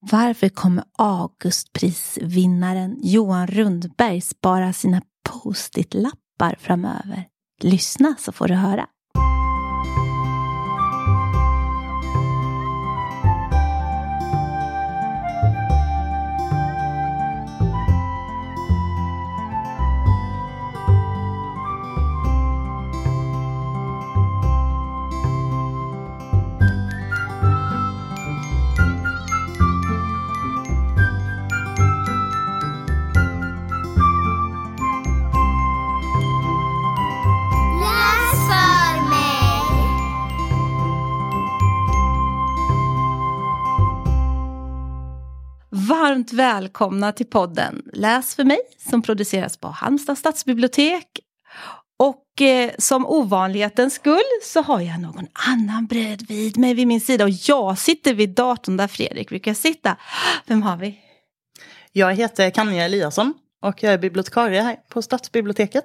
Varför 0.00 0.48
kommer 0.48 0.84
Augustprisvinnaren 0.98 2.96
Johan 3.02 3.46
Rundberg 3.46 4.20
spara 4.20 4.72
sina 4.72 5.02
post-it-lappar 5.28 6.56
framöver? 6.58 7.24
Lyssna 7.62 8.14
så 8.18 8.32
får 8.32 8.48
du 8.48 8.54
höra. 8.54 8.86
Varmt 46.08 46.32
välkomna 46.32 47.12
till 47.12 47.26
podden 47.26 47.82
Läs 47.92 48.34
för 48.34 48.44
mig 48.44 48.58
som 48.90 49.02
produceras 49.02 49.56
på 49.56 49.68
Halmstad 49.68 50.18
stadsbibliotek. 50.18 51.06
Och 51.98 52.42
eh, 52.42 52.70
som 52.78 53.06
ovanlighetens 53.06 53.94
skull 53.94 54.20
så 54.44 54.62
har 54.62 54.80
jag 54.80 55.00
någon 55.00 55.26
annan 55.32 55.86
bredvid 55.86 56.58
mig 56.58 56.74
vid 56.74 56.86
min 56.86 57.00
sida 57.00 57.24
och 57.24 57.30
jag 57.30 57.78
sitter 57.78 58.14
vid 58.14 58.30
datorn 58.30 58.76
där 58.76 58.88
Fredrik 58.88 59.28
brukar 59.28 59.54
sitta. 59.54 59.96
Vem 60.46 60.62
har 60.62 60.76
vi? 60.76 60.98
Jag 61.92 62.14
heter 62.14 62.50
Kanja 62.50 62.84
Eliasson 62.84 63.34
och 63.62 63.82
jag 63.82 63.92
är 63.92 63.98
bibliotekarie 63.98 64.62
här 64.62 64.76
på 64.88 65.02
Stadsbiblioteket. 65.02 65.84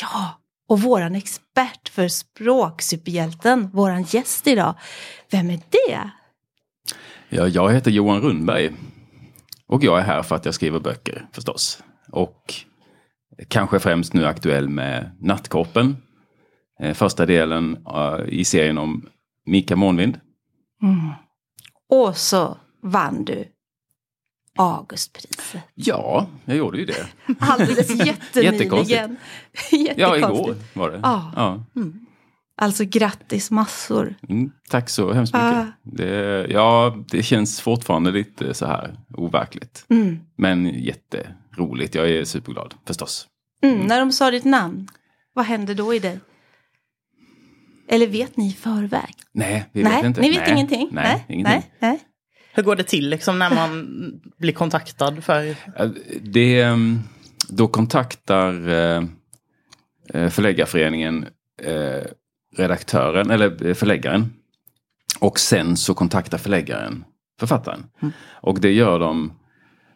Ja, 0.00 0.40
och 0.68 0.80
våran 0.80 1.14
expert 1.14 1.88
för 1.88 2.08
språksuperhjälten, 2.08 3.70
våran 3.70 4.02
gäst 4.02 4.46
idag. 4.46 4.74
Vem 5.30 5.50
är 5.50 5.60
det? 5.70 6.10
Ja, 7.28 7.48
jag 7.48 7.72
heter 7.72 7.90
Johan 7.90 8.20
Rundberg. 8.20 8.72
Och 9.68 9.84
jag 9.84 9.98
är 9.98 10.02
här 10.02 10.22
för 10.22 10.36
att 10.36 10.44
jag 10.44 10.54
skriver 10.54 10.80
böcker 10.80 11.26
förstås. 11.32 11.82
Och 12.12 12.54
kanske 13.48 13.78
främst 13.78 14.12
nu 14.14 14.26
aktuell 14.26 14.68
med 14.68 15.10
Nattkroppen. 15.20 15.96
Eh, 16.80 16.94
Första 16.94 17.26
delen 17.26 17.86
eh, 17.94 18.18
i 18.28 18.44
serien 18.44 18.78
om 18.78 19.08
Mika 19.46 19.76
Månvind. 19.76 20.20
Och 21.88 22.16
så 22.16 22.56
vann 22.82 23.24
du 23.24 23.44
Augustpriset. 24.58 25.62
Ja, 25.74 26.26
jag 26.44 26.56
gjorde 26.56 26.78
ju 26.78 26.84
det. 26.84 27.06
Alldeles 27.38 27.90
jättenyligen. 28.06 28.54
Jättekonstigt. 28.54 29.10
Ja, 29.96 30.16
Jättekonstigt. 30.16 30.48
igår 30.74 30.80
var 30.80 30.90
det. 30.90 31.00
Ja. 31.02 31.32
Ja. 31.36 31.64
Alltså 32.60 32.84
grattis 32.84 33.50
massor. 33.50 34.14
Mm, 34.28 34.50
tack 34.68 34.88
så 34.88 35.12
hemskt 35.12 35.34
mycket. 35.34 35.46
Ah. 35.46 35.66
Det, 35.82 36.46
ja, 36.50 36.96
det 37.10 37.22
känns 37.22 37.60
fortfarande 37.60 38.10
lite 38.10 38.54
så 38.54 38.66
här 38.66 38.96
overkligt. 39.14 39.86
Mm. 39.88 40.20
Men 40.36 40.66
jätteroligt. 40.66 41.94
Jag 41.94 42.10
är 42.10 42.24
superglad 42.24 42.74
förstås. 42.86 43.26
Mm, 43.62 43.86
när 43.86 44.00
de 44.00 44.12
sa 44.12 44.30
ditt 44.30 44.44
namn, 44.44 44.88
vad 45.34 45.44
hände 45.44 45.74
då 45.74 45.94
i 45.94 45.98
dig? 45.98 46.20
Eller 47.88 48.06
vet 48.06 48.36
ni 48.36 48.48
i 48.48 48.52
förväg? 48.52 49.14
Nej, 49.32 49.68
vi 49.72 49.82
nej, 49.82 49.96
vet 49.96 50.04
inte. 50.04 50.20
ni 50.20 50.30
vet 50.30 50.38
nej, 50.38 50.52
ingenting? 50.52 50.88
Nej, 50.92 51.24
ingenting. 51.28 51.42
nej, 51.42 51.72
nej. 51.78 52.00
Hur 52.52 52.62
går 52.62 52.76
det 52.76 52.84
till 52.84 53.10
liksom 53.10 53.38
när 53.38 53.54
man 53.54 53.86
blir 54.36 54.52
kontaktad 54.52 55.24
för... 55.24 55.54
Det, 56.20 56.60
ehm, 56.60 57.00
då 57.48 57.68
kontaktar 57.68 58.68
eh, 58.68 59.02
eh, 60.14 60.28
förläggarföreningen 60.28 61.26
eh, 61.62 62.04
redaktören 62.56 63.30
eller 63.30 63.74
förläggaren. 63.74 64.32
Och 65.20 65.38
sen 65.38 65.76
så 65.76 65.94
kontaktar 65.94 66.38
förläggaren 66.38 67.04
författaren. 67.40 67.84
Och 68.30 68.60
det 68.60 68.72
gör 68.72 68.98
de 68.98 69.32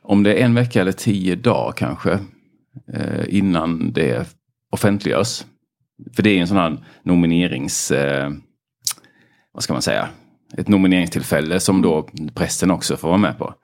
om 0.02 0.22
det 0.22 0.34
är 0.34 0.44
en 0.44 0.54
vecka 0.54 0.80
eller 0.80 0.92
tio 0.92 1.34
dagar 1.34 1.72
kanske 1.72 2.12
eh, 2.94 3.24
innan 3.28 3.92
det 3.92 4.36
offentliggörs. 4.70 5.44
För 6.16 6.22
det 6.22 6.30
är 6.30 6.40
en 6.40 6.48
sån 6.48 6.56
här 6.56 6.84
nominerings... 7.02 7.90
Eh, 7.90 8.30
vad 9.52 9.62
ska 9.62 9.72
man 9.72 9.82
säga? 9.82 10.08
Ett 10.56 10.68
nomineringstillfälle 10.68 11.60
som 11.60 11.82
då 11.82 12.08
pressen 12.34 12.70
också 12.70 12.96
får 12.96 13.08
vara 13.08 13.18
med 13.18 13.38
på. 13.38 13.54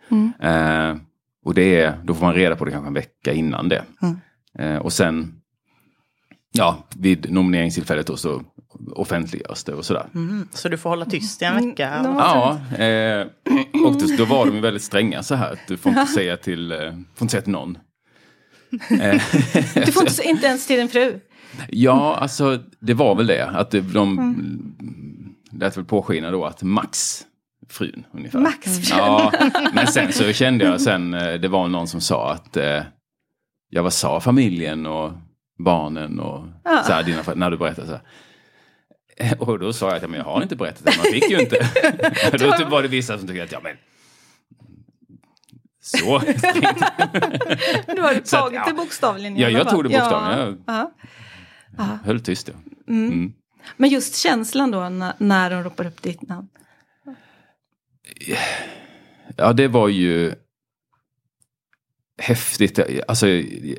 Eh, 0.47 0.97
och 1.44 1.54
det 1.54 1.81
är, 1.81 2.00
då 2.04 2.15
får 2.15 2.27
man 2.27 2.34
reda 2.34 2.56
på 2.56 2.65
det 2.65 2.71
kanske 2.71 2.88
en 2.88 2.94
vecka 2.94 3.32
innan 3.32 3.69
det. 3.69 3.84
Eh, 4.59 4.77
och 4.77 4.93
sen, 4.93 5.38
ja, 6.54 6.86
vid 6.97 7.32
nomineringstillfället 7.32 8.06
då 8.06 8.16
så 8.16 8.42
offentliggörs 8.94 9.64
det 9.64 9.75
och 9.75 9.84
sådär. 9.84 10.06
Mm, 10.14 10.48
så 10.53 10.69
du 10.69 10.78
får 10.78 10.91
hålla 10.91 11.04
tyst 11.04 11.42
i 11.42 11.44
en 11.44 11.69
vecka? 11.69 12.00
de- 12.03 12.16
Ja, 12.16 12.59
eh, 12.84 13.26
och 13.86 14.16
då, 14.19 14.25
var 14.25 14.47
de 14.47 14.60
väldigt 14.60 14.82
stränga 14.82 15.22
så 15.22 15.34
här. 15.34 15.53
att 15.53 15.59
Du 15.69 15.76
får 15.76 15.92
inte 15.92 16.06
säga 16.06 16.36
till, 16.36 16.72
eh, 16.72 16.78
får 17.14 17.25
inte 17.25 17.28
säga 17.32 17.42
till 17.42 17.53
någon. 17.53 17.78
Eh, 19.00 19.22
Du 19.86 19.92
får 19.92 20.03
inte, 20.09 20.22
inte 20.28 20.47
ens 20.47 20.66
till 20.66 20.76
din 20.76 20.88
fru. 20.88 21.20
ja, 21.69 22.16
alltså 22.16 22.59
det 22.80 22.94
var 22.94 23.15
väl 23.15 23.26
det. 23.26 23.47
Att 23.48 23.70
de 23.70 24.34
lät 25.53 25.76
väl 25.76 25.84
påskina 25.84 26.30
då 26.30 26.44
att 26.44 26.62
Max, 26.62 27.22
frun 27.69 28.04
ungefär. 28.12 28.38
Max 28.38 28.91
Ja, 28.91 29.32
men 29.75 29.86
sen 29.86 30.12
så 30.12 30.32
kände 30.32 30.65
jag 30.65 30.80
sen, 30.80 31.15
eh, 31.15 31.34
det 31.34 31.48
var 31.48 31.69
någon 31.69 31.88
som 31.88 32.00
sa 32.00 32.32
att 32.32 32.56
eh, 32.56 32.82
ja 33.70 33.82
vad 33.82 33.92
sa 33.92 34.20
familjen 34.20 34.86
och 34.86 35.12
barnen 35.58 36.20
och 36.20 36.46
Ja. 36.64 36.82
så 36.82 36.92
här, 36.92 37.02
dina, 37.02 37.22
när 37.34 37.50
du 37.50 37.56
berättade 37.56 37.86
så 37.86 37.92
här. 37.92 38.02
Eh, 39.16 39.32
Och 39.38 39.58
då 39.58 39.72
sa 39.72 39.86
jag 39.86 39.96
att 39.96 40.02
ja, 40.02 40.08
men 40.08 40.19
jag 40.19 40.24
har 40.24 40.42
inte 40.42 40.56
berättat 40.56 40.84
det, 40.84 40.96
man 40.96 41.06
fick 41.12 41.30
ju 41.30 41.41
inte. 41.41 41.56
då 42.38 42.52
typ 42.52 42.69
var 42.69 42.82
det 42.82 42.88
vissa 42.88 43.19
som 43.19 43.26
tyckte 43.28 43.42
att 43.44 43.52
ja 43.52 43.60
men 43.62 43.76
så. 45.80 46.18
Du 47.94 48.02
har 48.02 48.12
Så 48.14 48.18
att, 48.18 48.42
tagit 48.42 48.54
ja. 48.54 48.64
det 48.68 48.74
bokstavligen. 48.74 49.36
Ja, 49.36 49.48
jag 49.48 49.68
tog 49.68 49.84
det 49.84 49.88
bokstavligen. 49.88 50.62
Ja. 50.66 50.92
Ja. 51.78 51.98
Höll 52.04 52.20
tyst 52.20 52.48
ja. 52.48 52.54
Mm. 52.92 53.32
Men 53.76 53.91
just 53.91 54.16
känslan 54.16 54.70
då 54.70 54.88
när, 54.88 55.12
när 55.18 55.50
de 55.50 55.64
ropar 55.64 55.86
upp 55.86 56.02
ditt 56.02 56.22
namn. 56.22 56.48
Ja, 59.36 59.52
det 59.52 59.68
var 59.68 59.88
ju 59.88 60.34
häftigt. 62.18 62.78
Alltså, 63.08 63.28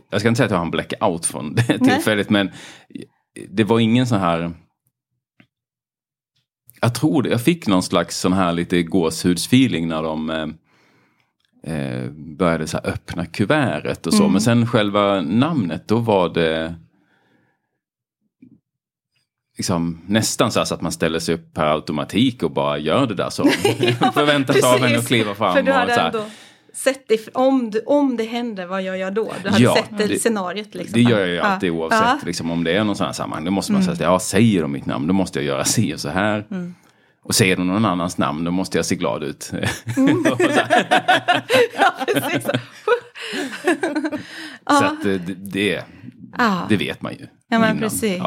jag 0.09 0.19
ska 0.19 0.27
inte 0.27 0.37
säga 0.37 0.45
att 0.45 0.51
jag 0.51 0.57
har 0.57 0.65
en 0.65 0.71
blackout 0.71 1.25
från 1.25 1.55
det 1.55 1.79
tillfället, 1.79 2.29
men 2.29 2.51
det 3.49 3.63
var 3.63 3.79
ingen 3.79 4.07
sån 4.07 4.19
här... 4.19 4.51
Jag 6.81 6.95
tror 6.95 7.23
det, 7.23 7.29
jag 7.29 7.41
fick 7.41 7.67
någon 7.67 7.83
slags 7.83 8.19
sån 8.19 8.33
här 8.33 8.53
lite 8.53 8.83
gåshudsfeeling 8.83 9.87
när 9.87 10.03
de 10.03 10.29
eh, 10.29 10.47
eh, 11.73 12.09
började 12.11 12.67
så 12.67 12.77
öppna 12.77 13.25
kuvertet 13.25 14.07
och 14.07 14.13
så. 14.13 14.27
Men 14.27 14.41
sen 14.41 14.67
själva 14.67 15.21
namnet, 15.21 15.87
då 15.87 15.97
var 15.97 16.29
det 16.29 16.75
liksom, 19.57 20.01
nästan 20.07 20.51
så, 20.51 20.65
så 20.65 20.75
att 20.75 20.81
man 20.81 20.91
ställer 20.91 21.19
sig 21.19 21.35
upp 21.35 21.53
per 21.53 21.65
automatik 21.65 22.43
och 22.43 22.51
bara 22.51 22.77
gör 22.77 23.07
det 23.07 23.15
där 23.15 23.29
som 23.29 23.49
förväntas 24.13 24.63
av 24.63 24.83
en 24.83 24.99
att 24.99 25.07
kliva 25.07 25.35
fram. 25.35 25.53
För 25.55 25.63
du 25.63 25.71
och 25.71 25.77
hade 25.77 25.93
så 25.93 25.99
här. 25.99 26.07
ändå 26.07 26.25
sett 26.83 27.07
det, 27.07 27.29
om, 27.33 27.69
du, 27.71 27.79
om 27.85 28.17
det 28.17 28.23
händer, 28.23 28.65
vad 28.65 28.81
gör 28.81 28.95
jag 28.95 29.13
då? 29.13 29.33
Du 29.43 29.49
hade 29.49 29.63
Ja, 29.63 29.75
sett 29.75 29.97
det, 29.97 30.07
det- 30.07 30.19
scenariot. 30.19 30.75
Liksom. 30.75 30.93
Det 30.93 31.09
gör 31.09 31.19
jag 31.19 31.27
ju 31.29 31.33
Ja. 31.35 31.43
alltid 31.43 31.71
oavsett 31.71 31.99
Ja. 32.01 32.19
liksom, 32.25 32.51
om 32.51 32.63
det 32.63 32.71
är 32.71 32.83
någon 32.83 32.95
sån 32.95 33.05
här 33.05 33.13
sammanhang. 33.13 33.45
Då 33.45 33.51
måste 33.51 33.71
man 33.71 33.83
säga 33.83 33.93
att 33.93 33.99
ja, 33.99 34.19
säger 34.19 34.61
de 34.61 34.71
mitt 34.71 34.85
namn 34.85 35.07
då 35.07 35.13
måste 35.13 35.39
jag 35.39 35.45
göra 35.45 35.65
si 35.65 35.93
och 35.95 35.99
så 35.99 36.09
här. 36.09 36.45
Och 37.23 37.35
säger 37.35 37.55
de 37.55 37.67
någon 37.67 37.85
annans 37.85 38.17
namn 38.17 38.43
då 38.43 38.51
måste 38.51 38.77
jag 38.77 38.85
se 38.85 38.95
glad 38.95 39.23
ut. 39.23 39.43
Så 39.43 39.55
här. 39.55 41.01
Precis. 42.13 42.43
så 44.69 44.85
att 44.85 45.05
eh, 45.05 45.11
det, 45.13 45.33
det, 45.51 45.83
Ja. 46.37 46.65
det 46.69 46.77
vet 46.77 47.01
man 47.01 47.13
ju. 47.13 47.19
Ja, 47.49 47.59
men 47.59 47.63
innan. 47.69 47.79
precis. 47.79 48.21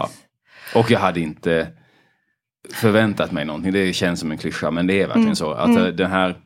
Och 0.75 0.91
jag 0.91 1.01
hade 1.01 1.21
inte 1.21 1.69
förväntat 2.75 3.33
mig 3.33 3.45
någonting. 3.45 3.73
Det 3.73 3.93
känns 3.93 4.21
som 4.21 4.31
en 4.31 4.39
klyscha 4.39 4.71
men 4.71 4.87
det 4.87 4.95
är 4.95 5.07
verkligen 5.07 5.23
Mm. 5.23 5.37
så. 5.37 5.53
Att 5.53 5.77
eh, 5.77 5.85
den 5.87 6.11
här, 6.11 6.37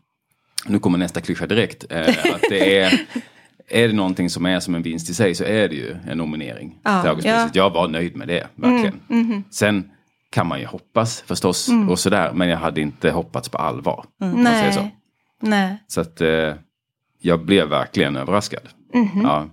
nu 0.67 0.79
kommer 0.79 0.99
nästa 0.99 1.21
klyscha 1.21 1.47
direkt. 1.47 1.85
Eh, 1.91 2.09
att 2.09 2.41
det 2.51 2.79
är, 2.79 3.01
är 3.69 3.89
det 3.89 3.95
någonting 3.95 4.31
som 4.31 4.47
är 4.47 4.61
som 4.61 4.75
en 4.75 4.83
vinst 4.83 5.11
i 5.11 5.15
sig 5.15 5.35
så 5.35 5.45
är 5.45 5.69
det 5.69 5.75
ju 5.75 5.97
en 6.09 6.19
nominering 6.19 6.79
Ja, 6.83 7.01
till 7.01 7.09
Augustpriset. 7.11 7.51
ja. 7.55 7.63
Jag 7.65 7.71
var 7.71 7.89
nöjd 7.89 8.17
med 8.17 8.29
det, 8.29 8.47
verkligen. 8.55 9.01
Mm, 9.11 9.45
Sen 9.51 9.91
kan 10.31 10.47
man 10.47 10.61
ju 10.61 10.67
hoppas 10.67 11.21
förstås 11.21 11.69
och 11.91 11.99
sådär. 11.99 12.33
Men 12.33 12.49
jag 12.49 12.57
hade 12.59 12.81
inte 12.81 13.11
hoppats 13.11 13.49
på 13.49 13.59
allvar. 13.59 14.05
man 14.21 14.45
säger 14.47 14.73
så. 14.73 14.81
Nej. 14.81 14.91
Nej. 15.41 15.77
Så 15.87 16.01
att 16.01 16.21
eh, 16.21 16.55
jag 17.21 17.45
blev 17.45 17.69
verkligen 17.69 18.17
överraskad. 18.17 18.63
Mhm. 18.95 19.21
Ja. 19.23 19.49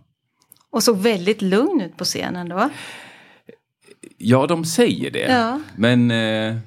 Och 0.72 0.84
såg 0.84 0.98
väldigt 0.98 1.42
lugn 1.42 1.82
ut 1.82 1.98
på 1.98 2.04
scenen 2.04 2.50
då. 2.50 2.70
ja, 4.18 4.48
de 4.48 4.66
säger 4.66 5.12
det. 5.12 5.20
Ja. 5.32 5.60
Men 5.76 6.12
eh, 6.12 6.58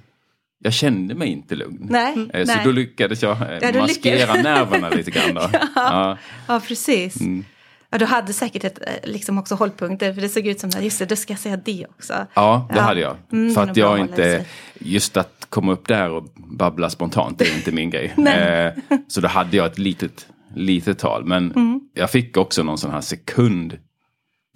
jag 0.59 0.73
kände 0.73 1.15
mig 1.15 1.29
inte 1.29 1.55
lugn. 1.55 1.87
Nej, 1.91 2.29
Eh, 2.33 2.45
Så 2.45 2.55
nej. 2.55 2.65
då 2.65 2.71
lyckades 2.73 3.23
jag 3.23 3.33
eh, 3.43 3.59
Ja, 3.63 3.73
du 3.73 3.79
maskera 3.81 4.15
lyckades. 4.17 4.45
nerverna 4.45 4.89
lite 4.91 5.11
grann. 5.11 5.35
Då. 5.35 5.49
ja. 5.75 6.19
Ja, 6.49 6.61
precis. 6.69 7.21
Mm. 7.21 7.45
Ja, 7.91 7.99
du 7.99 8.05
hade 8.05 8.33
säkert 8.33 8.65
ett, 8.65 8.79
eh, 8.87 9.11
liksom 9.11 9.39
också 9.39 9.55
hållpunkter, 9.55 10.15
för 10.15 10.21
det 10.21 10.29
såg 10.29 10.47
ut 10.47 10.61
som 10.61 10.69
att 10.69 10.83
just 10.85 10.99
det, 10.99 11.07
då 11.07 11.17
ska 11.17 11.33
jag 11.33 11.41
säga 11.41 11.57
det 11.57 11.87
också. 11.91 12.13
ja, 12.35 12.67
det 12.71 12.77
Ja. 12.77 12.83
hade 12.83 13.01
jag. 13.01 13.17
Mm, 13.33 13.55
För 13.55 13.63
att 13.63 13.77
jag 13.77 13.99
inte, 13.99 14.45
just 14.81 15.17
att 15.17 15.47
komma 15.49 15.73
upp 15.73 15.89
där 15.89 16.11
och 16.11 16.25
babbla 16.37 16.91
spontant, 16.91 17.39
det 17.39 17.45
är 17.49 17.55
inte 17.57 17.73
min 17.73 17.91
grej. 17.91 18.15
Eh, 18.27 18.73
Så 19.09 19.21
då 19.21 19.29
hade 19.29 19.57
jag 19.57 19.67
ett 19.67 19.79
litet, 19.79 20.27
litet 20.55 20.99
tal. 20.99 21.25
Men 21.25 21.53
Mm. 21.53 21.81
jag 21.95 22.11
fick 22.11 22.37
också 22.37 22.63
någon 22.63 22.79
sån 22.79 22.91
här 22.91 23.01
sekund 23.01 23.79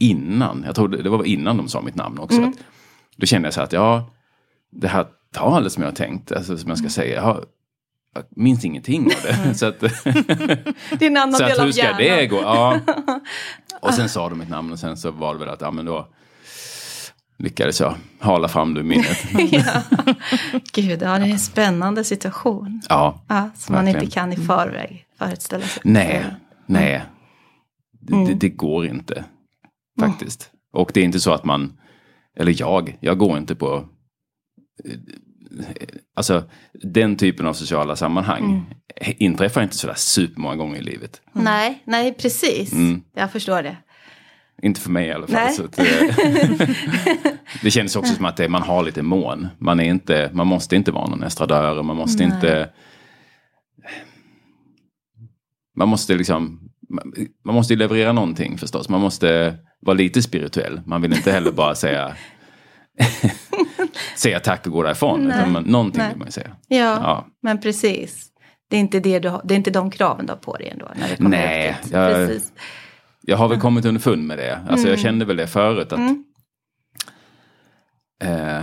innan, 0.01 0.63
jag 0.67 0.75
tror 0.75 0.89
det 0.89 1.03
det 1.03 1.11
var 1.11 1.25
innan 1.25 1.57
de 1.57 1.69
sa 1.69 1.81
mitt 1.81 1.95
namn 1.95 2.19
också. 2.19 2.37
Mm. 2.39 2.51
Att, 2.51 2.57
då 3.17 3.27
kände 3.27 3.47
jag 3.47 3.55
så 3.55 3.61
här 3.61 3.65
att 3.65 3.73
ja, 3.73 4.11
det 4.73 4.89
här 4.89 5.07
talet 5.35 5.73
som 5.73 5.83
jag 5.83 5.91
har 5.91 5.97
tänkt, 5.97 6.33
alltså, 6.33 6.59
som 6.59 6.69
jag 6.71 6.79
Mm. 6.79 6.91
ska 6.91 7.01
säga, 7.03 7.15
jag, 7.15 7.23
har, 7.23 7.45
jag 8.15 8.25
minns 8.31 8.65
ingenting 8.65 9.05
av 9.07 9.23
det. 9.23 9.55
så 9.59 9.67
att, 9.67 9.81
Det 10.91 11.03
är 11.03 11.07
en 11.07 11.17
annan 11.17 11.33
så 11.35 11.43
del 11.43 11.53
att 11.53 11.59
av 11.59 11.65
hur 11.65 11.73
ska 11.73 11.83
hjärnan. 11.83 11.99
det 11.99 12.27
gå? 12.27 12.41
Ja. 12.41 12.79
Och 13.83 13.95
sen 13.95 14.09
sa 14.09 14.29
de 14.29 14.39
mitt 14.39 14.49
namn 14.49 14.73
och 14.73 14.79
sen 14.79 14.97
så 14.97 15.11
var 15.11 15.35
det 15.35 15.41
väl 15.41 15.49
att, 15.49 15.61
ja 15.61 15.71
men 15.71 15.85
då 15.85 16.09
lyckades 17.39 17.81
jag 17.81 17.95
hala 18.19 18.49
fram 18.49 18.75
det 18.75 18.83
minnet. 18.83 19.25
ja. 19.53 19.83
Gud, 20.73 21.03
ja, 21.03 21.19
det 21.19 21.25
är 21.27 21.31
en 21.31 21.39
spännande 21.39 22.05
situation. 22.05 22.83
Ja, 22.89 23.25
Ja, 23.29 23.51
som 23.57 23.75
man 23.75 23.85
Verkligen. 23.85 24.05
inte 24.05 24.15
kan 24.15 24.33
i 24.33 24.37
förväg 24.37 25.07
föreställa 25.19 25.67
sig. 25.67 25.83
nej, 25.85 26.25
nej. 26.67 27.03
Det, 28.01 28.13
Mm. 28.15 28.27
det, 28.27 28.35
det 28.35 28.49
går 28.49 28.87
inte. 28.87 29.25
Faktiskt. 30.01 30.51
Och 30.73 30.91
det 30.95 31.01
är 31.01 31.05
inte 31.05 31.21
så 31.21 31.33
att 31.33 31.45
man, 31.45 31.79
eller 32.37 32.55
jag, 32.61 32.97
jag 33.01 33.19
går 33.19 33.39
inte 33.39 33.55
på 33.55 33.85
Alltså 36.15 36.45
den 36.83 37.17
typen 37.17 37.47
av 37.47 37.53
sociala 37.53 37.97
sammanhang 37.97 38.45
Mm. 38.45 39.17
inträffar 39.19 39.63
inte 39.63 39.77
sådär 39.77 39.95
supermånga 39.97 40.57
gånger 40.57 40.79
i 40.79 40.83
livet. 40.83 41.21
Nej, 41.33 41.83
nej, 41.85 42.15
precis. 42.15 42.73
Mm. 42.73 43.03
Jag 43.15 43.33
förstår 43.33 43.63
det. 43.63 43.77
Inte 44.63 44.81
för 44.81 44.91
mig 44.91 45.07
i 45.09 45.13
alla 45.13 45.27
fall. 45.27 45.45
Nej. 45.45 45.53
Så 45.55 45.65
att, 45.65 45.79
eh, 45.79 46.69
det 47.63 47.71
känns 47.71 47.97
också 47.97 48.15
som 48.15 48.25
att 48.25 48.37
det, 48.37 48.49
man 48.49 48.63
har 48.63 48.83
lite 48.83 49.03
mån. 49.03 49.49
Man, 49.59 49.81
är 49.81 49.85
inte, 49.85 50.31
man 50.33 50.47
måste 50.47 50.77
inte 50.77 50.93
vara 50.93 51.07
någon 51.11 51.23
estradör. 51.23 51.79
och 51.79 51.85
Man 51.85 51.97
måste 51.97 52.27
Nej. 52.27 52.35
inte... 52.37 52.69
Man 55.77 55.89
måste 55.89 56.15
liksom... 56.15 56.71
Man, 57.45 57.55
måste 57.55 57.77
leverera 57.77 58.13
någonting 58.13 58.59
förstås. 58.59 58.89
Man 58.89 59.01
måste 59.01 59.59
vara 59.81 59.95
lite 59.97 60.23
spirituell. 60.23 60.81
Man 60.87 61.03
vill 61.03 61.13
inte 61.13 61.33
heller 61.33 61.53
bara 61.53 61.75
säga... 61.75 62.17
säga 64.17 64.41
tack 64.41 64.67
och 64.67 64.73
gå 64.73 64.83
därifrån. 64.83 65.21
Nej. 65.25 65.39
Utan 65.39 65.53
man, 65.53 65.63
någonting 65.63 65.99
Nej. 66.03 66.09
vill 66.09 66.19
man 66.19 66.27
ju 66.29 66.33
säga. 66.33 66.57
Ja, 66.69 66.77
Ja. 66.79 67.27
men 67.43 67.61
precis. 67.61 68.27
Det 68.71 68.77
är, 68.77 68.81
inte 68.81 69.01
det, 69.01 69.19
du 69.19 69.29
har, 69.29 69.41
det 69.45 69.55
är 69.55 69.57
inte 69.57 69.71
de 69.71 69.91
kraven 69.91 70.27
du 70.27 70.33
har 70.33 70.39
på 70.39 70.57
dig 70.57 70.69
ändå. 70.69 70.89
När 70.97 71.09
det 71.09 71.17
kommer 71.17 71.31
Nej, 71.31 71.77
jag- 71.93 72.15
precis. 72.15 72.53
Jag 73.23 73.37
har 73.37 73.49
väl 73.49 73.61
kommit 73.61 73.85
underfund 73.85 74.27
med 74.27 74.39
det. 74.39 74.61
Alltså 74.71 74.89
jag 74.89 74.99
kände 74.99 75.25
väl 75.25 75.37
det 75.37 75.47
förut. 75.47 75.93
att 75.93 75.99
Mm. 75.99 76.25
eh, 78.23 78.63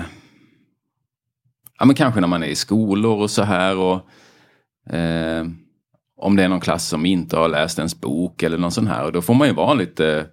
Ja 1.79 1.85
men 1.85 1.95
kanske 1.95 2.21
när 2.21 2.27
man 2.27 2.43
är 2.43 2.47
i 2.47 2.55
skolor 2.55 3.21
och 3.21 3.31
så 3.31 3.43
här. 3.43 3.77
och 3.77 3.95
eh, 4.95 5.45
Om 6.17 6.35
det 6.35 6.43
är 6.43 6.49
någon 6.49 6.59
klass 6.59 6.87
som 6.87 7.05
inte 7.05 7.37
har 7.37 7.47
läst 7.49 7.77
ens 7.79 8.01
bok 8.01 8.43
eller 8.43 8.57
någon 8.57 8.71
sån 8.71 8.87
här. 8.87 9.03
Och 9.05 9.11
då 9.11 9.21
får 9.21 9.33
man 9.33 9.47
ju 9.47 9.53
vara 9.53 9.73
lite 9.73 10.25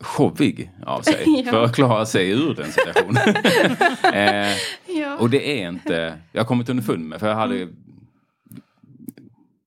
showig 0.00 0.70
av 0.86 1.02
sig. 1.02 1.42
Ja. 1.46 1.50
För 1.50 1.64
att 1.64 1.74
klara 1.74 2.06
sig 2.06 2.30
ur 2.30 2.54
den 2.54 2.72
situationen. 2.72 3.36
eh, 4.14 4.56
Ja. 4.86 5.16
och 5.18 5.30
det 5.30 5.62
är 5.62 5.68
inte, 5.68 6.18
jag 6.32 6.40
har 6.40 6.46
kommit 6.46 6.68
underfund 6.68 7.08
med, 7.08 7.20
för 7.20 7.28
jag 7.28 7.34
hade 7.34 7.68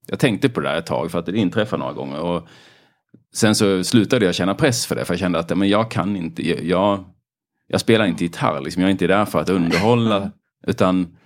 Jag 0.08 0.20
tänkte 0.20 0.50
på 0.50 0.60
det 0.60 0.70
där 0.70 0.78
ett 0.78 0.86
tag 0.86 1.12
för 1.12 1.20
att 1.20 1.26
det 1.26 1.38
inträffade 1.38 1.80
några 1.80 1.94
gånger. 1.94 2.20
Och 2.20 2.48
sen 3.34 3.56
så 3.56 3.84
slutade 3.84 4.26
jag 4.26 4.36
känna 4.36 4.56
press 4.56 4.86
för 4.86 4.96
det, 4.96 5.06
för 5.06 5.14
jag 5.14 5.20
kände 5.20 5.40
att 5.40 5.58
men 5.58 5.70
jag 5.70 5.92
kan 5.92 6.16
inte, 6.16 6.68
jag, 6.68 7.04
jag 7.68 7.82
spelar 7.82 8.06
inte 8.06 8.24
gitarr, 8.24 8.62
liksom. 8.62 8.82
jag 8.82 8.88
är 8.88 8.92
inte 8.92 9.08
där 9.08 9.26
för 9.26 9.40
att 9.40 9.50
underhålla, 9.50 10.32
utan 10.68 11.18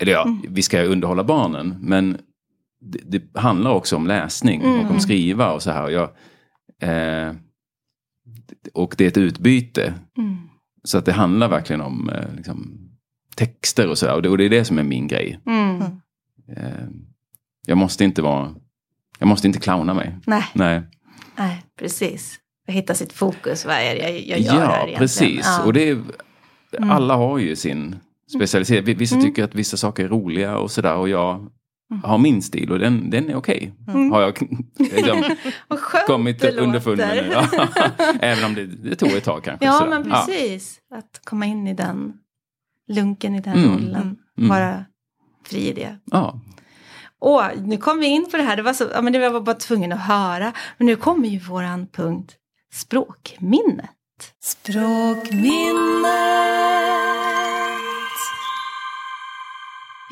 eller 0.00 0.12
ja, 0.12 0.36
vi 0.48 0.62
ska 0.62 0.82
underhålla 0.82 1.24
barnen, 1.24 1.76
men 1.80 2.18
det, 2.80 2.98
det 3.04 3.40
handlar 3.40 3.70
också 3.70 3.96
om 3.96 4.06
läsning 4.06 4.62
och 4.62 4.90
om 4.90 5.00
skriva 5.00 5.52
och 5.52 5.62
så 5.62 5.70
här. 5.70 5.88
Jag, 5.90 6.10
eh, 6.82 7.34
och 8.74 8.94
det 8.98 9.04
är 9.04 9.08
ett 9.08 9.16
utbyte. 9.16 9.94
Mm. 10.18 10.36
Så 10.84 10.98
att 10.98 11.04
det 11.04 11.12
handlar 11.12 11.48
verkligen 11.48 11.80
om 11.80 12.10
eh, 12.10 12.34
liksom, 12.36 12.78
texter 13.36 13.88
och 13.88 13.98
sådär. 13.98 14.14
Och, 14.14 14.22
det- 14.22 14.28
och 14.28 14.38
det 14.38 14.44
är 14.44 14.50
det 14.50 14.64
som 14.64 14.78
är 14.78 14.82
min 14.82 15.08
grej. 15.08 15.38
Mm. 15.46 15.80
Eh, 16.56 16.88
jag 17.66 17.78
måste 17.78 18.04
inte 18.04 18.22
vara... 18.22 18.54
Jag 19.18 19.28
måste 19.28 19.46
inte 19.46 19.60
clowna 19.60 19.94
mig. 19.94 20.18
Nej, 20.26 20.44
Nej. 20.54 20.82
nej, 21.36 21.62
precis. 21.78 22.38
Att 22.68 22.74
hitta 22.74 22.94
sitt 22.94 23.12
fokus, 23.12 23.64
vad 23.66 23.74
är 23.74 23.94
det 23.94 24.00
jag, 24.10 24.20
jag 24.20 24.40
gör 24.40 24.52
här 24.52 24.60
Ja, 24.66 24.74
egentligen? 24.76 24.98
precis. 24.98 25.40
Ja. 25.44 25.54
Mm. 25.54 25.66
Och 25.66 25.72
det 25.72 25.88
är, 25.88 26.02
alla 26.92 27.16
har 27.16 27.38
ju 27.38 27.56
sin 27.56 27.96
specialitet. 28.36 28.84
Vi- 28.84 28.94
Vissa 28.94 29.20
tycker 29.20 29.44
att 29.44 29.54
vissa 29.54 29.76
saker 29.76 30.04
är 30.04 30.08
roliga 30.08 30.58
och 30.58 30.70
sådär. 30.70 30.94
Och 30.96 31.08
jag 31.08 31.50
Mm. 31.92 32.02
har 32.04 32.18
min 32.18 32.42
stil 32.42 32.72
och 32.72 32.78
den, 32.78 33.10
den 33.10 33.30
är 33.30 33.34
okej. 33.34 33.72
Har 34.12 34.22
jag 34.22 34.38
liksom, 34.78 35.24
kommit 36.06 36.44
underfund 36.44 36.98
med 36.98 37.24
nu. 37.24 37.30
Ja. 37.32 37.68
Även 38.20 38.44
om 38.44 38.54
det, 38.54 38.66
det 38.66 38.96
tog 38.96 39.12
ett 39.12 39.24
tag 39.24 39.44
kanske. 39.44 39.66
Ja, 39.66 39.72
sådär. 39.72 39.90
men 39.90 40.10
precis. 40.10 40.78
Att 40.94 41.20
komma 41.24 41.46
in 41.46 41.66
i 41.66 41.74
den 41.74 42.12
lunken 42.88 43.34
i 43.34 43.40
den 43.40 43.52
Mm. 43.54 43.70
rollen. 43.72 44.16
Mm. 44.38 44.48
Vara 44.50 44.84
fri 45.46 45.68
i 45.68 45.72
det. 45.72 45.96
Ja. 46.04 46.40
Åh, 47.20 47.46
nu 47.64 47.76
kom 47.76 47.98
vi 47.98 48.06
in 48.06 48.26
på 48.30 48.36
det 48.36 48.42
här. 48.42 48.56
Det 48.56 48.62
var, 48.62 48.72
så, 48.72 48.84
ja, 48.94 49.02
men 49.02 49.12
det 49.12 49.18
var 49.18 49.26
jag 49.26 49.44
bara 49.44 49.56
tvungen 49.56 49.92
att 49.92 50.00
höra. 50.06 50.52
Men 50.78 50.86
nu 50.86 50.96
kommer 50.96 51.28
ju 51.28 51.38
våran 51.38 51.86
punkt 51.86 52.36
språkminnet. 52.72 53.90
Språkminnet. 54.42 55.52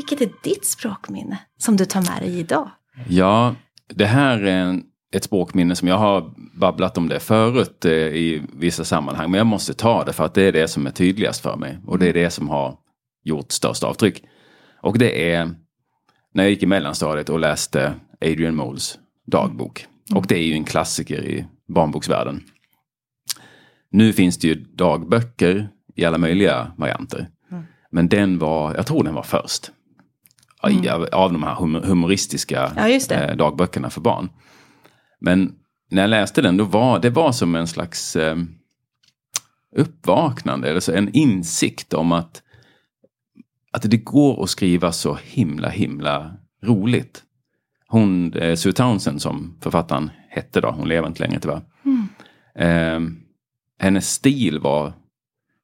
Vilket 0.01 0.21
är 0.21 0.33
ditt 0.43 0.67
språkminne 0.67 1.39
som 1.59 1.77
du 1.77 1.85
tar 1.85 2.01
med 2.01 2.23
dig 2.23 2.39
idag? 2.39 2.71
Ja, 3.09 3.55
det 3.89 4.07
här 4.07 4.39
är 4.39 4.57
en, 4.57 4.83
ett 5.13 5.25
språkminne 5.25 5.77
som 5.77 5.89
jag 5.89 5.99
har 5.99 6.35
babblat 6.61 6.99
om 6.99 7.09
det 7.09 7.21
förut 7.21 7.85
eh, 7.85 7.93
i 7.93 8.43
vissa 8.53 8.85
sammanhang. 8.85 9.31
Men 9.31 9.39
jag 9.39 9.47
måste 9.47 9.75
ta 9.75 10.05
det 10.05 10.13
för 10.13 10.25
att 10.25 10.35
det 10.35 10.43
är 10.43 10.53
det 10.53 10.69
som 10.69 10.87
är 10.87 10.91
tydligast 10.91 11.43
för 11.43 11.57
mig. 11.57 11.79
Och 11.87 11.99
det 11.99 12.09
är 12.09 12.13
det 12.13 12.31
som 12.31 12.49
har 12.49 12.77
gjort 13.25 13.53
störst 13.53 13.83
avtryck. 13.83 14.25
Och 14.83 14.99
det 14.99 15.33
är 15.33 15.51
när 16.35 16.45
jag 16.45 16.51
gick 16.51 16.63
i 16.63 16.67
mellanstadiet 16.67 17.29
och 17.29 17.41
läste 17.41 17.95
Adrian 18.21 18.55
Moles 18.55 18.99
dagbok. 19.27 19.87
Och 20.15 20.27
det 20.27 20.39
är 20.39 20.45
ju 20.45 20.53
en 20.53 20.65
klassiker 20.65 21.25
i 21.25 21.47
barnboksvärlden. 21.69 22.43
Nu 23.91 24.13
finns 24.13 24.39
det 24.39 24.49
ju 24.49 24.55
dagböcker 24.55 25.69
i 25.97 26.05
alla 26.05 26.19
möjliga 26.19 26.73
varianter. 26.77 27.29
Men 27.91 28.09
den 28.09 28.39
var, 28.39 28.75
jag 28.75 28.87
tror 28.87 29.05
den 29.05 29.15
var 29.15 29.23
först. 29.23 29.71
I- 30.69 30.89
Av, 30.89 31.07
av 31.13 31.33
de 31.33 31.43
här 31.43 31.55
hum- 31.55 31.85
humoristiska 31.87 32.73
Ja, 32.77 32.89
eh, 33.31 33.37
dagböckerna 33.37 33.91
för 33.91 34.01
barn. 34.01 34.29
Men 35.21 35.53
när 35.91 36.03
jag 36.03 36.09
läste 36.11 36.43
den, 36.43 36.57
då 36.57 36.65
var 36.65 36.99
det 36.99 37.11
var 37.11 37.33
som 37.33 37.55
en 37.55 37.67
slags 37.67 38.17
eh, 38.17 38.37
uppvaknande, 39.77 40.71
eller 40.71 40.81
så 40.81 40.93
en 40.93 41.09
insikt 41.13 41.93
om 41.95 42.13
att, 42.13 42.43
att 43.73 43.91
det 43.91 43.97
går 43.97 44.43
att 44.43 44.51
skriva 44.51 44.93
så 44.93 45.19
himla, 45.25 45.69
himla 45.69 46.33
roligt. 46.65 47.23
Hon, 47.87 48.33
eh, 48.33 48.55
Sue 48.57 48.73
Townsend 48.73 49.23
som 49.23 49.57
författaren 49.61 50.11
hette 50.29 50.61
då, 50.61 50.71
hon 50.71 50.89
lever 50.89 51.09
inte 51.09 51.23
längre 51.23 51.41
tyvärr. 51.41 51.63
Eh, 52.55 53.01
hennes 53.79 54.11
stil 54.11 54.59
var, 54.59 54.93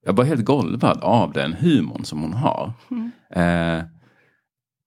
jag 0.04 0.12
var 0.12 0.24
helt 0.24 0.44
golvad 0.44 0.98
av 1.02 1.32
den 1.32 1.52
humorn 1.52 2.04
som 2.04 2.22
hon 2.22 2.32
har. 2.32 2.72
Eh, 3.34 3.82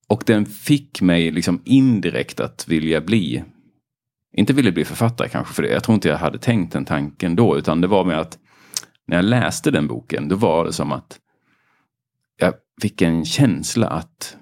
och 0.10 0.24
den 0.26 0.46
fick 0.46 1.02
mig 1.02 1.32
liksom 1.32 1.62
indirekt 1.66 2.40
att 2.40 2.68
vilja 2.68 3.02
bli, 3.02 3.44
inte 4.34 4.54
vilja 4.54 4.72
bli 4.72 4.86
författare 4.86 5.30
kanske 5.30 5.54
för 5.54 5.64
det, 5.64 5.70
jag 5.70 5.84
tror 5.84 5.96
inte 5.96 6.10
jag 6.10 6.18
hade 6.18 6.38
tänkt 6.38 6.74
den 6.74 6.86
tanken 6.86 7.36
då, 7.36 7.58
utan 7.58 7.82
det 7.82 7.88
var 7.88 8.06
med 8.06 8.20
att 8.20 8.38
när 9.08 9.16
jag 9.16 9.26
läste 9.26 9.72
den 9.72 9.88
boken, 9.88 10.28
då 10.28 10.36
var 10.36 10.66
det 10.66 10.74
som 10.74 10.92
att 10.92 11.20
jag 12.40 12.54
fick 12.82 13.02
en 13.02 13.26
känsla 13.26 13.88
att 13.88 14.38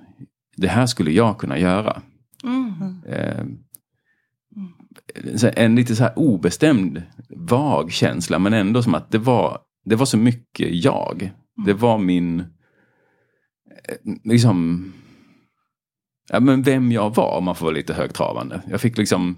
det 0.55 0.67
här 0.67 0.85
skulle 0.85 1.11
jag 1.11 1.39
kunna 1.39 1.59
göra. 1.59 2.01
Eh, 3.05 3.45
så 5.35 5.49
en 5.55 5.75
lite 5.75 5.95
så 5.95 6.03
här 6.03 6.19
obestämd, 6.19 7.03
vag 7.29 7.91
känsla, 7.91 8.39
men 8.39 8.53
ändå 8.53 8.83
som 8.83 8.95
att 8.95 9.11
det 9.11 9.17
var, 9.17 9.59
det 9.85 9.95
var 9.95 10.05
så 10.05 10.17
mycket 10.17 10.83
jag. 10.83 11.31
Det 11.65 11.73
var 11.73 11.97
min, 11.97 12.39
eh, 12.39 12.45
liksom, 14.23 14.93
ja, 16.29 16.39
men 16.39 16.63
vem 16.63 16.91
jag 16.91 17.15
var 17.15 17.37
om 17.37 17.43
man 17.43 17.55
får 17.55 17.65
vara 17.65 17.75
lite 17.75 17.93
högtravande. 17.93 18.61
Jag 18.69 18.81
fick 18.81 18.97
liksom 18.97 19.37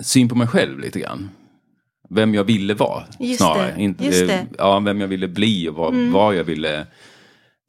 syn 0.00 0.28
på 0.28 0.34
mig 0.34 0.46
själv 0.46 0.78
lite 0.78 1.00
grann. 1.00 1.30
Vem 2.10 2.34
jag 2.34 2.44
ville 2.44 2.74
vara 2.74 3.04
Just 3.18 3.38
snarare. 3.40 3.72
det, 3.76 3.82
Inte, 3.82 4.04
just 4.04 4.26
det. 4.26 4.46
Ja, 4.58 4.78
vem 4.80 5.00
jag 5.00 5.08
ville 5.08 5.28
bli 5.28 5.68
och 5.68 5.74
vad, 5.74 5.94
vad 5.94 6.34
jag 6.36 6.44
ville 6.44 6.86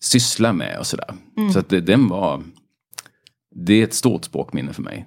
syssla 0.04 0.54
med 0.54 0.80
och 0.80 0.88
sådär. 0.88 1.14
Så 1.54 1.60
att 1.60 1.70
det, 1.70 1.82
den 1.82 2.08
var, 2.08 2.44
det 3.56 3.74
är 3.74 3.84
ett 3.84 3.94
stort 3.94 4.26
språkminne 4.26 4.74
för 4.74 4.82
mig. 4.82 5.06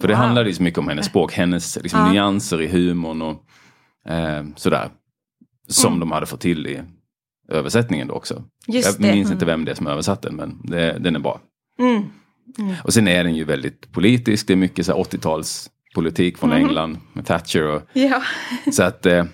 För 0.00 0.08
det 0.08 0.14
Wow. 0.14 0.22
handlade 0.22 0.48
ju 0.48 0.54
så 0.54 0.62
mycket 0.62 0.78
om 0.78 0.88
hennes 0.88 1.06
språk, 1.06 1.32
hennes 1.32 1.78
liksom, 1.82 2.00
Ja. 2.00 2.12
nyanser 2.12 2.62
i 2.62 2.66
humorn 2.68 3.22
och 3.22 3.44
eh, 4.12 4.44
sådär. 4.56 4.90
Som 5.68 5.88
Mm. 5.92 6.00
de 6.00 6.10
hade 6.12 6.26
fått 6.26 6.40
till 6.40 6.66
i 6.66 6.82
översättningen 7.48 8.08
då 8.08 8.14
också. 8.14 8.44
Just 8.68 8.86
Jag 8.88 9.00
det. 9.00 9.14
minns 9.14 9.30
inte 9.30 9.44
vem 9.44 9.64
det 9.64 9.70
är 9.70 9.74
som 9.74 9.86
har 9.86 9.92
översatt 9.92 10.22
den, 10.22 10.36
men 10.36 10.60
det, 10.64 10.98
den 10.98 11.16
är 11.16 11.20
bra. 11.20 11.40
Mm. 11.82 12.74
Och 12.84 12.92
sen 12.94 13.08
är 13.08 13.24
den 13.24 13.34
ju 13.34 13.44
väldigt 13.44 13.92
politisk, 13.92 14.46
det 14.46 14.52
är 14.52 14.56
mycket 14.56 14.86
så 14.86 14.92
här 14.92 15.02
80-talspolitik 15.04 16.36
från 16.38 16.52
Mm. 16.52 16.64
England 16.66 16.98
med 17.12 17.26
Thatcher. 17.26 17.62
Och, 17.66 17.82
Ja. 17.92 18.22
så 18.72 18.82
att 18.82 19.06
eh, 19.06 19.24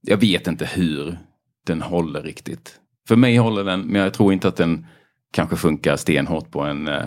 jag 0.00 0.16
vet 0.16 0.46
inte 0.46 0.64
hur 0.66 1.18
den 1.66 1.82
håller 1.82 2.22
riktigt. 2.22 2.74
För 3.08 3.16
mig 3.16 3.36
håller 3.36 3.64
den, 3.64 3.80
men 3.80 4.00
jag 4.02 4.14
tror 4.14 4.32
inte 4.32 4.48
att 4.48 4.56
den 4.56 4.86
kanske 5.32 5.56
funkar 5.56 5.96
stenhårt 5.96 6.50
på 6.50 6.60
en 6.62 6.88
eh, 6.88 7.02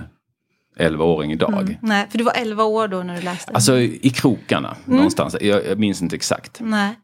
11-åring 0.79 1.31
idag. 1.31 1.77
Nej, 1.81 2.07
för 2.09 2.17
du 2.17 2.23
var 2.23 2.33
11 2.35 2.63
år 2.63 2.87
då 2.87 3.03
när 3.03 3.15
du 3.15 3.21
läste. 3.21 3.51
Alltså 3.53 3.77
i 3.79 4.09
krokarna 4.15 4.75
Mm. 4.85 4.95
någonstans. 4.97 5.35
Jag, 5.41 5.65
jag 5.65 5.79
minns 5.79 6.01
inte 6.01 6.15
exakt. 6.15 6.59
Nej, 6.59 6.95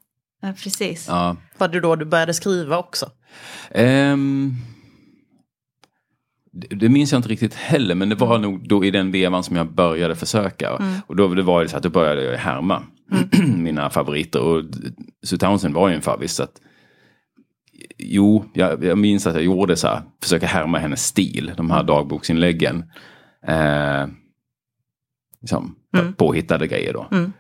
ja, 0.42 0.54
precis. 0.64 1.06
Ja. 1.08 1.36
Var 1.58 1.68
det 1.68 1.80
då 1.80 1.96
du 1.96 2.06
började 2.06 2.34
skriva 2.34 2.78
också? 2.78 3.10
Ehm, 3.72 4.54
det, 6.52 6.76
det 6.76 6.90
minns 6.90 7.12
jag 7.12 7.20
inte 7.20 7.30
riktigt 7.30 7.54
heller, 7.54 7.96
men 7.96 8.10
det 8.10 8.16
var 8.16 8.40
nog 8.40 8.68
då 8.68 8.86
i 8.86 8.92
den 8.92 9.12
vevan 9.12 9.44
som 9.44 9.56
jag 9.56 9.74
började 9.74 10.16
försöka. 10.16 10.80
Och 11.08 11.16
då 11.16 11.28
det 11.28 11.44
var 11.44 11.64
det 11.64 11.70
så 11.70 11.78
att 11.78 11.84
då 11.84 11.90
började 11.90 12.24
jag 12.24 12.38
härma 12.38 12.84
mina 13.56 13.90
favoriter. 13.90 14.42
Och 14.42 14.64
Sue 15.24 15.40
Townsend 15.40 15.74
var 15.74 15.90
ju 15.90 15.96
en 15.96 16.02
favorit. 16.02 16.32
Så 16.32 16.44
att, 16.44 16.62
jo, 17.98 18.46
jag, 18.54 18.84
jag 18.84 18.98
minns 18.98 19.28
att 19.28 19.36
jag 19.36 19.44
gjorde 19.44 19.76
så 19.76 19.88
här, 19.88 20.02
försöka 20.22 20.48
härma 20.48 20.78
hennes 20.78 21.06
stil, 21.06 21.52
de 21.58 21.72
här 21.72 21.84
dagboksinläggen. 21.84 22.84
Eh, 23.48 24.08
liksom, 25.42 25.76
påhittade 26.18 26.68
grejer 26.68 26.94
då. 26.94 27.08
Mm. 27.12 27.34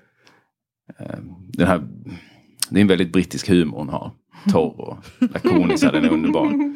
Eh, 1.00 1.20
den 1.54 1.68
här, 1.68 1.88
det 2.70 2.80
är 2.80 2.82
en 2.82 2.88
väldigt 2.88 3.14
brittisk 3.14 3.50
humor 3.50 3.78
hon 3.78 3.90
har. 3.90 4.12
Torr 4.52 4.80
och 4.82 4.98
lakonisk, 5.20 5.84
den 5.92 6.06
är 6.06 6.10
underbar. 6.10 6.76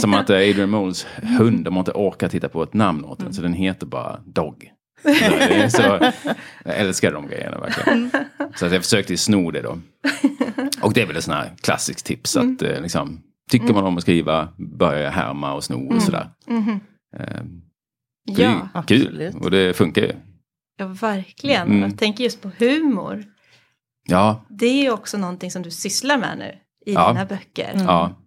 Som 0.00 0.14
att 0.14 0.30
eh, 0.30 0.36
Adrian 0.36 0.70
Moles 0.70 1.06
hund, 1.38 1.64
de 1.64 1.74
har 1.74 1.80
inte 1.80 1.92
orkat 1.92 2.30
titta 2.30 2.48
på 2.48 2.62
ett 2.62 2.74
namn 2.74 3.04
åt 3.04 3.18
den, 3.18 3.34
så 3.34 3.42
den 3.42 3.52
heter 3.52 3.86
bara 3.86 4.20
Dog. 4.26 4.70
Så, 5.70 5.82
jag 6.64 6.76
älskar 6.76 7.12
de 7.12 7.26
grejerna 7.28 7.58
verkligen. 7.60 8.10
Så 8.56 8.66
att 8.66 8.72
jag 8.72 8.82
försökte 8.82 9.16
sno 9.16 9.50
det 9.50 9.62
då. 9.62 9.78
Och 10.82 10.92
det 10.92 11.02
är 11.02 11.06
väl 11.06 11.16
ett 11.16 11.24
sånt 11.24 11.36
här 11.36 11.52
klassiskt 11.60 12.06
tips 12.06 12.36
att 12.36 12.62
eh, 12.62 12.80
liksom, 12.80 13.22
tycker 13.50 13.74
man 13.74 13.84
om 13.84 13.96
att 13.96 14.02
skriva, 14.02 14.48
börja 14.56 15.10
härma 15.10 15.54
och 15.54 15.64
sno 15.64 15.94
och 15.94 16.02
sådär. 16.02 16.30
Mhm. 16.46 16.80
Eh, 17.16 17.42
det 18.36 18.42
är 18.44 18.50
Ja, 18.50 18.68
kul 18.86 19.06
absolut. 19.06 19.34
och 19.34 19.50
det 19.50 19.76
funkar 19.76 20.02
ju. 20.02 20.12
ja, 20.78 20.86
verkligen. 20.86 21.66
Mm. 21.68 21.80
Jag 21.82 21.98
tänker 21.98 22.24
just 22.24 22.42
på 22.42 22.50
humor. 22.58 23.24
Ja, 24.08 24.44
Det 24.48 24.66
är 24.66 24.82
ju 24.82 24.90
också 24.90 25.18
någonting 25.18 25.50
som 25.50 25.62
du 25.62 25.70
sysslar 25.70 26.18
med 26.18 26.38
nu 26.38 26.54
i 26.86 26.92
Ja. 26.94 27.08
dina 27.12 27.24
böcker. 27.26 27.72
ja, 27.74 28.22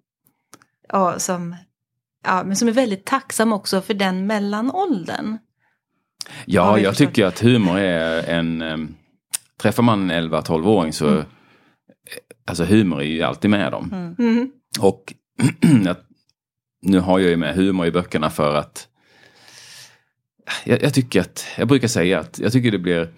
Ja, 0.92 1.20
som, 1.20 1.56
ja, 2.26 2.44
men 2.44 2.56
som 2.56 2.68
är 2.68 2.72
väldigt 2.72 3.06
tacksam 3.06 3.54
också 3.54 3.82
för 3.82 3.94
den 3.94 4.28
mellanåldern. 4.28 5.38
Ja, 6.28 6.32
Ja, 6.46 6.78
jag 6.78 6.80
jag 6.86 6.96
tycker 6.96 7.26
att 7.26 7.40
humor 7.40 7.78
är 7.80 8.30
en... 8.30 8.62
Um, 8.62 8.96
träffar 9.58 9.84
man 9.84 10.12
en 10.12 10.30
11-12-åring 10.32 10.94
så... 10.94 11.18
eh, 11.18 11.24
Alltså 12.46 12.64
humor 12.64 13.02
är 13.02 13.06
ju 13.06 13.22
alltid 13.24 13.50
med 13.52 13.72
dem. 13.72 14.16
Mm. 14.20 14.52
Och 14.80 15.14
jag, 15.86 15.96
nu 16.82 17.00
har 17.00 17.20
jag 17.20 17.30
ju 17.30 17.38
med 17.38 17.56
humor 17.56 17.86
i 17.86 17.92
böckerna 17.92 18.30
för 18.30 18.56
att... 18.56 18.88
Jag, 20.64 20.84
jag 20.84 20.94
tycker 20.94 21.22
att... 21.22 21.46
Jag 21.58 21.68
brukar 21.68 21.88
säga 21.88 22.20
att 22.20 22.40
jag 22.40 22.52
tycker 22.52 22.72
det 22.72 22.80
blir... 22.80 23.14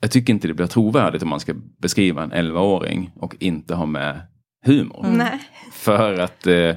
Jag 0.00 0.10
tycker 0.10 0.32
inte 0.32 0.48
det 0.48 0.54
blir 0.54 0.66
trovärdigt 0.66 1.22
om 1.22 1.28
man 1.28 1.40
ska 1.40 1.54
beskriva 1.78 2.22
en 2.22 2.32
11-åring 2.32 3.10
och 3.16 3.36
inte 3.40 3.74
ha 3.74 3.86
med 3.86 4.20
humor. 4.66 5.06
Nej, 5.16 5.40
För 5.72 6.20
att 6.20 6.46
eh, 6.46 6.76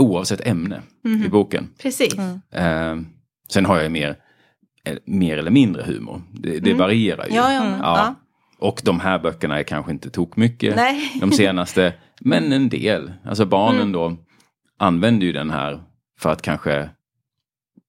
oavsett 0.00 0.46
ämne 0.46 0.82
i 1.26 1.28
boken. 1.28 1.68
precis. 1.82 2.14
Eh, 2.52 2.96
sen 3.48 3.66
har 3.66 3.74
jag 3.76 3.84
ju 3.84 3.90
mer, 3.90 4.16
eh, 4.84 4.96
mer 5.04 5.38
eller 5.38 5.50
mindre 5.50 5.82
humor. 5.82 6.22
Det, 6.32 6.58
det 6.60 6.74
varierar 6.74 7.26
ju. 7.26 7.34
Ja, 7.34 7.52
ja, 7.52 7.64
men, 7.64 7.78
ja. 7.80 8.14
Och 8.58 8.80
de 8.84 9.00
här 9.00 9.18
böckerna 9.18 9.58
är 9.58 9.62
kanske 9.62 9.92
inte 9.92 10.10
tok 10.10 10.36
mycket. 10.36 10.76
Nej. 10.76 11.12
De 11.20 11.32
senaste. 11.32 11.94
Men 12.20 12.52
en 12.52 12.68
del. 12.68 13.12
Alltså 13.24 13.44
barnen 13.46 13.80
Mm. 13.80 13.92
då 13.92 14.16
använder 14.78 15.26
ju 15.26 15.32
den 15.32 15.50
här 15.50 15.82
för 16.18 16.32
att 16.32 16.42
kanske 16.42 16.76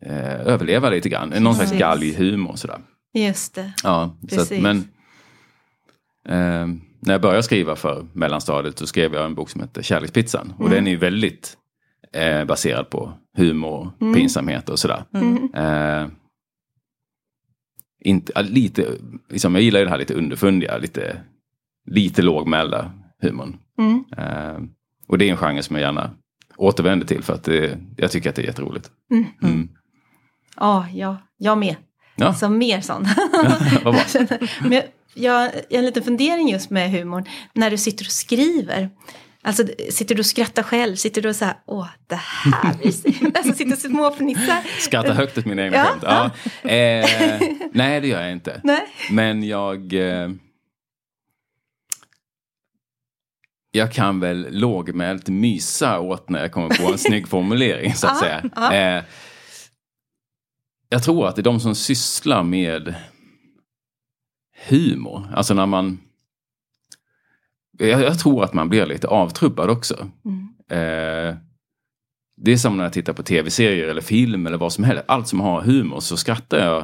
eh, 0.05 0.47
överleva 0.47 0.89
lite 0.89 1.09
grann. 1.09 1.29
Någon 1.39 1.55
slags 1.55 1.71
galghumor 1.71 2.55
sådär. 2.55 2.79
Just 3.25 3.55
det. 3.55 3.73
Ja, 3.83 4.17
så 4.19 4.41
att, 4.41 4.49
Precis. 4.49 4.63
men 4.63 4.77
eh, 6.25 6.67
när 6.99 7.13
jag 7.13 7.21
började 7.21 7.43
skriva 7.43 7.75
för 7.75 8.07
mellanstadiet 8.13 8.79
så 8.79 8.87
skrev 8.87 9.13
jag 9.13 9.25
en 9.25 9.35
bok 9.35 9.49
som 9.49 9.61
heter 9.61 9.81
Kärlekspizzan. 9.81 10.53
Och 10.57 10.69
den 10.69 10.87
är 10.87 10.91
ju 10.91 10.97
väldigt 10.97 11.57
eh, 12.13 12.45
baserad 12.45 12.89
på 12.89 13.13
humor, 13.37 13.91
pinsamhet 14.13 14.69
och 14.69 14.79
sådär. 14.79 15.03
Eh, 15.53 16.07
inte, 17.99 18.43
lite, 18.43 18.87
liksom, 19.29 19.55
jag 19.55 19.63
gillar 19.63 19.79
ju 19.79 19.85
det 19.85 19.91
här 19.91 19.97
lite 19.97 20.13
underfundiga, 20.13 20.77
lite, 20.77 21.21
lite 21.85 22.21
lågmälda 22.21 22.91
humorn. 23.21 23.57
Mm. 23.79 24.03
Eh, 24.17 24.69
och 25.07 25.17
det 25.17 25.25
är 25.25 25.31
en 25.31 25.37
genre 25.37 25.63
som 25.63 25.75
jag 25.75 25.83
gärna 25.83 26.11
återvänder 26.57 27.07
till 27.07 27.23
för 27.23 27.33
att 27.33 27.43
det, 27.43 27.79
jag 27.97 28.11
tycker 28.11 28.29
att 28.29 28.35
det 28.35 28.41
är 28.41 28.45
jätteroligt. 28.45 28.91
Mm. 29.43 29.69
Ja, 30.55 30.87
ja, 30.93 31.17
jag 31.37 31.57
med. 31.57 31.75
Ja, 32.19 32.33
Så 32.33 32.49
mer 32.49 32.81
sån. 32.81 33.07
Men 34.59 34.71
jag, 34.73 34.83
jag 35.13 35.33
har 35.33 35.51
en 35.69 35.85
liten 35.85 36.03
fundering 36.03 36.49
just 36.49 36.69
med 36.69 36.91
humorn. 36.91 37.25
När 37.53 37.71
du 37.71 37.77
sitter 37.77 38.05
och 38.05 38.11
skriver. 38.11 38.89
Alltså 39.41 39.63
sitter 39.89 40.15
du 40.15 40.19
och 40.19 40.25
skrattar 40.25 40.63
själv? 40.63 40.95
Sitter 40.95 41.21
du 41.21 41.29
och 41.29 41.35
så 41.35 41.45
här, 41.45 41.55
åh 41.65 41.87
det 42.07 42.15
här 42.15 42.73
blir 42.73 43.37
Alltså 43.37 43.53
sitter 43.53 43.71
och 43.73 43.77
småfnissar? 43.77 44.79
Skrattar 44.79 45.13
högt 45.13 45.37
åt 45.37 45.45
mina 45.45 45.63
egna 45.63 45.77
Ja, 45.77 45.85
skämt. 45.85 46.03
Ja. 46.63 46.69
Eh, 46.69 47.05
nej, 47.71 48.01
det 48.01 48.07
gör 48.07 48.21
jag 48.21 48.31
inte. 48.31 48.61
Nej. 48.63 48.81
Men 49.11 49.43
jag... 49.43 49.93
Eh, 49.93 50.29
jag 53.71 53.93
kan 53.93 54.19
väl 54.19 54.47
lågmält 54.49 55.27
mysa 55.29 55.99
åt 55.99 56.29
när 56.29 56.41
jag 56.41 56.51
kommer 56.51 56.69
på 56.69 56.91
en 56.91 56.97
snygg 56.97 57.27
formulering 57.27 57.95
så 57.95 58.07
att 58.07 58.19
säga. 58.19 58.43
Eh, 58.97 59.03
jag 60.89 61.03
tror 61.03 61.27
att 61.27 61.35
det 61.35 61.41
är 61.41 61.43
de 61.43 61.59
som 61.59 61.75
sysslar 61.75 62.43
med 62.43 62.95
humor, 64.67 65.27
alltså 65.33 65.53
när 65.53 65.65
man... 65.65 65.99
Jag, 67.77 68.01
jag 68.01 68.19
tror 68.19 68.43
att 68.43 68.53
man 68.53 68.69
blir 68.69 68.85
lite 68.85 69.07
avtrubbad 69.07 69.69
också. 69.69 70.07
Mm. 70.25 70.47
Eh, 70.69 71.35
det 72.37 72.51
är 72.51 72.57
som 72.57 72.77
när 72.77 72.83
jag 72.83 72.93
tittar 72.93 73.13
på 73.13 73.23
tv-serier 73.23 73.87
eller 73.87 74.01
film 74.01 74.47
eller 74.47 74.57
vad 74.57 74.73
som 74.73 74.83
helst. 74.83 75.03
Allt 75.07 75.27
som 75.27 75.39
har 75.39 75.61
humor 75.61 75.99
så 75.99 76.17
skrattar 76.17 76.57
jag 76.65 76.83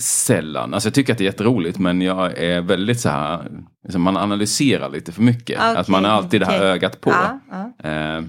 sällan. 0.00 0.74
Alltså 0.74 0.86
jag 0.86 0.94
tycker 0.94 1.12
att 1.12 1.18
det 1.18 1.24
är 1.24 1.26
jätteroligt 1.26 1.78
men 1.78 2.02
jag 2.02 2.38
är 2.38 2.60
väldigt 2.60 3.00
så 3.00 3.08
här, 3.08 3.50
liksom 3.82 4.02
man 4.02 4.16
analyserar 4.16 4.90
lite 4.90 5.12
för 5.12 5.22
mycket. 5.22 5.58
Okej, 5.58 5.76
att 5.76 5.88
man 5.88 6.04
har 6.04 6.12
alltid 6.12 6.40
det 6.40 6.46
här 6.46 6.62
ögat 6.62 7.00
på. 7.00 7.10
Ja, 7.10 7.40
ja. 7.50 7.90
Eh, 7.90 8.24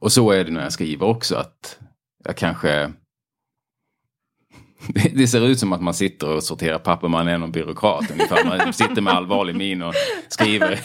och 0.00 0.12
så 0.12 0.30
är 0.30 0.44
det 0.44 0.50
när 0.50 0.62
jag 0.62 0.72
skriver 0.72 1.06
också 1.06 1.36
att 1.36 1.78
jag 2.24 2.36
kanske 2.36 2.92
det 5.14 5.26
ser 5.26 5.46
ut 5.46 5.58
som 5.58 5.72
att 5.72 5.82
man 5.82 5.94
sitter 5.94 6.28
och 6.28 6.42
sorterar 6.44 6.78
papper, 6.78 7.08
man 7.08 7.28
är 7.28 7.38
någon 7.38 7.52
byråkrat 7.52 8.10
ungefär. 8.10 8.44
Man 8.44 8.72
sitter 8.72 9.02
med 9.02 9.12
allvarlig 9.12 9.56
min 9.56 9.82
och 9.82 9.94
skriver 10.28 10.80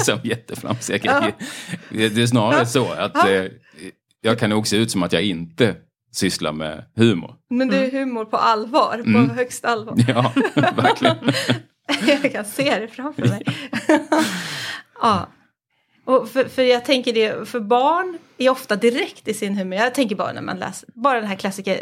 som 0.00 0.18
jätteflamsiga 0.24 0.98
grejer. 0.98 1.34
Det 1.90 2.22
är 2.22 2.26
snarare 2.26 2.66
så 2.66 2.92
att 2.92 3.28
eh, 3.28 3.44
jag 4.20 4.38
kan 4.38 4.50
nog 4.50 4.66
se 4.66 4.76
ut 4.76 4.90
som 4.90 5.02
att 5.02 5.12
jag 5.12 5.22
inte 5.22 5.76
sysslar 6.12 6.52
med 6.52 6.84
humor. 6.96 7.34
Men 7.50 7.68
det 7.68 7.76
är 7.86 7.90
humor 7.90 8.24
på 8.24 8.36
allvar, 8.36 9.02
Mm. 9.06 9.28
på 9.28 9.34
högst 9.34 9.64
allvar. 9.64 9.94
Ja, 10.08 10.32
verkligen. 10.76 11.16
jag 12.22 12.32
kan 12.32 12.44
se 12.44 12.78
det 12.80 12.88
framför 12.88 13.28
mig. 13.28 13.42
ja. 15.02 15.28
Och 16.10 16.28
för, 16.28 16.44
för 16.44 16.62
jag 16.62 16.84
tänker 16.84 17.12
det, 17.12 17.48
för 17.48 17.60
barn 17.60 18.18
är 18.38 18.50
ofta 18.50 18.76
direkt 18.76 19.28
i 19.28 19.34
sin 19.34 19.56
humor. 19.56 19.78
Jag 19.78 19.94
tänker 19.94 20.16
bara 20.16 20.32
när 20.32 20.42
man 20.42 20.58
läser, 20.58 20.88
bara 20.94 21.20
den 21.20 21.28
här 21.28 21.36
klassiker 21.36 21.78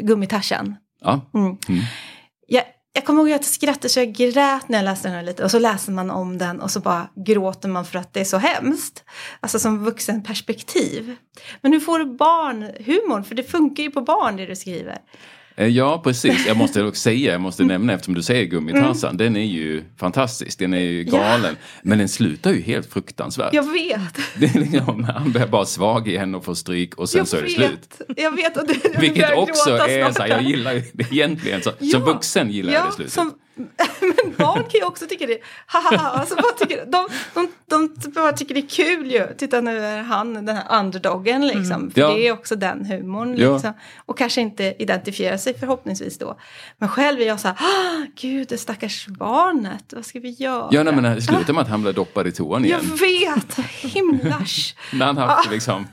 Gummitarsan. 0.00 0.76
Ja, 1.00 1.20
Mm. 1.34 1.56
Jag, 2.46 2.64
jag 2.92 3.04
kommer 3.04 3.20
ihåg 3.20 3.30
att 3.30 3.42
jag 3.42 3.44
skrattade 3.44 3.88
så 3.88 4.00
jag 4.00 4.12
grät 4.12 4.68
när 4.68 4.78
jag 4.78 4.84
läste 4.84 5.08
den 5.08 5.14
här 5.14 5.22
lite. 5.22 5.44
Och 5.44 5.50
så 5.50 5.58
läser 5.58 5.92
man 5.92 6.10
om 6.10 6.38
den 6.38 6.60
och 6.60 6.70
så 6.70 6.80
bara 6.80 7.08
gråter 7.26 7.68
man 7.68 7.84
för 7.84 7.98
att 7.98 8.12
det 8.12 8.20
är 8.20 8.24
så 8.24 8.36
hemskt. 8.36 9.04
Alltså 9.40 9.58
som 9.58 9.84
vuxen 9.84 10.22
perspektiv. 10.22 11.16
Men 11.60 11.72
hur 11.72 11.80
får 11.80 11.98
du 11.98 12.04
barnhumorn? 12.04 13.24
För 13.24 13.34
det 13.34 13.42
funkar 13.42 13.82
ju 13.82 13.90
på 13.90 14.00
barn 14.00 14.36
det 14.36 14.46
du 14.46 14.56
skriver. 14.56 14.98
Eh, 15.58 15.66
Ja, 15.66 16.00
precis. 16.04 16.46
Jag 16.46 16.56
måste 16.56 16.82
också 16.84 17.00
säga, 17.00 17.32
jag 17.32 17.40
måste 17.40 17.64
nämna 17.64 17.92
eftersom 17.92 18.14
du 18.14 18.22
säger 18.22 18.44
Gummitarsan. 18.44 19.16
Den 19.16 19.36
är 19.36 19.44
ju 19.44 19.84
fantastisk, 19.96 20.58
den 20.58 20.74
är 20.74 20.80
ju 20.80 21.04
galen. 21.04 21.56
Men 21.82 21.98
den 21.98 22.08
slutar 22.08 22.50
ju 22.52 22.60
helt 22.60 22.92
fruktansvärt. 22.92 23.54
Jag 23.54 23.72
vet. 23.72 24.00
Det 24.38 24.46
är 24.56 24.60
liksom, 24.60 25.04
han 25.04 25.32
blir 25.32 25.46
bara 25.46 25.64
svag 25.66 26.08
igen 26.08 26.34
och 26.34 26.44
får 26.44 26.54
stryk 26.54 26.94
och 26.94 27.08
sen 27.08 27.18
Jag 27.18 27.28
så 27.28 27.36
är 27.36 27.40
det 27.42 27.46
vet. 27.48 27.54
slut. 27.56 28.00
Jag 28.16 28.30
vet. 28.36 28.56
Och 28.56 28.66
det, 28.66 28.76
jag 28.94 29.00
Vilket 29.00 29.36
också 29.36 29.70
är 29.70 30.02
snart. 30.02 30.16
så 30.16 30.22
här, 30.22 30.28
jag 30.28 30.42
gillar 30.42 30.72
ju 30.72 30.82
det 30.92 31.12
egentligen. 31.12 31.62
Så, 31.62 31.70
Ja. 31.78 31.90
Som 31.90 32.02
vuxen 32.02 32.50
gillar 32.50 32.72
jag 32.72 32.86
det 32.88 32.92
slutet. 32.92 33.12
Som, 33.12 33.32
men 34.00 34.34
barn 34.38 34.62
kan 34.62 34.80
ju 34.80 34.84
också 34.84 35.06
tycka 35.06 35.26
det. 35.26 35.38
Haha, 35.66 36.08
alltså 36.08 36.34
bara 36.34 36.52
tycker, 36.58 36.86
de, 36.86 37.08
de, 37.34 37.48
de 37.66 38.10
bara 38.10 38.32
tycker 38.32 38.54
det 38.54 38.60
är 38.60 38.68
kul 38.68 39.12
ju. 39.12 39.26
Titta 39.38 39.60
nu 39.60 39.78
är 39.84 40.02
han 40.02 40.34
den 40.34 40.48
här 40.56 40.80
underdogen 40.80 41.46
liksom. 41.46 41.90
För 41.90 42.00
Ja. 42.00 42.08
det 42.08 42.28
är 42.28 42.32
också 42.32 42.56
den 42.56 42.84
humorn 42.86 43.36
Ja. 43.38 43.52
liksom. 43.52 43.72
Och 44.06 44.18
kanske 44.18 44.40
inte 44.40 44.74
identifiera 44.78 45.38
sig 45.38 45.58
förhoppningsvis 45.58 46.18
då. 46.18 46.38
Men 46.78 46.88
själv 46.88 47.20
är 47.20 47.26
jag 47.26 47.40
så 47.40 47.48
här, 47.48 47.56
ah, 47.60 48.06
gud 48.20 48.48
det 48.48 48.58
stackars 48.58 49.06
barnet, 49.06 49.92
vad 49.96 50.04
ska 50.06 50.20
vi 50.20 50.30
göra? 50.30 50.68
Ja, 50.70 50.82
nej, 50.82 50.94
men 50.94 51.02
det 51.14 51.22
slutar 51.22 51.52
med 51.52 51.62
att 51.62 51.68
han 51.68 51.82
blir 51.82 51.92
doppad 51.92 52.26
i 52.26 52.32
toan 52.32 52.64
jag 52.64 52.80
igen. 52.82 52.96
vet, 53.36 53.58
himlars. 53.94 54.74
När 54.92 55.06
han 55.06 55.16
haft 55.16 55.50
liksom... 55.50 55.86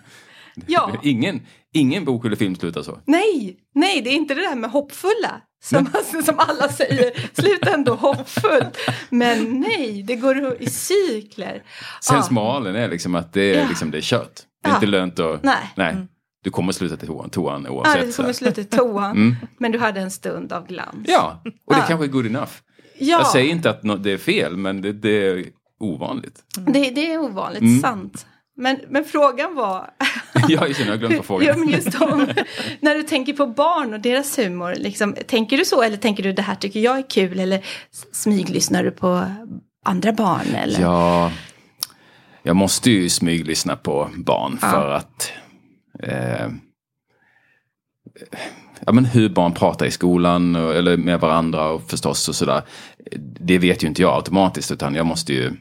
Ja. 0.67 0.91
Ingen, 1.03 1.41
ingen 1.73 2.05
bok 2.05 2.25
eller 2.25 2.35
film 2.35 2.55
slutar 2.55 2.81
så. 2.83 2.99
Nej, 3.05 3.57
nej, 3.75 4.01
det 4.01 4.09
är 4.09 4.13
inte 4.13 4.33
det 4.33 4.41
där 4.41 4.55
med 4.55 4.69
hoppfulla. 4.71 5.41
Som, 5.65 5.89
som 6.25 6.39
alla 6.39 6.69
säger, 6.69 7.11
sluta 7.41 7.73
ändå 7.73 7.93
hoppfullt. 7.95 8.77
Men 9.09 9.59
nej, 9.59 10.03
det 10.07 10.15
går 10.15 10.57
i 10.61 10.69
cykler. 10.69 11.63
Sen 12.01 12.15
Ja. 12.17 12.23
smalen 12.23 12.75
är 12.75 12.87
liksom 12.89 13.15
att 13.15 13.33
det 13.33 13.41
är, 13.55 13.61
Ja. 13.61 13.67
liksom, 13.69 13.91
det 13.91 13.97
är 13.97 14.01
kört. 14.01 14.33
Det 14.63 14.67
är 14.67 14.71
Ja. 14.71 14.75
inte 14.75 14.87
lönt 14.87 15.19
att... 15.19 15.43
Nej. 15.75 15.95
Du 16.43 16.49
kommer 16.51 16.71
sluta 16.71 16.97
till 16.97 17.07
toan, 17.07 17.29
toan 17.29 17.63
Ja, 17.67 17.71
oavsett. 17.71 18.01
det 18.05 18.11
så 18.11 18.21
kommer 18.21 18.33
sluta 18.33 18.61
i 18.61 18.63
toan. 18.63 19.11
Mm. 19.11 19.35
Men 19.57 19.71
du 19.71 19.79
hade 19.79 19.99
en 20.01 20.11
stund 20.11 20.53
av 20.53 20.67
glans. 20.67 20.95
Ja, 21.07 21.41
och 21.45 21.73
det 21.73 21.79
Ja. 21.79 21.85
kanske 21.87 22.05
är 22.05 22.09
good 22.09 22.25
enough. 22.25 22.51
ja 22.97 23.17
Jag 23.19 23.27
säger 23.27 23.51
inte 23.51 23.69
att 23.69 24.03
det 24.03 24.11
är 24.11 24.17
fel, 24.17 24.57
men 24.57 24.81
det, 24.81 24.93
det 24.93 25.27
är 25.27 25.45
ovanligt. 25.79 26.39
det, 26.67 26.89
det 26.89 27.13
är 27.13 27.17
ovanligt 27.17 27.61
Mm. 27.61 27.79
sant. 27.81 28.25
Men, 28.57 28.79
men 28.89 29.05
frågan 29.05 29.55
var, 29.55 29.89
jag 30.47 30.75
känner 30.75 30.91
jag 30.91 30.93
har 30.93 30.97
glömt 30.97 31.15
vad 31.15 31.25
frågan 31.25 31.47
ja, 31.47 31.57
men 31.57 31.69
just 31.69 32.01
om, 32.01 32.27
när 32.79 32.95
du 32.95 33.03
tänker 33.03 33.33
på 33.33 33.47
barn 33.47 33.93
och 33.93 33.99
deras 33.99 34.39
humor, 34.39 34.73
liksom, 34.77 35.15
tänker 35.27 35.57
du 35.57 35.65
så 35.65 35.81
eller 35.81 35.97
tänker 35.97 36.23
du 36.23 36.33
det 36.33 36.41
här 36.41 36.55
tycker 36.55 36.79
jag 36.79 36.97
är 36.97 37.09
kul 37.09 37.39
eller 37.39 37.65
smyglyssnar 38.11 38.83
du 38.83 38.91
på 38.91 39.25
andra 39.85 40.11
barn? 40.13 40.55
Eller? 40.55 40.81
Ja, 40.81 41.31
jag 42.43 42.55
måste 42.55 42.91
ju 42.91 43.09
smyglyssna 43.09 43.75
på 43.75 44.09
barn 44.15 44.59
Ja. 44.61 44.69
för 44.71 44.89
att 44.89 45.31
eh, 46.03 46.47
ja, 48.85 48.91
men 48.91 49.05
hur 49.05 49.29
barn 49.29 49.53
pratar 49.53 49.85
i 49.85 49.91
skolan 49.91 50.55
och, 50.55 50.75
eller 50.75 50.97
med 50.97 51.19
varandra 51.19 51.67
och 51.69 51.89
förstås 51.89 52.29
och 52.29 52.35
sådär. 52.35 52.61
Det 53.39 53.57
vet 53.57 53.83
ju 53.83 53.87
inte 53.87 54.01
jag 54.01 54.15
automatiskt 54.15 54.71
utan 54.71 54.95
jag 54.95 55.05
måste 55.05 55.33
ju 55.33 55.51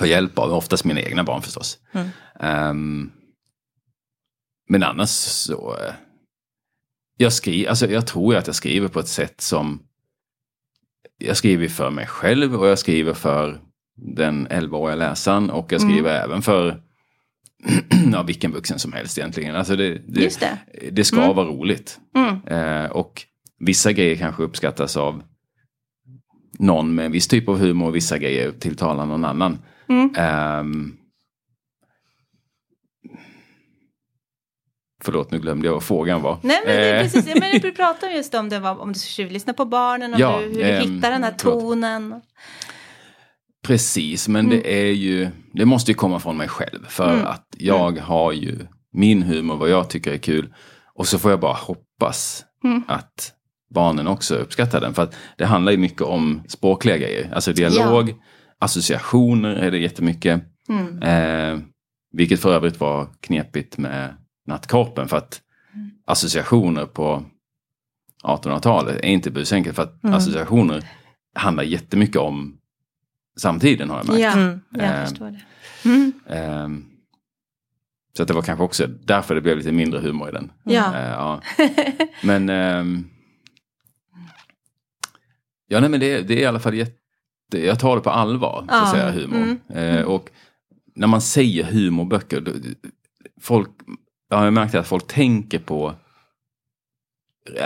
ta 0.00 0.06
hjälp 0.06 0.38
av, 0.38 0.52
oftast 0.52 0.84
mina 0.84 1.00
egna 1.00 1.24
barn 1.24 1.42
förstås. 1.42 1.78
Ehm, 2.40 3.10
men 4.68 4.82
annars 4.82 5.08
så, 5.08 5.76
eh, 5.76 5.94
jag, 7.16 7.32
skri, 7.32 7.66
alltså, 7.66 7.90
jag 7.90 8.06
tror 8.06 8.36
att 8.36 8.46
jag 8.46 8.56
skriver 8.56 8.88
på 8.88 9.00
ett 9.00 9.08
sätt 9.08 9.40
som 9.40 9.82
jag 11.18 11.36
skriver 11.36 11.68
för 11.68 11.90
mig 11.90 12.06
själv 12.06 12.54
och 12.54 12.66
jag 12.66 12.78
skriver 12.78 13.14
för 13.14 13.60
den 13.96 14.48
11-åriga 14.48 14.96
läsaren 14.96 15.50
och 15.50 15.72
jag 15.72 15.80
skriver 15.80 16.24
även 16.24 16.42
för 16.42 16.82
ja, 18.12 18.22
vilken 18.22 18.52
vuxen 18.52 18.78
som 18.78 18.92
helst 18.92 19.18
egentligen. 19.18 19.56
Alltså 19.56 19.76
det, 19.76 19.98
det, 20.08 20.40
det. 20.40 20.90
det 20.90 21.04
ska 21.04 21.32
vara 21.32 21.46
roligt. 21.46 21.98
Mm. 22.16 22.46
Eh, 22.46 22.90
och 22.90 23.22
vissa 23.58 23.92
grejer 23.92 24.16
kanske 24.16 24.42
uppskattas 24.42 24.96
av 24.96 25.22
någon 26.58 26.94
med 26.94 27.06
en 27.06 27.12
viss 27.12 27.28
typ 27.28 27.48
av 27.48 27.58
humor 27.58 27.88
och 27.88 27.96
vissa 27.96 28.18
grejer 28.18 28.52
tilltalar 28.52 29.06
någon 29.06 29.24
annan. 29.24 29.58
Mm. 29.90 30.14
Ehm, 30.16 30.96
förlåt, 35.04 35.30
nu 35.30 35.38
glömde 35.38 35.66
jag 35.66 35.72
vad 35.74 35.82
frågan 35.82 36.22
var. 36.22 36.38
Nej 36.42 36.60
men 36.66 36.76
det 36.76 36.96
Eh, 36.96 37.02
precis, 37.02 37.34
menar, 37.34 37.58
du 37.58 37.72
pratar 37.72 38.08
just 38.08 38.34
om 38.34 38.48
det 38.48 38.58
var, 38.58 38.78
om 38.80 38.92
du 38.92 38.98
tjuvlyssnar 38.98 39.54
på 39.54 39.64
barnen, 39.64 40.14
om 40.14 40.20
Ja, 40.20 40.38
du, 40.40 40.46
hur 40.46 40.54
du 40.54 40.62
ehm, 40.62 40.94
hittar 40.94 41.10
den 41.10 41.24
här 41.24 41.34
förlåt. 41.38 41.60
tonen. 41.60 42.20
Precis, 43.62 44.28
men 44.28 44.48
det 44.48 44.72
är 44.88 44.92
ju, 44.92 45.28
det 45.52 45.64
måste 45.64 45.90
ju 45.90 45.94
komma 45.94 46.20
från 46.20 46.36
mig 46.36 46.48
själv. 46.48 46.86
För 46.88 47.12
Mm. 47.14 47.26
att 47.26 47.46
jag 47.58 47.98
har 47.98 48.32
ju 48.32 48.58
min 48.92 49.22
humor, 49.22 49.56
vad 49.56 49.70
jag 49.70 49.90
tycker 49.90 50.12
är 50.12 50.18
kul. 50.18 50.54
Och 50.94 51.06
så 51.08 51.18
får 51.18 51.30
jag 51.30 51.40
bara 51.40 51.54
hoppas 51.54 52.44
Mm. 52.64 52.82
att 52.88 53.32
barnen 53.74 54.06
också 54.06 54.34
uppskattar 54.34 54.80
den. 54.80 54.94
För 54.94 55.02
att 55.02 55.14
det 55.38 55.46
handlar 55.46 55.72
ju 55.72 55.78
mycket 55.78 56.02
om 56.02 56.42
språkliga 56.48 56.96
grejer. 56.96 57.30
Alltså 57.34 57.52
dialog, 57.52 58.14
associationer 58.60 59.54
är 59.56 59.70
det 59.70 59.78
jättemycket. 59.78 60.42
Mm. 60.68 61.02
Eh, 61.02 61.60
vilket 62.12 62.40
för 62.40 62.52
övrigt 62.54 62.80
var 62.80 63.08
knepigt 63.20 63.78
med 63.78 64.14
nattkorpen. 64.46 65.08
För 65.08 65.16
att 65.16 65.40
associationer 66.06 66.86
på 66.86 67.24
1800-talet 68.24 68.96
är 68.96 69.08
inte 69.08 69.30
busenkelt. 69.30 69.76
För 69.76 69.82
att 69.82 70.04
Mm. 70.04 70.16
associationer 70.16 70.84
handlar 71.34 71.62
jättemycket 71.64 72.16
om 72.16 72.58
samtiden 73.38 73.90
har 73.90 73.96
jag 73.96 74.06
märkt. 74.08 74.20
Ja, 74.20 74.32
Mm. 74.32 74.60
jag 74.70 74.84
Ehm. 74.84 75.06
förstår 75.06 75.30
det. 75.30 76.12
Ehm, 76.36 76.84
så 78.16 78.22
att 78.22 78.28
det 78.28 78.34
var 78.34 78.42
kanske 78.42 78.64
också 78.64 78.86
därför 78.86 79.34
det 79.34 79.40
blev 79.40 79.56
lite 79.56 79.72
mindre 79.72 80.00
humor 80.00 80.28
i 80.28 80.32
den. 80.32 80.52
Ja. 80.64 80.94
Eh, 80.96 81.08
ja. 81.10 81.40
Men 82.22 82.48
ehm, 82.48 83.06
Ja, 85.72 85.80
nej, 85.80 85.88
men 85.90 86.00
det, 86.00 86.20
det 86.22 86.34
är 86.34 86.38
i 86.38 86.44
alla 86.44 86.60
fall 86.60 86.74
jätte... 86.74 86.99
Jag 87.58 87.78
tar 87.78 87.96
det 87.96 88.02
på 88.02 88.10
allvar, 88.10 88.64
så 88.68 88.74
att 88.74 88.90
säga, 88.90 89.10
humor. 89.10 89.36
mm, 89.36 89.96
Eh, 89.96 90.02
och 90.02 90.30
när 90.94 91.06
man 91.06 91.20
säger 91.20 91.64
humorböcker, 91.64 92.40
då, 92.40 92.52
folk, 93.40 93.68
jag 94.30 94.36
har 94.36 94.50
märkt 94.50 94.74
att 94.74 94.86
folk 94.86 95.06
tänker 95.06 95.58
på 95.58 95.94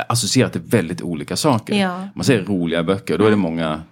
associerar 0.08 0.48
till 0.48 0.60
väldigt 0.60 1.02
olika 1.02 1.36
saker. 1.36 1.74
Ja. 1.80 2.08
Man 2.14 2.24
säger 2.24 2.44
roliga 2.44 2.82
böcker, 2.82 3.18
då 3.18 3.26
är 3.26 3.30
det 3.30 3.36
många 3.36 3.82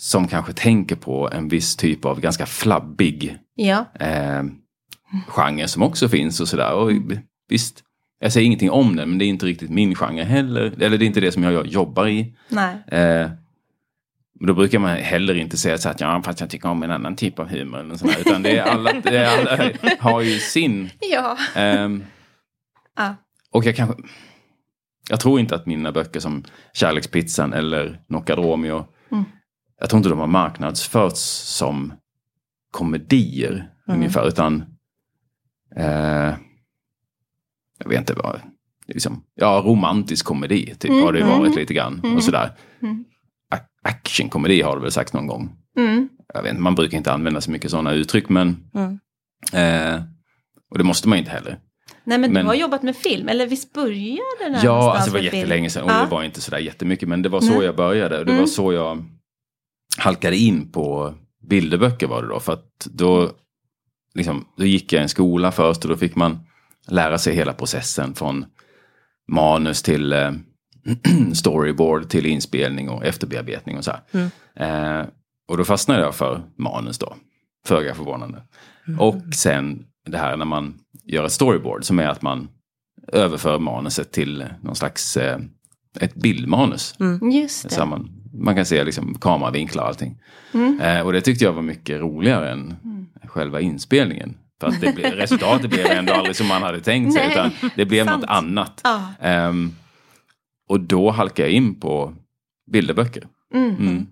som 0.00 0.28
kanske 0.28 0.52
tänker 0.52 0.96
på 0.96 1.30
en 1.32 1.48
viss 1.48 1.76
typ 1.76 2.04
av 2.04 2.20
ganska 2.20 2.46
flabbig 2.46 3.38
Ja. 3.54 3.84
eh, 4.00 4.42
genre 5.26 5.68
som 5.68 5.82
också 5.82 6.08
finns 6.08 6.40
och 6.40 6.48
sådär. 6.48 6.72
Och 6.72 6.90
visst, 7.48 7.82
jag 8.20 8.32
säger 8.32 8.46
ingenting 8.46 8.70
om 8.70 8.96
den, 8.96 9.08
men 9.08 9.18
det 9.18 9.24
är 9.24 9.26
inte 9.26 9.46
riktigt 9.46 9.70
min 9.70 9.94
genre 9.94 10.22
heller. 10.24 10.72
Eller 10.82 10.98
det 10.98 11.04
är 11.04 11.06
inte 11.06 11.20
det 11.20 11.32
som 11.32 11.42
jag 11.42 11.66
jobbar 11.66 12.06
i. 12.06 12.34
Eh, 12.86 13.30
då 14.40 14.54
brukar 14.54 14.78
man 14.78 14.96
heller 14.96 15.34
inte 15.34 15.56
säga 15.56 15.78
så 15.78 15.88
att 15.88 16.00
ja, 16.00 16.22
fast 16.24 16.40
jag 16.40 16.50
tycker 16.50 16.68
om 16.68 16.82
en 16.82 16.90
annan 16.90 17.16
typ 17.16 17.38
av 17.38 17.48
humor. 17.48 17.80
Eller 17.80 17.96
sådär, 17.96 18.16
utan 18.20 18.42
det 18.42 18.58
är 18.58 18.62
alla, 18.62 18.92
det 18.92 19.16
är 19.16 19.38
alla 19.38 19.72
har 19.98 20.20
ju 20.20 20.38
sin. 20.38 20.90
Ja. 21.00 21.38
ehm, 21.54 22.04
ja. 22.96 23.14
och 23.50 23.64
jag 23.64 23.76
kanske... 23.76 23.96
Jag 25.10 25.20
tror 25.20 25.40
inte 25.40 25.54
att 25.54 25.66
mina 25.66 25.92
böcker 25.92 26.20
som 26.20 26.44
Kärlekspizzan 26.72 27.52
eller 27.52 28.00
Knockad 28.06 28.38
Romeo. 28.38 28.86
Mm. 29.12 29.24
Jag 29.80 29.90
tror 29.90 29.98
inte 29.98 30.08
de 30.08 30.18
har 30.18 30.26
marknadsförts 30.26 31.20
som 31.56 31.92
komedier 32.70 33.70
ungefär. 33.86 34.28
Utan 34.28 34.64
eh, 35.76 36.34
jag 37.78 37.88
vet 37.88 37.98
inte 37.98 38.14
vad. 38.14 38.40
Liksom, 38.86 39.22
ja, 39.34 39.62
romantisk 39.66 40.26
komedi 40.26 40.74
typ 40.78 40.90
har 40.90 41.12
det 41.12 41.24
varit 41.24 41.56
lite 41.56 41.74
grann. 41.74 42.16
Och 42.16 42.24
sådär. 42.24 42.50
Mm. 43.52 43.64
Actionkomedi 43.82 44.62
har 44.62 44.76
det 44.76 44.82
väl 44.82 44.92
sagt 44.92 45.12
någon 45.12 45.26
gång. 45.26 45.56
Mm. 45.78 46.08
Jag 46.34 46.42
vet 46.42 46.58
man 46.58 46.74
brukar 46.74 46.98
inte 46.98 47.12
använda 47.12 47.40
så 47.40 47.50
mycket 47.50 47.70
sådana 47.70 47.92
uttryck 47.92 48.28
men 48.28 48.56
Mm. 48.74 48.98
eh, 49.52 50.02
och 50.70 50.78
det 50.78 50.84
måste 50.84 51.08
man 51.08 51.18
inte 51.18 51.30
heller. 51.30 51.58
Nej 52.04 52.18
men, 52.18 52.32
Men- 52.32 52.44
du 52.44 52.48
har 52.48 52.54
jobbat 52.54 52.82
med 52.82 52.96
film, 52.96 53.28
eller 53.28 53.46
visst 53.46 53.72
började 53.72 54.22
där 54.40 54.60
Ja, 54.64 54.94
alltså 54.94 55.10
det 55.10 55.18
var 55.18 55.24
jättelänge 55.24 55.70
sedan 55.70 55.84
och 55.84 55.90
Ja. 55.90 56.00
det 56.04 56.10
var 56.10 56.22
inte 56.22 56.40
sådär 56.40 56.58
jättemycket 56.58 57.08
men 57.08 57.22
det 57.22 57.28
var 57.28 57.40
så 57.40 57.54
Nej. 57.54 57.64
jag 57.64 57.76
började. 57.76 58.18
Och 58.18 58.24
det 58.26 58.32
Mm. 58.32 58.42
var 58.42 58.48
så 58.48 58.72
jag 58.72 59.04
halkade 59.98 60.36
in 60.36 60.72
på 60.72 61.14
bilderböcker 61.48 62.06
var 62.06 62.22
det 62.22 62.28
då. 62.28 62.40
För 62.40 62.52
att 62.52 62.86
då, 62.90 63.30
liksom, 64.14 64.44
då 64.56 64.64
gick 64.64 64.92
jag 64.92 65.00
i 65.00 65.02
en 65.02 65.08
skola 65.08 65.52
först 65.52 65.84
och 65.84 65.90
då 65.90 65.96
fick 65.96 66.14
man 66.16 66.38
lära 66.88 67.18
sig 67.18 67.34
hela 67.34 67.52
processen 67.52 68.14
från 68.14 68.46
manus 69.32 69.82
till 69.82 70.12
eh, 70.12 70.32
storyboard 71.34 72.08
till 72.08 72.26
inspelning 72.26 72.88
och 72.88 73.04
efterbearbetning 73.04 73.78
och 73.78 73.84
så 73.84 73.90
här. 73.90 74.30
Eh, 75.00 75.06
och 75.48 75.56
då 75.56 75.64
fastnade 75.64 76.00
jag 76.00 76.14
för 76.14 76.42
manus 76.56 76.98
då. 76.98 77.14
Föga 77.66 77.94
förvånande. 77.94 78.42
Och 78.98 79.34
sen 79.34 79.84
det 80.06 80.18
här 80.18 80.36
när 80.36 80.44
man 80.44 80.74
gör 81.04 81.24
ett 81.24 81.32
storyboard 81.32 81.84
som 81.84 81.98
är 81.98 82.08
att 82.08 82.22
man 82.22 82.48
överför 83.12 83.58
manuset 83.58 84.12
till 84.12 84.46
någon 84.62 84.76
slags 84.76 85.16
eh, 85.16 85.38
ett 86.00 86.14
bildmanus. 86.14 86.94
Just 87.32 87.68
det. 87.68 87.74
Så 87.74 87.86
man, 87.86 88.10
man 88.32 88.56
kan 88.56 88.66
se 88.66 88.84
liksom 88.84 89.14
kameravinklar 89.14 89.82
och 89.82 89.88
allting. 89.88 90.18
Mm. 90.54 90.80
Eh, 90.80 91.00
och 91.00 91.12
det 91.12 91.20
tyckte 91.20 91.44
jag 91.44 91.52
var 91.52 91.62
mycket 91.62 92.00
roligare 92.00 92.50
än 92.50 92.76
själva 93.24 93.60
inspelningen. 93.60 94.36
För 94.60 94.68
att 94.68 94.80
det 94.80 94.94
blev, 94.94 95.12
resultatet 95.12 95.70
blev 95.70 95.86
ändå 95.86 96.12
aldrig 96.12 96.36
som 96.36 96.46
man 96.46 96.62
hade 96.62 96.80
tänkt 96.80 97.12
sig. 97.12 97.22
Nej, 97.28 97.32
utan 97.32 97.70
det 97.76 97.84
blev 97.84 98.06
något 98.06 98.24
annat. 98.24 98.80
Ja. 98.84 99.02
Ehm, 99.20 99.72
och 100.68 100.80
då 100.80 101.10
halkade 101.10 101.48
jag 101.48 101.52
in 101.56 101.80
på 101.80 102.14
bilderböcker. 102.70 103.26
Mm. 103.54 103.76
Mm. 103.76 104.06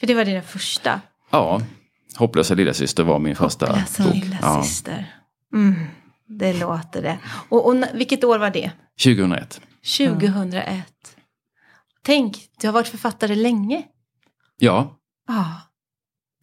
För 0.00 0.06
det 0.06 0.14
var 0.14 0.24
dina 0.24 0.42
första. 0.42 1.00
Ja, 1.30 1.60
Hopplösa 2.16 2.54
lillasyster 2.54 3.02
var 3.02 3.18
min 3.18 3.36
första 3.36 3.66
Hopplösa 3.66 4.04
bok. 4.04 4.14
lilla 4.14 4.38
Ja. 4.42 4.64
Mm. 5.54 5.74
Det 6.26 6.52
låter 6.60 7.02
det. 7.02 7.18
Och, 7.48 7.66
och 7.68 7.84
vilket 7.94 8.24
år 8.24 8.38
var 8.38 8.50
det? 8.50 8.72
2001. 9.04 9.60
2001. 9.98 11.16
Tänk, 12.04 12.36
du 12.60 12.66
har 12.68 12.72
varit 12.72 12.88
författare 12.88 13.34
länge. 13.34 13.82
Ja, 14.58 14.98
Ja. 15.28 15.60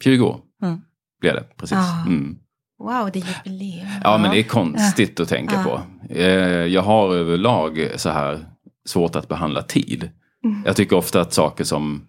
20 0.03 0.25
år 0.25 0.41
Mm. 0.63 0.81
blev 1.21 1.35
det. 1.35 1.43
Precis. 1.57 1.77
Ja. 1.77 2.01
Mm. 2.07 2.37
Wow, 2.79 3.09
det 3.13 3.19
är 3.19 3.25
jubileum. 3.45 3.87
Ja, 4.03 4.17
men 4.17 4.31
det 4.31 4.39
är 4.39 4.43
konstigt 4.43 5.19
att 5.19 5.29
tänka 5.29 5.63
på. 5.63 5.81
Eh, 6.13 6.23
Jag 6.65 6.81
har 6.81 7.15
överlag 7.15 7.89
så 7.95 8.09
här 8.09 8.45
svårt 8.85 9.15
att 9.15 9.27
behandla 9.27 9.61
tid. 9.61 10.09
Mm. 10.43 10.63
Jag 10.65 10.75
tycker 10.75 10.95
ofta 10.95 11.21
att 11.21 11.33
saker 11.33 11.63
som, 11.63 12.07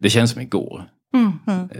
det 0.00 0.10
känns 0.10 0.30
som 0.30 0.40
igår. 0.40 0.88
Mm. 1.14 1.32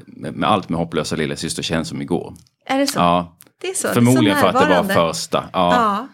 Med, 0.06 0.36
med 0.36 0.50
allt 0.50 0.68
med 0.68 0.78
hopplösa 0.78 1.16
lillasyster 1.16 1.62
känns 1.62 1.88
som 1.88 2.02
igår. 2.02 2.34
Är 2.66 2.78
det 2.78 2.86
så? 2.86 2.98
Ja, 2.98 3.38
det 3.60 3.68
är 3.68 3.74
så. 3.74 3.88
förmodligen 3.88 4.24
det 4.24 4.30
är 4.30 4.34
så 4.34 4.40
för 4.40 4.58
att 4.58 4.68
det 4.68 4.94
var 4.94 5.08
första. 5.08 5.44
Ja, 5.52 6.06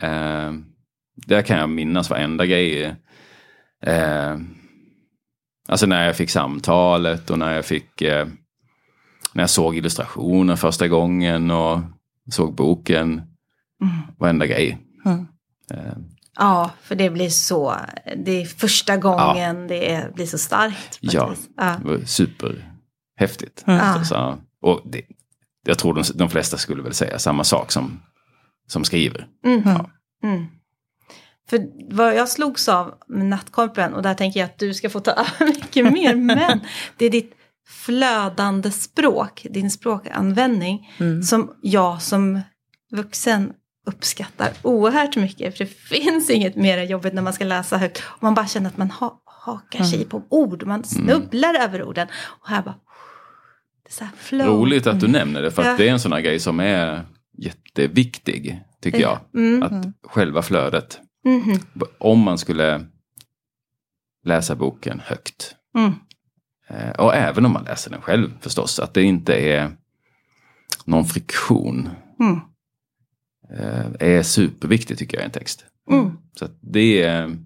Ja. 0.00 0.08
Eh, 0.08 0.52
där 1.26 1.42
kan 1.42 1.58
jag 1.58 1.70
minnas 1.70 2.10
varenda 2.10 2.46
grej. 2.46 2.84
Eh, 3.82 4.36
alltså 5.68 5.86
när 5.86 6.06
jag 6.06 6.16
fick 6.16 6.30
samtalet 6.30 7.30
och 7.30 7.38
när 7.38 7.54
jag 7.54 7.64
fick 7.64 8.02
eh, 8.02 8.26
när 9.32 9.42
jag 9.42 9.50
såg 9.50 9.76
illustrationen 9.76 10.56
första 10.56 10.88
gången 10.88 11.50
och 11.50 11.80
såg 12.30 12.54
boken. 12.54 13.22
Varenda 14.18 14.46
grej. 14.46 14.78
Mm. 15.04 15.26
Ja, 16.36 16.70
för 16.82 16.94
det 16.94 17.10
blir 17.10 17.28
så. 17.30 17.76
Det 18.16 18.42
är 18.42 18.46
första 18.46 18.96
gången 18.96 19.66
det 19.68 19.92
är, 19.92 20.10
blir 20.12 20.26
så 20.26 20.38
starkt. 20.38 20.98
Ja. 21.00 21.34
ja. 21.56 21.76
det 21.82 21.88
var 21.88 21.98
superhäftigt. 22.04 23.62
Ja. 23.66 23.78
förstås, 23.98 24.10
ja. 24.10 24.38
Och 24.62 24.80
det, 24.84 25.02
jag 25.66 25.78
tror 25.78 25.94
de, 25.94 26.02
de 26.14 26.30
flesta 26.30 26.56
skulle 26.56 26.82
väl 26.82 26.94
säga 26.94 27.18
samma 27.18 27.44
sak 27.44 27.72
som, 27.72 28.00
som 28.68 28.84
skriver. 28.84 29.26
Mm. 29.44 29.62
Ja. 29.64 29.90
Mm. 30.24 30.46
För 31.50 31.66
vad 31.94 32.16
jag 32.16 32.28
slogs 32.28 32.68
av 32.68 32.94
med 33.08 33.26
nattkorpen, 33.26 33.94
och 33.94 34.02
där 34.02 34.14
tänker 34.14 34.40
jag 34.40 34.46
att 34.46 34.58
du 34.58 34.74
ska 34.74 34.90
få 34.90 35.00
ta 35.00 35.26
mycket 35.40 35.92
mer, 35.92 36.14
men 36.36 36.60
det 36.96 37.06
är 37.06 37.10
ditt 37.10 37.34
flödande 37.68 38.70
språk, 38.70 39.46
din 39.50 39.70
språkanvändning, 39.70 40.90
Mm. 40.98 41.22
som 41.22 41.52
jag 41.62 42.02
som 42.02 42.40
vuxen 42.90 43.52
uppskattar 43.86 44.52
oerhört 44.62 45.16
mycket. 45.16 45.56
För 45.58 45.64
det 45.64 45.70
finns 45.70 46.30
inget 46.30 46.56
mer 46.56 46.82
jobbigt 46.82 47.14
när 47.14 47.22
man 47.22 47.32
ska 47.32 47.44
läsa 47.44 47.76
högt 47.78 48.02
och 48.06 48.22
man 48.22 48.34
bara 48.34 48.46
känner 48.46 48.68
att 48.70 48.76
man 48.76 48.90
ha, 48.90 49.22
hakar 49.24 49.84
sig 49.84 50.04
på 50.04 50.22
ord, 50.28 50.66
man 50.66 50.84
snubblar 50.84 51.54
över 51.54 51.82
orden. 51.82 52.08
Och 52.24 52.48
här 52.48 52.62
bara, 52.62 52.74
det 53.98 54.04
här. 54.04 54.46
Roligt 54.46 54.86
att 54.86 55.00
du 55.00 55.08
nämner 55.08 55.42
det 55.42 55.50
för 55.50 55.62
att 55.62 55.68
Ja. 55.68 55.76
det 55.76 55.88
är 55.88 55.92
en 55.92 56.00
sån 56.00 56.12
här 56.12 56.20
grej 56.20 56.38
som 56.40 56.60
är 56.60 57.06
jätteviktig, 57.38 58.60
tycker 58.82 59.00
jag. 59.00 59.18
Mm. 59.34 59.62
Att 59.62 59.86
själva 60.10 60.42
flödet. 60.42 61.00
Mhm. 61.24 61.58
Om 61.98 62.18
man 62.18 62.38
skulle 62.38 62.86
läsa 64.24 64.54
boken 64.54 65.00
högt. 65.04 65.54
Mm. 65.76 65.92
Eh, 66.68 66.90
Och 66.90 67.14
även 67.14 67.46
om 67.46 67.52
man 67.52 67.64
läser 67.64 67.90
den 67.90 68.00
själv 68.00 68.30
förstås. 68.40 68.78
Att 68.78 68.94
det 68.94 69.02
inte 69.02 69.34
är 69.34 69.76
någon 70.84 71.04
friktion. 71.04 71.88
Mm. 73.52 73.94
eh, 74.00 74.08
Är 74.08 74.22
superviktigt 74.22 74.98
tycker 74.98 75.16
jag 75.16 75.22
i 75.22 75.24
en 75.24 75.30
text. 75.30 75.64
Mm. 75.90 76.10
Så 76.38 76.44
att 76.44 76.58
det 76.60 77.02
är... 77.02 77.36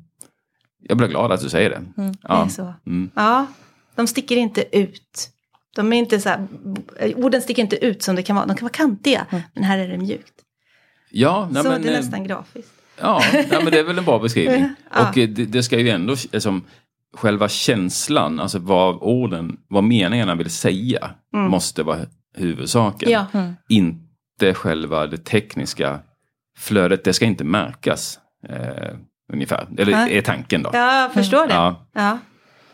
Jag 0.88 0.96
blir 0.98 1.08
glad 1.08 1.32
att 1.32 1.40
du 1.40 1.48
säger 1.48 1.70
det. 1.70 1.82
Det 2.02 2.14
Ja. 2.22 2.44
är 2.44 2.48
så. 2.48 2.74
Mm. 2.86 3.10
Ja, 3.14 3.46
de 3.94 4.06
sticker 4.06 4.36
inte 4.36 4.78
ut. 4.78 5.30
De 5.76 5.92
är 5.92 5.96
inte 5.96 6.20
så 6.20 6.28
här, 6.28 6.46
orden 7.16 7.42
sticker 7.42 7.62
inte 7.62 7.84
ut 7.86 8.02
som 8.02 8.16
det 8.16 8.22
kan 8.22 8.36
vara. 8.36 8.46
De 8.46 8.56
kan 8.56 8.64
vara 8.64 8.72
kantiga, 8.72 9.26
men 9.54 9.64
här 9.64 9.78
är 9.78 9.88
det 9.88 9.98
mjukt. 9.98 10.32
Ja, 11.10 11.48
nej, 11.52 11.62
så 11.62 11.68
men, 11.68 11.82
det 11.82 11.88
är 11.88 11.92
eh, 11.92 11.98
nästan 11.98 12.24
grafiskt. 12.24 12.72
Ja, 13.00 13.22
nej, 13.32 13.46
men 13.50 13.64
det 13.72 13.78
är 13.78 13.84
väl 13.84 13.98
en 13.98 14.04
bra 14.04 14.18
beskrivning. 14.18 14.68
Ja. 14.94 15.08
Och 15.10 15.18
eh, 15.18 15.28
det, 15.28 15.44
det 15.44 15.62
ska 15.62 15.78
ju 15.78 15.88
ändå, 15.88 16.16
liksom, 16.32 16.64
själva 17.14 17.48
känslan, 17.48 18.40
alltså 18.40 18.58
vad 18.58 18.94
orden, 18.94 19.56
vad 19.68 19.84
meningarna 19.84 20.34
vill 20.34 20.50
säga, 20.50 21.10
måste 21.32 21.82
vara 21.82 21.98
huvudsaken. 22.34 23.08
Mm. 23.08 23.26
Ja. 23.32 23.52
Inte 23.68 24.05
själva 24.54 25.06
det 25.06 25.24
tekniska 25.24 26.00
flödet, 26.58 27.04
det 27.04 27.12
ska 27.12 27.24
inte 27.24 27.44
märkas. 27.44 28.18
Eh, 28.48 28.94
ungefär, 29.32 29.68
eller 29.78 29.92
Nej. 29.92 30.18
är 30.18 30.22
tanken 30.22 30.62
då. 30.62 30.70
ja, 30.72 31.00
jag 31.00 31.12
förstår 31.12 31.46
det. 31.46 31.54
Ja. 31.54 31.86
Ja. 31.94 32.18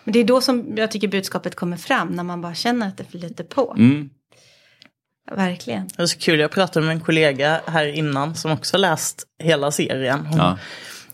Men 0.05 0.12
det 0.12 0.18
är 0.18 0.25
då 0.25 0.40
som 0.40 0.72
jag 0.77 0.90
tycker 0.90 1.09
budskapet 1.09 1.55
kommer 1.55 1.77
fram, 1.77 2.09
när 2.09 2.22
man 2.22 2.40
bara 2.40 2.55
känner 2.55 2.88
att 2.88 2.96
det 2.96 3.05
flyter 3.05 3.44
på. 3.44 3.75
Mm. 3.79 4.11
Verkligen. 5.31 5.88
Det 5.88 5.98
var 5.98 6.07
så 6.07 6.18
kul, 6.18 6.40
jag 6.40 6.51
pratade 6.51 6.87
med 6.87 6.94
en 6.94 7.01
kollega 7.01 7.61
här 7.66 7.87
innan 7.87 8.35
som 8.35 8.53
också 8.53 8.79
läst 8.79 9.22
hela 9.42 9.70
serien. 9.70 10.27
Hon, 10.27 10.38
Ja. 10.38 10.59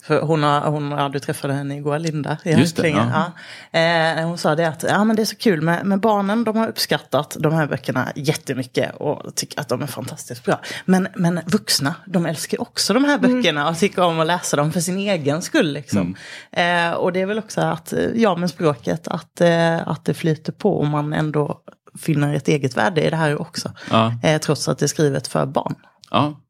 För 0.09 0.21
hon, 0.21 0.43
har, 0.43 0.61
hon, 0.61 0.91
ja, 0.91 1.09
du 1.09 1.19
träffade 1.19 1.55
henne 1.55 1.77
igår, 1.77 1.99
Linda. 1.99 2.39
i 2.45 2.53
Just 2.53 2.77
det, 2.77 2.89
ja. 2.89 3.33
Ja. 3.73 3.81
Eh, 3.81 4.27
hon 4.27 4.39
sa 4.39 4.55
det 4.55 4.69
att 4.69 4.83
ja, 4.83 5.05
men 5.05 5.17
det 5.17 5.23
är 5.23 5.27
så 5.27 5.37
kul 5.37 5.61
med, 5.63 5.87
med 5.87 6.01
barnen, 6.01 6.45
de 6.45 6.57
har 6.57 6.69
uppskattat 6.69 7.37
de 7.41 7.53
här 7.53 7.67
böckerna 7.67 8.13
jättemycket 8.17 8.95
och 8.97 9.35
tycker 9.35 9.61
att 9.61 9.69
de 9.69 9.83
är 9.83 9.87
fantastiskt 9.87 10.45
bra. 10.45 10.61
Men, 10.85 11.09
men 11.17 11.41
vuxna, 11.47 11.95
de 12.07 12.27
älskar 12.27 12.61
också 12.61 12.95
de 12.95 13.05
här 13.05 13.19
böckerna 13.19 13.69
och 13.69 13.79
tycker 13.79 14.03
om 14.03 14.21
att 14.21 14.27
läsa 14.27 14.57
dem 14.57 14.73
för 14.73 14.81
sin 14.81 14.99
egen 14.99 15.43
skull. 15.43 15.73
Liksom. 15.73 16.17
Eh, 16.53 16.91
och 16.91 17.13
det 17.13 17.21
är 17.21 17.27
väl 17.27 17.39
också 17.39 17.61
att, 17.61 17.93
eh, 17.93 18.05
ja 18.15 18.37
med 18.37 18.51
språket, 18.51 19.09
att, 19.09 19.41
eh, 19.41 19.89
att 19.89 20.05
det 20.05 20.15
flyter 20.15 20.53
på 20.53 20.79
och 20.79 20.87
man 20.87 21.13
ändå 21.13 21.61
finner 21.99 22.35
ett 22.35 22.49
eget 22.49 22.77
värde 22.77 23.07
i 23.07 23.11
det 23.11 23.17
här 23.17 23.41
också. 23.41 23.73
Ja. 23.91 24.13
Eh, 24.23 24.41
trots 24.41 24.69
att 24.69 24.79
det 24.79 24.87
är 24.87 24.89
skrivet 24.89 25.27
för 25.27 25.47
barn. 25.47 25.75
Ja. 26.11 26.41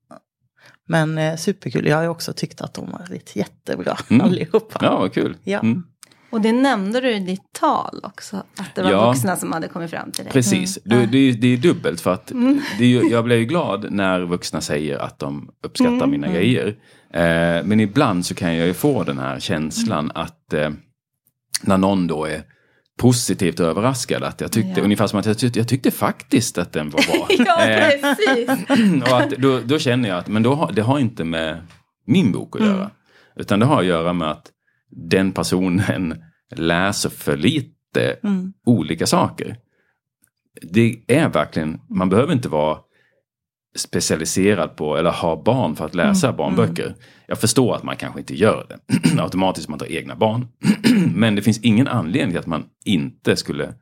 Men 0.89 1.19
eh, 1.19 1.37
superkul, 1.37 1.87
jag 1.87 1.97
har 1.97 2.03
ju 2.03 2.09
också 2.09 2.33
tyckt 2.33 2.61
att 2.61 2.75
de 2.75 2.93
har 2.93 2.99
varit 2.99 3.37
jättebra 3.37 3.97
Mm. 4.11 4.27
allihopa. 4.27 4.79
ja, 4.83 4.99
vad 4.99 5.13
kul. 5.13 5.37
Ja. 5.45 5.59
Mm. 5.59 5.83
Och 6.31 6.41
det 6.41 6.53
nämnde 6.53 7.01
du 7.01 7.11
i 7.15 7.19
ditt 7.21 7.53
tal 7.61 8.01
också, 8.03 8.37
att 8.37 8.75
det 8.75 8.83
var 8.83 8.91
Ja. 8.91 9.11
vuxna 9.11 9.37
som 9.37 9.53
hade 9.53 9.69
kommit 9.69 9.91
fram 9.91 10.13
till 10.13 10.25
dig. 10.25 10.33
Precis, 10.33 10.79
det, 10.85 11.07
det, 11.07 11.19
är- 11.19 11.33
det 11.33 11.47
är 11.53 11.57
dubbelt 11.57 12.01
för 12.01 12.13
att 12.13 12.33
det 12.79 12.85
är, 12.85 13.11
jag 13.13 13.25
blir 13.25 13.37
ju 13.37 13.45
glad 13.45 13.87
när 13.93 14.21
vuxna 14.21 14.61
säger 14.61 14.99
att 14.99 15.19
de 15.19 15.51
uppskattar 15.65 16.07
mina 16.07 16.29
grejer. 16.29 16.67
Eh, 17.11 17.65
men 17.65 17.81
ibland 17.81 18.27
så 18.27 18.35
kan 18.35 18.57
jag 18.57 18.67
ju 18.67 18.75
få 18.75 19.05
den 19.05 19.19
här 19.19 19.41
känslan 19.41 20.13
att 20.15 20.53
eh, 20.53 20.71
när 21.63 21.79
någon 21.79 22.07
då 22.07 22.25
är 22.25 22.43
positivt 22.99 23.61
överraskad, 23.61 24.23
att 24.23 24.41
jag 24.41 24.53
tyckte, 24.53 24.81
Ja. 24.81 24.85
ungefär 24.85 25.07
som 25.07 25.19
att 25.21 25.27
jag 25.27 25.39
tyckte, 25.39 25.59
jag 25.59 25.69
tyckte 25.69 25.91
faktiskt 25.91 26.59
att 26.59 26.73
den 26.73 26.91
var 26.91 27.01
bra. 27.07 27.27
Ja, 27.47 27.65
Eh, 27.67 27.91
precis. 28.01 28.49
och 29.13 29.21
att 29.21 29.31
då, 29.31 29.61
då 29.65 29.79
känner 29.79 30.09
jag 30.09 30.19
att 30.19 30.29
men 30.29 30.43
då 30.43 30.55
har, 30.55 30.73
det 30.73 30.83
har 30.83 30.99
inte 30.99 31.25
med 31.25 31.61
min 32.07 32.33
bok 32.33 32.57
att 32.57 32.67
göra. 32.67 32.91
Utan 33.37 33.61
det 33.61 33.67
har 33.67 33.81
att 33.81 33.87
göra 33.87 34.13
med 34.13 34.31
att 34.31 34.47
den 34.91 35.33
personen 35.33 36.23
läser 36.57 37.11
för 37.11 37.37
lite 37.37 38.17
olika 38.67 39.07
saker. 39.07 39.57
Det 40.63 40.97
är 41.09 41.29
verkligen, 41.29 41.81
man 41.91 42.09
behöver 42.09 42.33
inte 42.33 42.49
vara 42.49 42.79
specialiserad 43.77 44.77
på 44.77 44.97
eller 44.97 45.11
ha 45.11 45.43
barn 45.43 45.77
för 45.77 45.85
att 45.87 45.95
läsa 45.95 46.33
barnböcker. 46.33 46.95
Jag 47.27 47.41
förstår 47.41 47.77
att 47.77 47.83
man 47.83 47.97
kanske 47.97 48.21
inte 48.21 48.35
gör 48.35 48.67
det 48.69 49.21
automatiskt 49.23 49.69
om 49.69 49.73
man 49.73 49.79
tar 49.79 49.93
egna 49.93 50.17
barn. 50.17 50.49
Men 51.15 51.35
det 51.35 51.43
finns 51.43 51.61
ingen 51.61 51.89
anledning 51.89 52.31
till 52.31 52.41
att 52.41 52.47
man 52.47 52.65
inte 52.85 53.37
skulle 53.37 53.75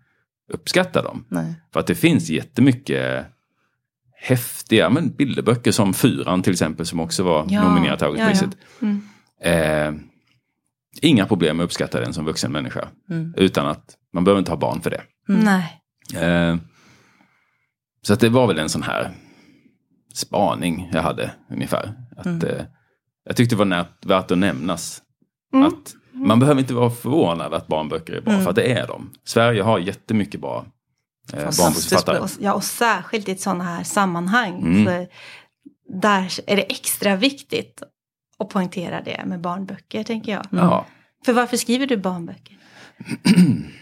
uppskatta 0.53 1.03
dem. 1.03 1.25
Nej. 1.29 1.55
För 1.73 1.81
att 1.81 1.87
det 1.87 1.95
finns 1.95 2.31
jättemycket 2.31 3.27
häftiga 4.19 4.91
men 4.91 5.11
bilderböcker 5.11 5.73
som 5.73 5.95
Fyran 5.95 6.43
till 6.43 6.53
exempel 6.53 6.87
som 6.87 7.01
också 7.01 7.23
var 7.23 7.47
Ja, 7.49 7.69
nominerad 7.69 7.99
till 7.99 8.07
ja, 8.07 8.15
ja. 8.17 8.25
Augustpriset. 8.25 8.59
Mm. 8.83 9.03
Eh, 9.43 10.03
inga 11.03 11.27
problem 11.27 11.57
med 11.57 11.65
att 11.65 11.69
uppskatta 11.69 12.01
den 12.01 12.13
som 12.13 12.25
vuxen 12.25 12.53
människa. 12.53 12.89
Utan 13.37 13.67
att 13.67 13.97
man 14.13 14.25
behöver 14.25 14.39
inte 14.39 14.51
ha 14.51 14.59
barn 14.59 14.81
för 14.81 14.91
det. 14.91 15.03
Nej. 15.29 15.81
Eh, 16.15 16.57
så 18.03 18.13
att 18.13 18.21
det 18.21 18.29
var 18.29 18.47
väl 18.47 18.59
en 18.59 18.69
sån 18.69 18.83
här 18.83 19.11
spaning 20.17 20.91
jag 20.93 21.03
hade 21.03 21.31
ungefär. 21.51 21.93
Att, 22.17 22.43
eh, 22.43 22.65
jag 23.25 23.37
tyckte 23.37 23.57
det 23.57 23.65
var 23.65 23.87
värt 24.07 24.31
att 24.31 24.39
nämnas. 24.39 25.03
Att 25.53 25.95
man 26.13 26.41
behöver 26.41 26.61
inte 26.61 26.75
vara 26.75 26.91
förvånad 26.91 27.55
att 27.55 27.67
barnböcker 27.67 28.13
är 28.13 28.21
bra, 28.21 28.41
för 28.41 28.51
att 28.51 28.57
det 28.57 28.73
är 28.73 28.87
de. 28.87 29.11
Sverige 29.25 29.63
har 29.63 29.79
jättemycket 29.79 30.41
bra 30.41 30.67
eh, 31.33 31.39
barnboksförfattare. 31.39 32.29
Ja, 32.41 32.53
och 32.53 32.65
särskilt 32.65 33.29
i 33.29 33.33
ett 33.33 33.41
sådana 33.41 33.65
här 33.65 33.85
sammanhang. 33.85 34.63
Mm. 34.63 34.85
För 34.85 35.09
där 36.01 36.41
är 36.47 36.57
det 36.57 36.63
extra 36.63 37.17
viktigt 37.17 37.83
att 38.39 38.49
poängtera 38.49 39.01
det 39.01 39.23
med 39.27 39.41
barnböcker, 39.41 40.03
tänker 40.03 40.33
jag. 40.33 40.47
Ja. 40.51 40.87
För 41.25 41.33
varför 41.33 41.57
skriver 41.57 41.87
du 41.87 41.97
barnböcker? 41.97 42.57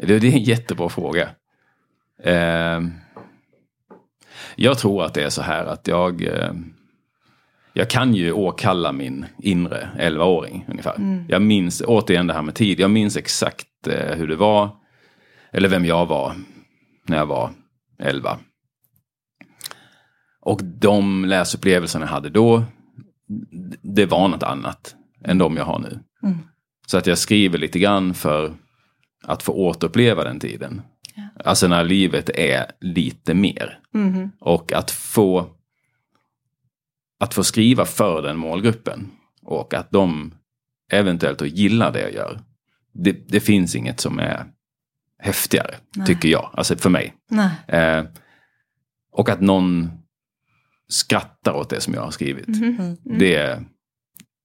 Det, 0.00 0.18
det 0.18 0.28
är 0.28 0.32
en 0.32 0.42
jättebra 0.42 0.88
fråga. 0.88 1.28
Eh, 2.24 2.80
jag 4.60 4.78
tror 4.78 5.04
att 5.04 5.14
det 5.14 5.22
är 5.22 5.30
så 5.30 5.42
här 5.42 5.66
att 5.66 5.88
jag, 5.88 6.22
eh, 6.22 6.52
jag 7.72 7.90
kan 7.90 8.14
ju 8.14 8.32
åkalla 8.32 8.92
min 8.92 9.26
inre 9.38 9.88
11-åring 9.98 10.64
ungefär. 10.68 11.24
Jag 11.28 11.42
minns, 11.42 11.82
återigen 11.86 12.26
det 12.26 12.34
här 12.34 12.42
med 12.42 12.54
tid, 12.54 12.80
jag 12.80 12.90
minns 12.90 13.16
exakt 13.16 13.86
eh, 13.86 14.16
hur 14.16 14.28
det 14.28 14.36
var. 14.36 14.70
Eller 15.52 15.68
vem 15.68 15.84
jag 15.84 16.06
var 16.06 16.34
när 17.06 17.16
jag 17.16 17.26
var 17.26 17.50
11. 17.98 18.38
Och 20.40 20.60
de 20.64 21.24
läsupplevelserna 21.24 22.04
jag 22.04 22.12
hade 22.12 22.30
då, 22.30 22.64
det 23.82 24.06
var 24.06 24.28
något 24.28 24.42
annat 24.42 24.94
än 25.24 25.38
de 25.38 25.56
jag 25.56 25.64
har 25.64 25.78
nu. 25.78 25.98
Så 26.86 26.98
att 26.98 27.06
jag 27.06 27.18
skriver 27.18 27.58
lite 27.58 27.78
grann 27.78 28.14
för 28.14 28.54
att 29.24 29.42
få 29.42 29.52
återuppleva 29.52 30.24
den 30.24 30.40
tiden. 30.40 30.82
Alltså 31.44 31.68
när 31.68 31.84
livet 31.84 32.30
är 32.30 32.66
lite 32.80 33.34
mer. 33.34 33.80
Och 34.40 34.72
att 34.72 34.90
få 34.90 35.50
att 37.20 37.34
få 37.34 37.44
skriva 37.44 37.84
för 37.84 38.22
den 38.22 38.36
målgruppen. 38.36 39.10
Och 39.42 39.74
att 39.74 39.90
de 39.90 40.34
eventuellt 40.92 41.40
gillar 41.42 41.92
det 41.92 42.00
jag 42.00 42.12
gör. 42.14 42.40
Det, 42.92 43.12
det 43.28 43.40
finns 43.40 43.76
inget 43.76 44.00
som 44.00 44.18
är 44.18 44.46
häftigare, 45.18 45.74
tycker 46.06 46.28
jag. 46.28 46.50
Alltså 46.52 46.76
för 46.76 46.90
mig. 46.90 47.14
Nej. 47.30 47.50
Eh, 47.68 48.04
och 49.12 49.28
att 49.28 49.40
någon 49.40 49.90
skrattar 50.88 51.52
åt 51.52 51.70
det 51.70 51.80
som 51.80 51.94
jag 51.94 52.02
har 52.02 52.10
skrivit. 52.10 52.46
Det 53.18 53.34
är 53.34 53.64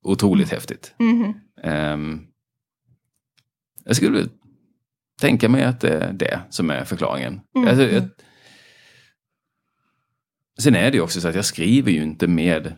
otroligt 0.04 0.52
häftigt. 0.52 0.96
Ehm, 1.64 2.22
jag 3.86 3.96
skulle 3.96 4.28
tänka 5.24 5.50
mig 5.50 5.64
att 5.64 5.82
det 5.82 5.90
är 5.94 6.14
det 6.14 6.40
som 6.50 6.70
är 6.70 6.84
förklaringen. 6.86 7.42
Alltså, 7.68 7.84
jag, 7.84 8.04
sen 10.60 10.76
är 10.76 10.92
det 10.92 10.98
ju 10.98 11.02
också 11.04 11.22
så 11.22 11.28
att 11.28 11.36
jag 11.36 11.46
skriver 11.46 11.92
ju 11.92 12.04
inte 12.04 12.28
med 12.28 12.74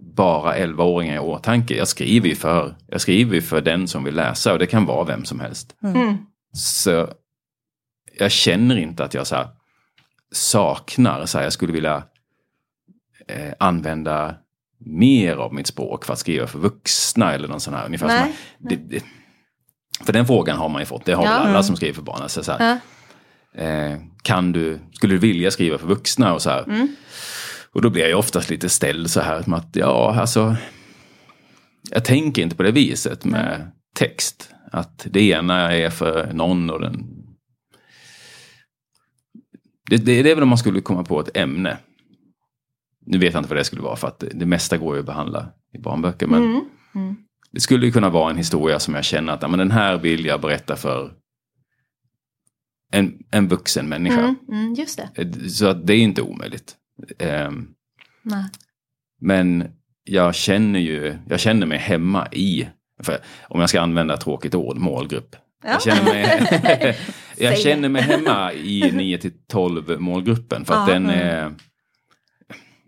bara 0.00 0.56
11-åringar 0.56 1.16
i 1.16 1.18
åtanke. 1.18 1.76
Jag 1.76 1.88
skriver 1.88 2.28
ju 2.28 2.34
för, 2.34 2.76
jag 2.88 3.00
skriver 3.00 3.34
ju 3.34 3.42
för 3.42 3.60
den 3.60 3.88
som 3.88 4.04
vill 4.04 4.14
läsa 4.14 4.52
och 4.52 4.58
det 4.58 4.66
kan 4.66 4.84
vara 4.86 5.04
vem 5.04 5.24
som 5.24 5.40
helst. 5.40 5.76
Så 6.52 7.08
jag 8.18 8.30
känner 8.32 8.76
inte 8.76 9.04
att 9.04 9.14
jag 9.14 9.26
så 9.26 9.34
här, 9.36 9.48
saknar, 10.32 11.26
så 11.26 11.38
här, 11.38 11.44
jag 11.44 11.52
skulle 11.52 11.72
vilja 11.72 12.02
eh, 13.28 13.52
använda 13.58 14.34
mer 14.78 15.36
av 15.36 15.54
mitt 15.54 15.66
språk 15.66 16.04
för 16.04 16.12
att 16.12 16.18
skriva 16.18 16.46
för 16.46 16.58
vuxna 16.58 17.32
eller 17.34 17.48
någon 17.48 17.60
sån 17.60 17.74
här. 17.74 17.86
Ungefär 17.86 18.08
som 18.08 18.16
Nej, 18.16 18.30
att- 18.30 18.68
det, 18.70 18.76
det, 18.76 19.04
för 20.04 20.12
den 20.12 20.26
frågan 20.26 20.56
har 20.56 20.68
man 20.68 20.82
ju 20.82 20.86
fått, 20.86 21.04
det 21.04 21.12
har 21.12 21.24
Ja. 21.24 21.30
väl 21.30 21.48
alla 21.48 21.62
som 21.62 21.76
skriver 21.76 21.94
för 21.94 22.02
barn. 22.02 22.22
Alltså, 22.22 22.42
så 22.44 22.52
här, 22.52 22.78
Ja. 23.52 23.62
eh, 23.62 23.98
kan 24.22 24.52
du, 24.52 24.78
skulle 24.92 25.14
du 25.14 25.18
vilja 25.18 25.50
skriva 25.50 25.78
för 25.78 25.86
vuxna 25.86 26.34
och 26.34 26.42
så. 26.42 26.50
Mm. 26.50 26.96
Och 27.72 27.82
då 27.82 27.90
blir 27.90 28.08
jag 28.08 28.18
oftast 28.18 28.50
lite 28.50 28.68
ställd 28.68 29.10
så 29.10 29.20
här, 29.20 29.54
att 29.54 29.76
ja, 29.76 30.14
alltså. 30.20 30.56
Jag 31.90 32.04
tänker 32.04 32.42
inte 32.42 32.56
på 32.56 32.62
det 32.62 32.70
viset 32.72 33.24
med 33.24 33.70
text. 33.94 34.50
Att 34.72 35.06
det 35.10 35.20
ena 35.22 35.72
är 35.72 35.90
för 35.90 36.32
någon 36.32 36.70
och 36.70 36.80
den... 36.80 37.06
Det, 39.90 39.96
det, 39.96 40.22
det 40.22 40.30
är 40.30 40.34
väl 40.34 40.42
om 40.42 40.48
man 40.48 40.58
skulle 40.58 40.80
komma 40.80 41.04
på 41.04 41.20
ett 41.20 41.36
ämne. 41.36 41.78
Nu 43.06 43.18
vet 43.18 43.32
jag 43.32 43.40
inte 43.40 43.48
vad 43.48 43.58
det 43.58 43.64
skulle 43.64 43.82
vara 43.82 43.96
för 43.96 44.08
att 44.08 44.18
det, 44.18 44.28
det 44.34 44.46
mesta 44.46 44.76
går 44.76 44.94
ju 44.94 45.00
att 45.00 45.06
behandla 45.06 45.48
i 45.72 45.78
barnböcker. 45.78 46.26
Men 46.26 46.60
det 47.56 47.60
skulle 47.60 47.86
ju 47.86 47.92
kunna 47.92 48.10
vara 48.10 48.30
en 48.30 48.36
historia 48.36 48.78
som 48.78 48.94
jag 48.94 49.04
känner 49.04 49.32
att 49.32 49.50
men 49.50 49.58
den 49.58 49.70
här 49.70 49.98
vill 49.98 50.24
jag 50.24 50.40
berätta 50.40 50.76
för 50.76 51.12
en, 52.92 53.18
en 53.30 53.48
vuxen 53.48 53.88
människa. 53.88 54.20
Mm, 54.20 54.36
mm, 54.48 54.74
just 54.74 55.00
det. 55.14 55.50
Så 55.50 55.66
att 55.66 55.86
det 55.86 55.94
är 55.94 55.98
inte 55.98 56.22
omöjligt. 56.22 56.76
Nej. 58.22 58.44
men 59.20 59.68
jag 60.04 60.34
känner 60.34 60.80
ju, 60.80 61.18
jag 61.28 61.40
känner 61.40 61.66
mig 61.66 61.78
hemma 61.78 62.28
i, 62.32 62.68
om 63.48 63.60
jag 63.60 63.68
ska 63.68 63.80
använda 63.80 64.14
ett 64.14 64.20
tråkigt 64.20 64.54
ord, 64.54 64.76
målgrupp. 64.76 65.36
Ja. 65.64 65.70
Jag, 65.70 65.82
känner 65.82 66.04
mig, 66.04 66.96
jag 67.36 67.58
känner 67.58 67.88
mig 67.88 68.02
hemma 68.02 68.52
i 68.52 68.90
9 68.92 69.18
till 69.18 69.32
12 69.46 70.00
målgruppen. 70.00 70.64
För 70.64 70.74
att 70.74 70.88
Ja, 70.88 70.94
den 70.94 71.10
är, 71.10 71.54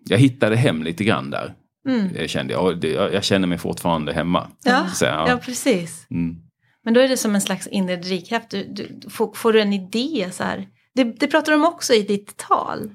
jag 0.05 0.19
hittade 0.19 0.57
hem 0.57 0.83
lite 0.83 1.05
grann 1.05 1.31
där. 1.31 1.55
Mm. 1.89 2.29
Kände 2.29 2.53
jag. 2.53 2.85
Jag 3.13 3.25
känner 3.25 3.49
mig 3.49 3.59
fortfarande 3.59 4.13
hemma. 4.13 4.49
Ja, 4.65 4.87
Så, 4.95 5.05
ja. 5.05 5.29
ja, 5.29 5.37
precis. 5.37 6.07
Mm. 6.11 6.37
Men 6.85 6.95
då 6.95 7.01
är 7.01 7.09
det 7.09 7.17
som 7.17 7.35
en 7.35 7.41
slags 7.41 7.67
inre 7.67 7.97
drivkraft. 7.97 8.51
Du, 8.51 8.65
du, 8.65 9.11
får, 9.11 9.33
får 9.35 9.53
du 9.53 9.61
en 9.61 9.73
idé 9.73 10.29
så 10.33 10.45
här. 10.45 10.69
Det, 10.95 11.05
det 11.05 11.27
pratar 11.27 11.53
de 11.53 11.65
också 11.65 11.95
i 11.95 12.03
ditt 12.03 12.37
tal 12.37 12.91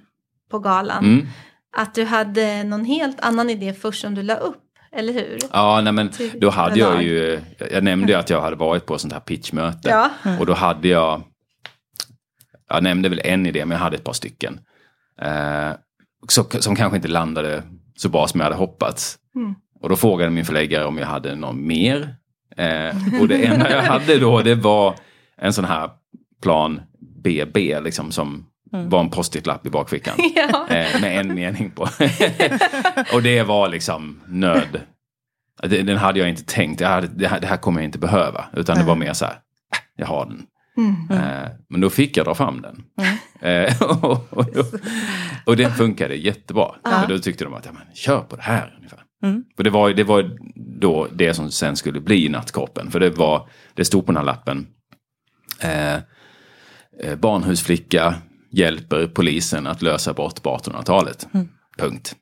på 0.51 0.59
galan. 0.59 1.05
Mm. 1.05 1.27
Att 1.77 1.95
du 1.95 2.03
hade 2.03 2.63
någon 2.63 2.85
helt 2.85 3.19
annan 3.19 3.49
idé 3.49 3.73
först 3.73 4.01
som 4.01 4.15
du 4.15 4.23
la 4.23 4.35
upp. 4.35 4.59
Eller 4.95 5.13
hur? 5.13 5.39
Ja, 5.51 5.81
nej, 5.81 5.93
men 5.93 6.11
då 6.33 6.49
hade 6.49 6.79
jag 6.79 7.03
ju, 7.03 7.41
jag 7.71 7.83
nämnde 7.83 8.11
ju 8.11 8.19
att 8.19 8.29
jag 8.29 8.41
hade 8.41 8.55
varit 8.55 8.85
på 8.85 8.95
ett 8.95 9.01
sånt 9.01 9.13
här 9.13 9.19
pitchmöte. 9.19 9.89
Ja. 9.89 10.09
Och 10.39 10.45
då 10.45 10.53
hade 10.53 10.87
jag, 10.87 11.23
jag 12.69 12.83
nämnde 12.83 13.09
väl 13.09 13.21
en 13.23 13.45
idé, 13.45 13.65
men 13.65 13.75
jag 13.75 13.83
hade 13.83 13.95
ett 13.95 14.03
par 14.03 14.13
stycken. 14.13 14.59
Eh, 15.21 15.71
så, 16.27 16.43
som 16.43 16.75
kanske 16.75 16.95
inte 16.95 17.07
landade 17.07 17.63
så 17.95 18.09
bra 18.09 18.27
som 18.27 18.39
jag 18.39 18.45
hade 18.45 18.55
hoppats. 18.57 19.17
Mm. 19.35 19.55
Och 19.81 19.89
då 19.89 19.95
frågade 19.95 20.31
min 20.31 20.45
förläggare 20.45 20.85
om 20.85 20.97
jag 20.97 21.07
hade 21.07 21.35
någon 21.35 21.67
mer. 21.67 22.15
Eh, 22.57 23.21
och 23.21 23.27
det 23.27 23.45
enda 23.45 23.71
jag 23.75 23.81
hade 23.83 24.19
då, 24.19 24.41
det 24.41 24.55
var 24.55 24.95
en 25.37 25.53
sån 25.53 25.65
här 25.65 25.89
plan 26.41 26.81
BB, 27.23 27.79
liksom 27.79 28.11
som 28.11 28.45
var 28.71 28.99
en 28.99 29.09
post-it-lapp 29.09 29.65
i 29.67 29.69
bakfickan. 29.69 30.13
Ja. 30.35 30.67
Eh, 30.69 31.01
med 31.01 31.19
en 31.19 31.35
mening 31.35 31.71
på. 31.71 31.81
och 33.13 33.23
det 33.23 33.43
var 33.43 33.69
liksom 33.69 34.19
nöd. 34.27 34.81
Det- 35.63 35.81
Den 35.81 35.97
hade 35.97 36.19
jag 36.19 36.29
inte 36.29 36.43
tänkt, 36.45 36.81
jag 36.81 36.89
hade, 36.89 37.07
det, 37.07 37.27
här, 37.27 37.39
det 37.39 37.47
här 37.47 37.57
kommer 37.57 37.81
jag 37.81 37.87
inte 37.87 37.99
behöva. 37.99 38.45
Utan 38.53 38.77
det 38.77 38.83
var 38.83 38.95
mer 38.95 39.13
så 39.13 39.25
här, 39.25 39.33
"Äh, 39.33 39.37
jag 39.95 40.05
har 40.07 40.25
den. 40.25 40.43
Eh, 41.11 41.47
men 41.69 41.81
då 41.81 41.89
fick 41.89 42.17
jag 42.17 42.25
dra 42.25 42.35
fram 42.35 42.61
den. 42.61 42.83
Eh, 43.41 43.81
och, 44.03 44.33
och, 44.37 44.45
då- 44.53 44.77
och 45.45 45.57
den 45.57 45.71
funkade 45.71 46.15
jättebra. 46.15 46.75
För 47.01 47.07
då 47.07 47.19
tyckte 47.19 47.43
de 47.43 47.53
att, 47.53 47.65
ja, 47.65 47.71
men, 47.71 47.95
kör 47.95 48.19
på 48.21 48.35
det 48.35 48.41
här. 48.41 48.75
Ungefär. 48.77 48.99
För 49.57 49.63
det 49.63 49.69
var, 49.69 49.89
det 49.89 50.03
var 50.03 50.37
då 50.81 51.07
det 51.13 51.33
som 51.33 51.51
sen 51.51 51.75
skulle 51.75 51.99
bli 51.99 52.29
nattkroppen. 52.29 52.91
För 52.91 52.99
det, 52.99 53.09
var, 53.09 53.49
det 53.73 53.85
stod 53.85 54.05
på 54.05 54.11
den 54.11 54.17
här 54.17 54.23
lappen. 54.25 54.67
Eh, 55.59 55.93
eh, 57.03 57.15
barnhusflicka 57.21 58.15
hjälper 58.51 59.07
polisen 59.07 59.67
att 59.67 59.81
lösa 59.81 60.13
brott 60.13 60.43
på 60.43 60.57
1800-talet. 60.57 61.27
Punkt. 61.77 62.15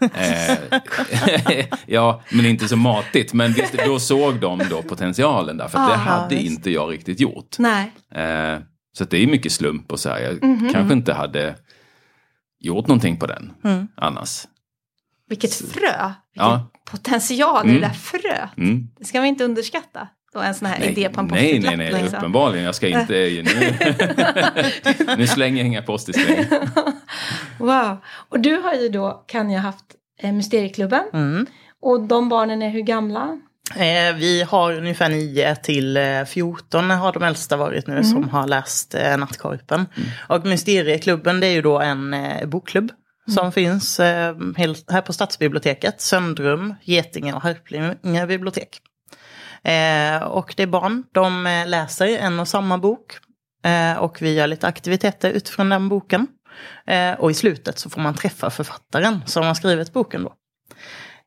Eh, 0.00 0.58
ja, 1.86 2.22
men 2.32 2.46
inte 2.46 2.68
så 2.68 2.76
matigt. 2.76 3.32
Men 3.32 3.52
visst, 3.52 3.72
då 3.86 3.98
såg 3.98 4.40
de 4.40 4.62
då 4.70 4.82
potentialen 4.82 5.56
där. 5.56 5.68
För 5.68 5.78
att 5.78 5.86
det 5.88 5.92
Ja, 5.92 5.98
hade 5.98 6.34
visst. 6.36 6.50
inte 6.50 6.70
jag 6.70 6.92
riktigt 6.92 7.20
gjort. 7.20 7.58
Nej. 7.58 7.92
Eh, 8.14 8.58
så 8.98 9.04
det 9.04 9.22
är 9.22 9.26
mycket 9.26 9.52
slump 9.52 9.92
och 9.92 10.00
så 10.00 10.08
här. 10.08 10.20
Jag 10.20 10.44
Mhm. 10.44 10.72
kanske 10.72 10.94
inte 10.94 11.12
hade 11.12 11.56
gjort 12.60 12.86
någonting 12.86 13.16
på 13.18 13.26
den 13.26 13.52
Mm. 13.64 13.88
annars. 13.96 14.44
Vilket 15.28 15.54
frö. 15.54 15.62
Vilken 15.72 16.12
Ja. 16.32 16.70
potential 16.90 17.66
i 17.66 17.68
Mm. 17.70 17.80
det 17.80 17.86
där 17.88 17.94
fröet. 17.94 18.50
Mm. 18.56 18.88
Det 18.98 19.04
ska 19.04 19.20
vi 19.20 19.28
inte 19.28 19.44
underskatta. 19.44 20.08
Då 20.34 20.40
en 20.40 20.54
sån 20.54 20.68
här 20.68 20.90
idé 20.90 21.08
på 21.08 21.20
en 21.20 21.26
nej, 21.26 21.60
nej, 21.60 21.76
nej, 21.76 21.92
liksom. 21.92 22.18
uppenbarligen. 22.18 22.64
Jag 22.64 22.74
ska 22.74 22.88
inte... 22.88 23.12
Nu, 23.12 23.74
nu 25.18 25.26
slänger 25.26 25.58
jag 25.58 25.66
inga 25.66 25.82
post 25.82 26.16
längre. 26.16 26.46
Wow. 27.58 27.96
Och 28.28 28.40
du 28.40 28.56
har 28.56 28.74
ju 28.74 28.88
då, 28.88 29.24
kan 29.26 29.50
jag 29.50 29.60
haft 29.60 29.84
eh, 30.20 30.32
Mysterieklubben. 30.32 31.02
Mm. 31.12 31.46
Och 31.82 32.00
de 32.00 32.28
barnen 32.28 32.62
är 32.62 32.70
hur 32.70 32.80
gamla? 32.80 33.38
Eh, 33.76 34.16
vi 34.16 34.42
har 34.42 34.72
ungefär 34.72 35.08
9 35.08 35.56
till 35.56 35.96
eh, 35.96 36.24
14 36.24 36.90
har 36.90 37.12
de 37.12 37.22
äldsta 37.22 37.56
varit 37.56 37.86
nu 37.86 38.04
som 38.04 38.28
har 38.28 38.46
läst 38.46 38.94
eh, 38.94 39.16
Nattkorpen. 39.16 39.86
Och 40.28 40.46
Mysterieklubben 40.46 41.40
det 41.40 41.46
är 41.46 41.52
ju 41.52 41.62
då 41.62 41.80
en 41.80 42.14
eh, 42.14 42.46
bokklubb 42.46 42.92
som 43.34 43.52
finns 43.52 44.00
eh, 44.00 44.36
helt, 44.56 44.90
här 44.90 45.00
på 45.00 45.12
Stadsbiblioteket, 45.12 46.00
Söndrum, 46.00 46.74
Getinge 46.82 47.32
och 47.32 47.42
Harplinge 47.42 48.26
bibliotek. 48.26 48.80
Eh, 49.64 50.22
och 50.22 50.54
det 50.56 50.62
är 50.62 50.66
barn, 50.66 51.04
de 51.12 51.46
eh, 51.46 51.66
läser 51.66 52.18
en 52.18 52.40
och 52.40 52.48
samma 52.48 52.78
bok. 52.78 53.12
Eh, 53.64 53.98
och 53.98 54.22
vi 54.22 54.34
gör 54.34 54.46
lite 54.46 54.66
aktiviteter 54.66 55.30
utifrån 55.30 55.68
den 55.68 55.88
boken. 55.88 56.26
Eh, 56.86 57.12
och 57.12 57.30
i 57.30 57.34
slutet 57.34 57.78
så 57.78 57.90
får 57.90 58.00
man 58.00 58.14
träffa 58.14 58.50
författaren 58.50 59.20
som 59.26 59.44
har 59.44 59.54
skrivit 59.54 59.92
boken 59.92 60.24
då. 60.24 60.32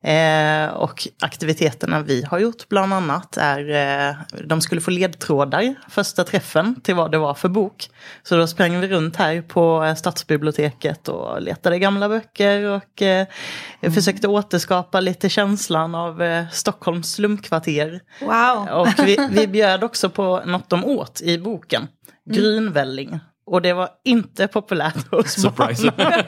Eh, 0.04 0.68
och 0.70 1.08
aktiviteterna 1.20 2.00
vi 2.00 2.22
har 2.22 2.38
gjort 2.38 2.68
bland 2.68 2.92
annat 2.92 3.36
är, 3.36 3.70
eh, 3.70 4.16
de 4.44 4.60
skulle 4.60 4.80
få 4.80 4.90
ledtrådar 4.90 5.74
första 5.88 6.24
träffen 6.24 6.80
till 6.80 6.94
vad 6.94 7.12
det 7.12 7.18
var 7.18 7.34
för 7.34 7.48
bok. 7.48 7.90
Så 8.22 8.36
då 8.36 8.46
sprang 8.46 8.80
vi 8.80 8.88
runt 8.88 9.16
här 9.16 9.42
på 9.42 9.84
eh, 9.84 9.94
Stadsbiblioteket 9.94 11.08
och 11.08 11.42
letade 11.42 11.78
gamla 11.78 12.08
böcker 12.08 12.64
och 12.64 13.02
eh, 13.02 13.26
försökte 13.80 14.28
återskapa 14.28 15.00
lite 15.00 15.28
känslan 15.28 15.94
av 15.94 16.22
eh, 16.22 16.48
Stockholms 16.50 17.12
slumkvarter. 17.12 18.00
Wow. 18.20 18.68
Och 18.68 19.06
vi, 19.06 19.28
vi 19.30 19.46
bjöd 19.58 19.84
också 19.84 20.10
på 20.10 20.42
något 20.46 20.70
de 20.70 20.84
åt 20.84 21.20
i 21.20 21.38
boken. 21.38 21.88
Grynvälling. 22.30 23.20
Och 23.48 23.62
det 23.62 23.72
var 23.72 23.88
inte 24.04 24.48
populärt 24.48 25.06
hos 25.10 25.32
Surprise. 25.32 25.92
barn. 25.96 26.24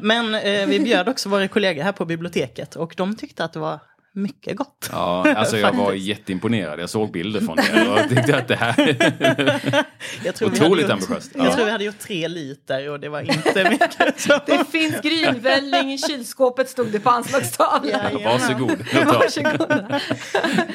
Men 0.00 0.34
eh, 0.34 0.66
vi 0.66 0.80
bjöd 0.80 1.08
också 1.08 1.28
våra 1.28 1.48
kollegor 1.48 1.82
här 1.82 1.92
på 1.92 2.04
biblioteket 2.04 2.76
och 2.76 2.94
de 2.96 3.16
tyckte 3.16 3.44
att 3.44 3.52
det 3.52 3.58
var 3.58 3.80
mycket 4.14 4.56
gott. 4.56 4.88
Ja, 4.92 5.34
alltså 5.36 5.58
jag 5.58 5.72
var 5.72 5.92
jätteimponerad. 5.92 6.80
Jag 6.80 6.90
såg 6.90 7.12
bilder 7.12 7.40
från 7.40 7.58
er 7.58 7.92
och 7.92 8.08
tyckte 8.08 8.36
att 8.36 8.48
det 8.48 8.56
här... 8.56 8.74
Jag 10.24 10.34
tror 10.34 10.52
Otroligt 10.52 10.82
gjort, 10.82 10.90
ambitiöst. 10.92 11.30
Jag 11.34 11.46
Ja. 11.46 11.54
tror 11.54 11.64
vi 11.64 11.70
hade 11.70 11.84
gjort 11.84 11.98
tre 11.98 12.28
liter 12.28 12.90
och 12.90 13.00
det 13.00 13.08
var 13.08 13.20
inte 13.20 13.70
mycket. 13.70 14.20
Så. 14.20 14.40
Det 14.46 14.70
finns 14.72 15.00
grynvälling 15.00 15.92
i 15.92 15.98
kylskåpet 15.98 16.68
stod 16.70 16.86
det 16.92 17.00
på 17.00 17.10
anslagstavlan. 17.10 18.00
Ja, 18.12 18.18
Varsågod. 18.24 18.90
Tar. 18.92 19.04
Varsågoda. 19.04 20.00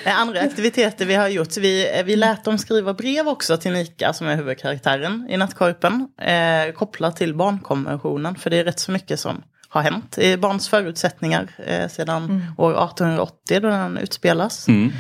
Eh, 0.06 0.20
Andra 0.20 0.40
aktiviteter 0.42 1.06
vi 1.06 1.16
har 1.16 1.28
gjort, 1.28 1.58
vi, 1.58 1.98
eh, 2.00 2.06
vi 2.06 2.16
lät 2.16 2.44
dem 2.44 2.58
skriva 2.58 2.94
brev 2.94 3.28
också 3.28 3.58
till 3.58 3.72
Mika 3.72 4.14
som 4.14 4.28
är 4.28 4.36
huvudkaraktären 4.36 5.28
i 5.30 5.38
Nattkorpen. 5.38 6.08
Eh, 6.22 6.74
kopplat 6.74 7.16
till 7.16 7.34
barnkonventionen, 7.36 8.36
för 8.36 8.50
det 8.50 8.58
är 8.58 8.64
rätt 8.64 8.80
så 8.80 8.92
mycket 8.92 9.20
som 9.20 9.44
har 9.70 9.82
hänt 9.82 10.18
i 10.18 10.38
barns 10.38 10.70
förutsättningar 10.70 11.48
eh, 11.66 11.88
sedan 11.90 12.46
år 12.58 12.72
1880 12.72 13.60
då 13.60 13.70
den 13.70 13.98
utspelas. 13.98 14.68
Mm. 14.68 14.92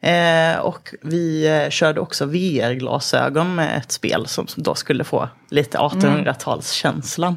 Eh, 0.00 0.58
och 0.60 0.94
vi 1.02 1.46
eh, 1.46 1.70
körde 1.70 2.00
också 2.00 2.26
VR-glasögon 2.26 3.54
med 3.54 3.76
ett 3.78 3.92
spel 3.92 4.26
som 4.26 4.46
då 4.56 4.74
skulle 4.74 5.04
få 5.04 5.28
lite 5.50 5.78
1800-talskänslan. 5.78 7.36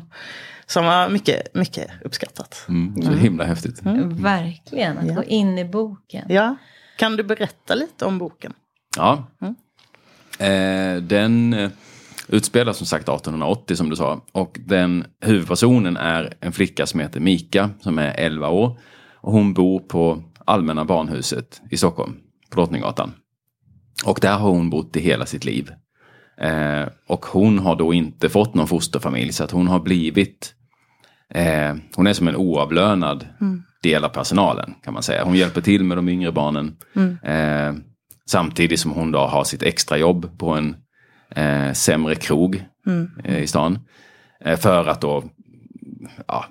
Som 0.65 0.85
var 0.85 1.09
mycket, 1.09 1.55
mycket 1.55 1.87
uppskattat. 2.05 2.65
Mm, 2.69 3.01
så 3.01 3.11
himla 3.11 3.43
häftigt. 3.43 3.79
Verkligen, 4.05 4.97
att 4.97 5.07
Ja. 5.07 5.13
gå 5.13 5.23
in 5.23 5.57
i 5.57 5.65
boken. 5.65 6.25
Ja, 6.29 6.55
kan 6.97 7.15
du 7.15 7.23
berätta 7.23 7.75
lite 7.75 8.05
om 8.05 8.17
boken? 8.17 8.53
Ja. 8.97 9.27
Eh, 10.45 10.95
den 11.01 11.53
utspelar 12.29 12.73
som 12.73 12.87
sagt 12.87 13.09
1880 13.09 13.75
som 13.75 13.89
du 13.89 13.95
sa. 13.95 14.21
Och 14.31 14.59
den 14.65 15.05
huvudpersonen 15.21 15.97
är 15.97 16.33
en 16.39 16.51
flicka 16.51 16.85
som 16.85 16.99
heter 16.99 17.19
Mika 17.19 17.69
som 17.81 17.99
är 17.99 18.13
11 18.17 18.49
år. 18.49 18.79
Och 19.21 19.31
hon 19.31 19.53
bor 19.53 19.79
på 19.79 20.23
Allmänna 20.45 20.85
barnhuset 20.85 21.61
i 21.71 21.77
Stockholm, 21.77 22.13
på 22.49 22.55
Drottninggatan. 22.55 23.11
Och 24.05 24.19
där 24.21 24.37
har 24.37 24.49
hon 24.49 24.69
bott 24.69 24.95
i 24.95 24.99
hela 24.99 25.25
sitt 25.25 25.45
liv. 25.45 25.71
Eh, 26.41 26.87
och 27.07 27.25
hon 27.25 27.59
har 27.59 27.75
då 27.75 27.93
inte 27.93 28.29
fått 28.29 28.53
någon 28.53 28.67
fosterfamilj 28.67 29.31
så 29.31 29.43
att 29.43 29.51
hon 29.51 29.67
har 29.67 29.79
blivit 29.79 30.53
eh, 31.33 31.75
Hon 31.95 32.07
är 32.07 32.13
som 32.13 32.27
en 32.27 32.35
oavlönad 32.35 33.27
del 33.83 34.05
av 34.05 34.09
personalen 34.09 34.73
kan 34.83 34.93
man 34.93 35.03
säga. 35.03 35.23
Hon 35.23 35.35
hjälper 35.35 35.61
till 35.61 35.83
med 35.83 35.97
de 35.97 36.09
yngre 36.09 36.31
barnen. 36.31 36.77
Eh, 37.23 37.73
samtidigt 38.29 38.79
som 38.79 38.91
hon 38.91 39.11
då 39.11 39.19
har 39.19 39.43
sitt 39.43 39.63
extrajobb 39.63 40.39
på 40.39 40.49
en 40.49 40.75
eh, 41.35 41.73
sämre 41.73 42.15
krog 42.15 42.63
eh, 43.23 43.39
i 43.39 43.47
stan. 43.47 43.79
Eh, 44.41 44.59
för 44.59 44.87
att 44.87 45.01
då 45.01 45.23
ja, 46.27 46.45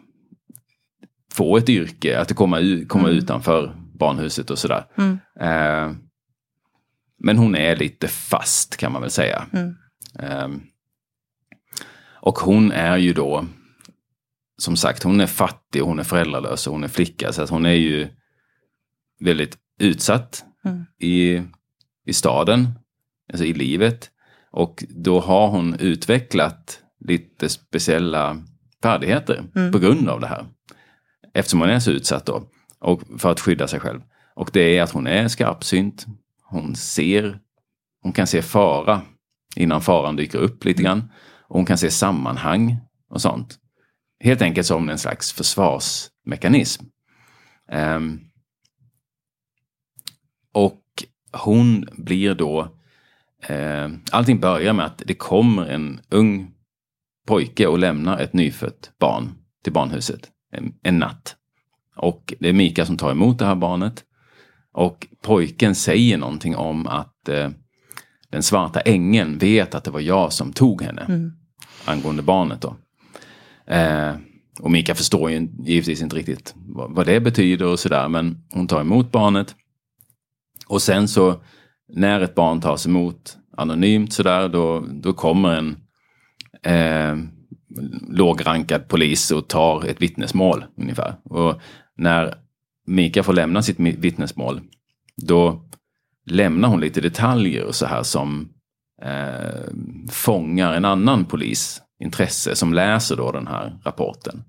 få 1.33 1.57
ett 1.57 1.69
yrke, 1.69 2.19
att 2.19 2.35
komma, 2.35 2.61
komma 2.89 3.09
utanför 3.09 3.75
barnhuset 3.95 4.51
och 4.51 4.59
sådär. 4.59 4.85
Eh, 5.41 5.93
men 7.19 7.39
hon 7.39 7.55
är 7.57 7.77
lite 7.77 8.09
fast 8.09 8.77
kan 8.77 8.93
man 8.93 9.03
väl 9.03 9.11
säga. 9.11 9.47
Eh, 10.19 10.49
och 12.21 12.39
hon 12.39 12.73
är 12.73 12.97
ju 12.97 13.13
då, 13.13 13.47
som 14.59 14.77
sagt, 14.77 15.03
hon 15.03 15.21
är 15.21 15.27
fattig, 15.27 15.81
hon 15.81 15.99
är 15.99 16.05
föräldralös 16.05 16.67
och 16.67 16.73
hon 16.73 16.85
är 16.85 16.89
flicka. 16.89 17.33
Så 17.33 17.43
att 17.43 17.51
hon 17.51 17.67
är 17.67 17.73
ju 17.73 18.09
väldigt 19.21 19.59
utsatt 19.79 20.45
i, 20.99 21.43
i 22.07 22.13
staden, 22.13 22.69
alltså 23.33 23.45
i 23.45 23.53
livet. 23.53 24.11
Och 24.51 24.85
då 24.89 25.21
har 25.21 25.49
hon 25.49 25.75
utvecklat 25.75 26.83
lite 27.01 27.49
speciella 27.49 28.43
färdigheter 28.83 29.45
på 29.73 29.79
grund 29.79 30.09
av 30.09 30.21
det 30.21 30.27
här. 30.27 30.47
Eftersom 31.35 31.61
hon 31.61 31.71
är 31.71 31.81
så 31.81 31.91
utsatt 31.91 32.27
då. 32.27 32.43
Och 32.81 33.03
för 33.19 33.31
att 33.31 33.41
skydda 33.41 33.69
sig 33.69 33.81
själv. 33.81 34.01
Och 34.35 34.51
det 34.53 34.79
är 34.79 34.83
att 34.83 34.91
hon 34.91 35.07
är 35.07 35.29
skarpsynt. 35.29 36.07
Hon 36.43 36.77
ser, 36.77 37.39
hon 38.03 38.13
kan 38.13 38.27
se 38.27 38.43
fara 38.43 39.03
innan 39.57 39.81
faran 39.81 40.17
dyker 40.17 40.39
upp 40.39 40.65
lite 40.65 40.83
grann. 40.83 41.13
Och 41.49 41.57
hon 41.57 41.67
kan 41.67 41.79
se 41.79 41.91
sammanhang 41.91 42.77
och 43.11 43.21
sånt. 43.21 43.59
Helt 44.21 44.43
enkelt 44.43 44.67
som 44.67 44.89
en 44.89 44.99
slags 44.99 45.33
försvarsmekanism. 45.33 46.85
Ehm, 47.73 48.21
och 50.53 50.83
hon 51.33 51.89
blir 51.93 52.35
då, 52.35 52.78
eh, 53.47 53.89
allting 54.11 54.41
börjar 54.41 54.73
med 54.73 54.87
att 54.87 55.03
det 55.07 55.15
kommer 55.15 55.67
en 55.67 56.01
ung 56.09 56.51
pojke 57.27 57.67
och 57.67 57.79
lämnar 57.79 58.19
ett 58.19 58.33
nyfött 58.33 58.91
barn 58.99 59.35
till 59.65 59.73
barnhuset 59.73 60.31
en, 60.53 60.75
en 60.83 60.99
natt. 60.99 61.37
Och 61.97 62.35
det 62.41 62.49
är 62.49 62.53
Mika 62.53 62.87
som 62.87 62.97
tar 62.97 63.11
emot 63.11 63.39
det 63.39 63.47
här 63.47 63.55
barnet. 63.55 64.05
Och 64.73 65.07
pojken 65.23 65.75
säger 65.75 66.19
någonting 66.19 66.57
om 66.57 66.87
att 66.87 67.29
eh, 67.29 67.51
den 68.31 68.43
svarta 68.43 68.81
ängeln 68.81 69.39
vet 69.39 69.75
att 69.75 69.85
det 69.85 69.91
var 69.91 70.01
jag 70.01 70.33
som 70.33 70.53
tog 70.53 70.83
henne. 70.83 71.31
Angående 71.85 72.23
barnet 72.23 72.61
då. 72.61 72.77
Eh, 73.75 74.15
och 74.61 74.71
Mika 74.71 74.95
förstår 74.95 75.31
ju 75.31 75.49
givetvis 75.59 76.03
inte 76.03 76.17
riktigt 76.17 76.55
vad, 76.57 76.95
vad 76.95 77.07
det 77.07 77.21
betyder 77.21 77.67
och 77.67 77.79
sådär. 77.79 78.09
Men 78.09 78.45
hon 78.53 78.67
tar 78.67 78.81
emot 78.81 79.13
barnet. 79.13 79.55
Och 80.67 80.83
sen 80.83 81.09
så 81.09 81.41
när 81.89 82.21
ett 82.21 82.35
barn 82.35 82.61
tas 82.61 82.87
emot 82.87 83.37
anonymt 83.57 84.13
sådär 84.13 84.49
då, 84.49 84.85
då 84.91 85.13
kommer 85.13 85.55
en 85.55 85.77
eh, 86.63 87.17
lågrankad 88.09 88.89
polis 88.89 89.31
och 89.31 89.49
tar 89.49 89.87
ett 89.87 90.03
vittnesmål 90.03 90.65
ungefär. 90.77 91.15
Och 91.25 91.61
när 91.97 92.35
Mika 92.87 93.23
får 93.23 93.33
lämna 93.33 93.63
sitt 93.63 93.81
vittnesmål 93.81 94.61
då 95.17 95.69
lämnar 96.27 96.69
hon 96.69 96.81
lite 96.81 97.01
detaljer 97.01 97.65
och 97.65 97.75
så 97.75 97.87
här 97.87 98.03
som 98.03 98.49
eh, 99.03 99.73
fångar 100.11 100.73
en 100.73 100.85
annan 100.85 101.25
polis 101.25 101.83
intresse 102.01 102.57
som 102.57 102.75
läser 102.75 103.17
då 103.17 103.33
den 103.33 103.47
här 103.47 103.79
rapporten. 103.85 104.45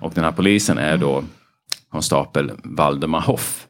Och 0.00 0.12
den 0.14 0.24
här 0.24 0.32
polisen 0.32 0.78
är 0.78 0.96
då 0.96 1.24
konstapel 1.88 2.52
Valdemar 2.64 3.20
Hoff 3.20 3.66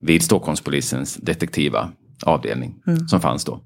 vid 0.00 0.22
Stockholmspolisens 0.22 1.16
detektiva 1.16 1.90
avdelning 2.22 2.82
som 3.08 3.20
fanns 3.20 3.44
då. 3.44 3.60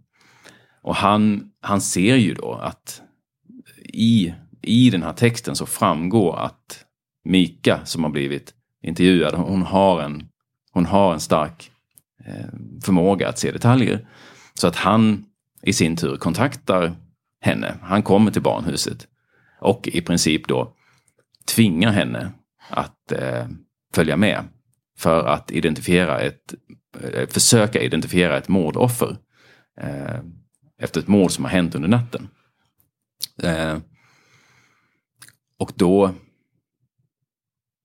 Och 0.83 0.97
han, 0.97 1.51
han 1.61 1.81
ser 1.81 2.17
ju 2.17 2.35
då 2.35 2.53
att 2.53 3.03
i, 3.85 4.35
i 4.63 4.91
den 4.91 5.03
här 5.03 5.13
texten 5.13 5.57
så 5.57 5.67
framgår 5.67 6.39
att 6.39 6.85
Mika 7.25 7.81
som 7.85 8.05
har 8.05 8.11
blivit 8.11 8.55
intervjuad, 8.83 9.35
hon 9.35 9.63
har 9.63 10.01
en, 10.01 10.29
hon 10.73 10.87
har 10.87 11.13
en 11.13 11.21
stark 11.21 11.71
eh, 12.25 12.47
förmåga 12.85 13.29
att 13.29 13.39
se 13.39 13.53
detaljer. 13.53 14.09
Så 14.55 14.67
att 14.67 14.77
han 14.77 15.25
i 15.63 15.73
sin 15.73 15.97
tur 15.97 16.17
kontaktar 16.17 16.97
henne. 17.41 17.75
Han 17.83 18.03
kommer 18.03 18.31
till 18.31 18.43
barnhuset 18.43 19.07
och 19.61 19.89
i 19.89 20.01
princip 20.01 20.49
då 20.49 20.73
tvingar 21.55 21.91
henne 21.91 22.33
att 22.71 23.13
eh, 23.13 23.47
följa 23.95 24.17
med 24.17 24.45
för 24.97 25.25
att 25.27 25.51
identifiera 25.51 26.21
ett, 26.21 26.55
eh, 27.01 27.29
försöka 27.29 27.81
identifiera 27.81 28.39
ett 28.39 28.49
mordoffer 28.49 29.17
eh, 29.81 30.21
efter 30.79 31.01
ett 31.01 31.09
mord 31.09 31.31
som 31.31 31.45
har 31.45 31.53
hänt 31.53 31.75
under 31.75 31.89
natten. 31.89 32.29
Eh, 33.43 33.79
och 35.59 35.73
då, 35.75 36.15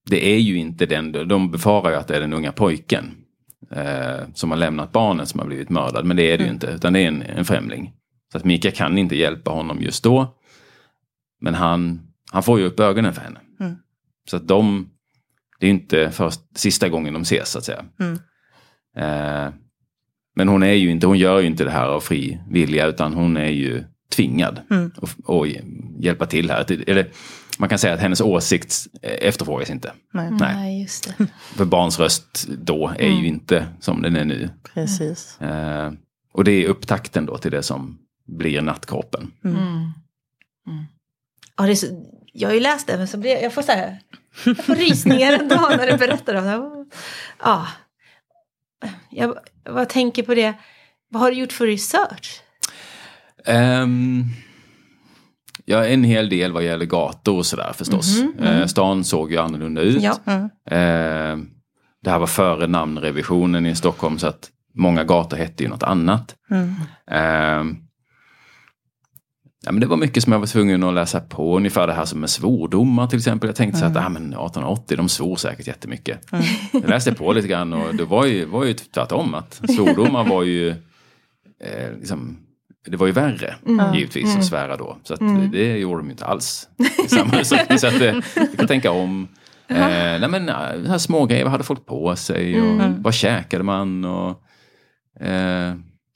det 0.09 0.33
är 0.33 0.39
ju 0.39 0.57
inte 0.57 0.85
den, 0.85 1.11
de 1.11 1.51
befarar 1.51 1.89
ju 1.91 1.95
att 1.95 2.07
det 2.07 2.15
är 2.15 2.21
den 2.21 2.33
unga 2.33 2.51
pojken 2.51 3.11
eh, 3.71 4.19
som 4.33 4.51
har 4.51 4.57
lämnat 4.57 4.91
barnet 4.91 5.29
som 5.29 5.39
har 5.39 5.47
blivit 5.47 5.69
mördad, 5.69 6.05
men 6.05 6.17
det 6.17 6.23
är 6.23 6.37
det 6.37 6.43
ju 6.43 6.49
inte, 6.49 6.67
utan 6.67 6.93
det 6.93 6.99
är 6.99 7.07
en, 7.07 7.21
en 7.21 7.45
främling. 7.45 7.93
Så 8.31 8.37
att 8.37 8.45
Mika 8.45 8.71
kan 8.71 8.97
inte 8.97 9.15
hjälpa 9.15 9.51
honom 9.51 9.81
just 9.81 10.03
då. 10.03 10.37
Men 11.41 11.53
han, 11.53 12.07
han 12.31 12.43
får 12.43 12.59
ju 12.59 12.65
upp 12.65 12.79
ögonen 12.79 13.13
för 13.13 13.21
henne. 13.21 13.39
Så 14.29 14.37
att 14.37 14.47
de, 14.47 14.89
det 15.61 15.67
är 15.67 15.67
ju 15.67 15.73
inte 15.73 16.11
först, 16.11 16.39
sista 16.55 16.89
gången 16.89 17.13
de 17.13 17.21
ses 17.21 17.49
så 17.49 17.57
att 17.57 17.65
säga. 17.65 17.85
Eh, 18.97 19.53
men 20.35 20.47
hon 20.47 20.63
är 20.63 20.73
ju 20.73 20.91
inte, 20.91 21.07
hon 21.07 21.17
gör 21.17 21.39
ju 21.39 21.47
inte 21.47 21.63
det 21.63 21.71
här 21.71 21.87
av 21.87 21.99
fri 21.99 22.39
vilja 22.49 22.85
utan 22.85 23.13
hon 23.13 23.37
är 23.37 23.49
ju 23.49 23.83
tvingad 24.11 24.61
att 25.01 25.15
och 25.25 25.47
hjälpa 25.99 26.25
till 26.25 26.49
här. 26.49 26.89
Eller 26.89 27.07
man 27.57 27.69
kan 27.69 27.79
säga 27.79 27.93
att 27.93 27.99
hennes 27.99 28.21
åsikt 28.21 28.87
efterfrågas 29.01 29.69
inte. 29.69 29.93
Nej. 30.13 30.31
Nej. 30.31 30.55
Nej, 30.55 30.81
just 30.81 31.17
det. 31.17 31.27
För 31.55 31.65
barns 31.65 31.99
röst 31.99 32.47
då 32.47 32.93
är 32.99 33.09
ju 33.09 33.27
inte 33.27 33.67
som 33.79 34.01
den 34.01 34.15
är 34.15 34.25
nu. 34.25 34.49
Precis. 34.73 35.41
Eh, 35.41 35.91
och 36.33 36.43
det 36.43 36.51
är 36.51 36.67
upptakten 36.67 37.25
då 37.25 37.37
till 37.37 37.51
det 37.51 37.63
som 37.63 37.97
blir 38.27 38.61
nattkroppen. 38.61 39.31
Ja, 41.57 41.65
det 41.65 41.71
är 41.71 41.75
så, 41.75 41.87
jag 42.33 42.49
har 42.49 42.53
ju 42.53 42.59
läst 42.59 42.87
det, 42.87 42.97
men 42.97 43.07
så 43.07 43.17
blir 43.17 43.31
jag, 43.31 43.43
jag 43.43 43.53
får 43.53 43.61
så 43.61 43.71
här, 43.71 43.99
jag 44.45 44.57
får 44.57 44.75
rysningar 44.75 45.33
ändå 45.33 45.55
när 45.69 45.91
du 45.91 45.97
berättar 45.97 46.35
om 46.35 46.43
det. 46.43 46.85
Ja, 47.43 47.67
jag, 49.09 49.37
jag 49.65 49.89
tänker 49.89 50.23
på 50.23 50.35
det. 50.35 50.53
Vad 51.09 51.21
har 51.21 51.31
du 51.31 51.37
gjort 51.37 51.53
för 51.53 51.67
research? 51.67 52.41
Ehm, 53.45 54.23
Ja, 55.65 55.85
en 55.85 56.03
hel 56.03 56.29
del 56.29 56.51
vad 56.51 56.63
gäller 56.63 56.85
gator 56.85 57.37
och 57.37 57.45
sådär 57.45 57.73
förstås. 57.75 58.19
Eh, 58.39 58.65
stan 58.65 59.03
såg 59.03 59.31
ju 59.31 59.37
annorlunda 59.37 59.81
ut. 59.81 60.01
Ja. 60.01 60.11
Eh, 60.75 61.37
det 62.03 62.09
här 62.09 62.19
var 62.19 62.27
före 62.27 62.67
namnrevisionen 62.67 63.65
i 63.65 63.75
Stockholm 63.75 64.19
så 64.19 64.27
att 64.27 64.49
många 64.75 65.03
gator 65.03 65.37
hette 65.37 65.63
ju 65.63 65.69
något 65.69 65.83
annat. 65.83 66.35
Eh, 67.11 67.63
ja, 69.65 69.71
men 69.71 69.81
det 69.81 69.87
var 69.87 69.97
mycket 69.97 70.23
som 70.23 70.33
jag 70.33 70.39
var 70.39 70.47
tvungen 70.47 70.83
att 70.83 70.93
läsa 70.93 71.19
på. 71.19 71.57
Ungefär 71.57 71.87
det 71.87 71.93
här 71.93 72.05
som 72.05 72.19
med 72.19 72.29
svordomar 72.29 73.07
till 73.07 73.17
exempel. 73.17 73.47
Jag 73.47 73.55
tänkte 73.55 73.79
så 73.79 73.85
att 73.85 73.97
ah, 73.97 74.09
men 74.09 74.23
1880 74.23 74.97
de 74.97 75.09
svor 75.09 75.35
säkert 75.35 75.67
jättemycket. 75.67 76.27
Jag 76.73 76.89
läste 76.89 77.13
på 77.13 77.33
lite 77.33 77.47
grann 77.47 77.73
och 77.73 77.95
det 77.95 78.05
var 78.05 78.25
ju, 78.25 78.45
var 78.45 78.65
ju 78.65 78.73
tvärtom. 78.73 79.35
att 79.35 79.61
Svordomar 79.75 80.23
var 80.23 80.43
ju 80.43 80.69
eh, 80.69 81.97
liksom, 81.99 82.37
det 82.87 82.97
var 82.97 83.07
ju 83.07 83.13
värre 83.13 83.55
givetvis 83.93 84.35
att 84.37 84.45
svära 84.45 84.77
då. 84.77 84.97
Så 85.03 85.13
att, 85.13 85.19
det 85.51 85.77
gjorde 85.77 85.99
de 85.99 86.05
ju 86.05 86.11
inte 86.11 86.25
alls. 86.25 86.67
Så 87.07 87.87
att, 87.87 88.01
eh, 88.01 88.15
du 88.35 88.57
kan 88.57 88.67
tänka 88.67 88.91
om. 88.91 89.27
Eh, 89.67 90.19
nej 90.19 90.27
men 90.29 90.49
eh, 90.49 90.55
här 90.87 90.97
små 90.97 91.25
grejer, 91.25 91.43
vad 91.43 91.51
hade 91.51 91.63
folk 91.63 91.85
på 91.85 92.15
sig 92.15 92.61
och 92.61 92.81
vad 92.97 93.13
käkade 93.13 93.63
man? 93.63 94.05
Och, 94.05 94.43
eh, 95.25 95.73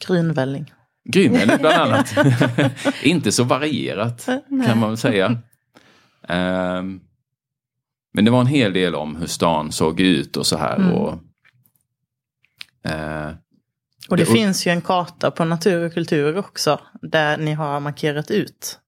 Grynvälling. 0.07 0.71
Grynvälling 1.05 1.57
bland 1.61 1.75
annat. 1.81 2.13
inte 3.03 3.31
så 3.31 3.43
varierat 3.43 4.25
kan 4.65 4.79
man 4.79 4.89
väl 4.89 4.97
säga. 4.97 5.37
Ehm, 6.27 6.99
men 8.13 8.25
det 8.25 8.31
var 8.31 8.41
en 8.41 8.47
hel 8.47 8.73
del 8.73 8.95
om 8.95 9.15
hur 9.15 9.27
stan 9.27 9.71
såg 9.71 9.99
ut 9.99 10.37
och 10.37 10.45
så 10.45 10.57
här. 10.57 10.91
Och, 10.93 11.13
eh, 12.91 13.29
Och 14.09 14.17
det 14.17 14.23
Det- 14.23 14.31
finns 14.31 14.67
ju 14.67 14.71
en 14.71 14.81
karta 14.81 15.31
på 15.31 15.45
natur 15.45 15.85
och 15.85 15.93
kultur 15.93 16.37
också. 16.37 16.79
Där 17.01 17.37
ni 17.37 17.53
har 17.53 17.79
markerat 17.79 18.31
ut. 18.31 18.79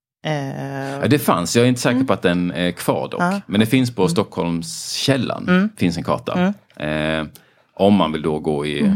Ja, 1.01 1.07
det 1.07 1.19
fanns, 1.19 1.55
jag 1.55 1.65
är 1.65 1.69
inte 1.69 1.81
säker 1.81 2.03
på 2.03 2.13
att 2.13 2.21
den 2.21 2.51
är 2.51 2.71
kvar 2.71 3.07
dock. 3.11 3.21
Ja. 3.21 3.41
Men 3.47 3.59
det 3.59 3.65
finns 3.65 3.95
på 3.95 4.07
Stockholmskällan, 4.09 5.69
finns 5.77 5.97
en 5.97 6.03
karta. 6.03 6.53
Eh, 6.75 7.25
om 7.73 7.93
man 7.93 8.11
vill 8.11 8.21
då 8.21 8.39
gå 8.39 8.65
i, 8.65 8.93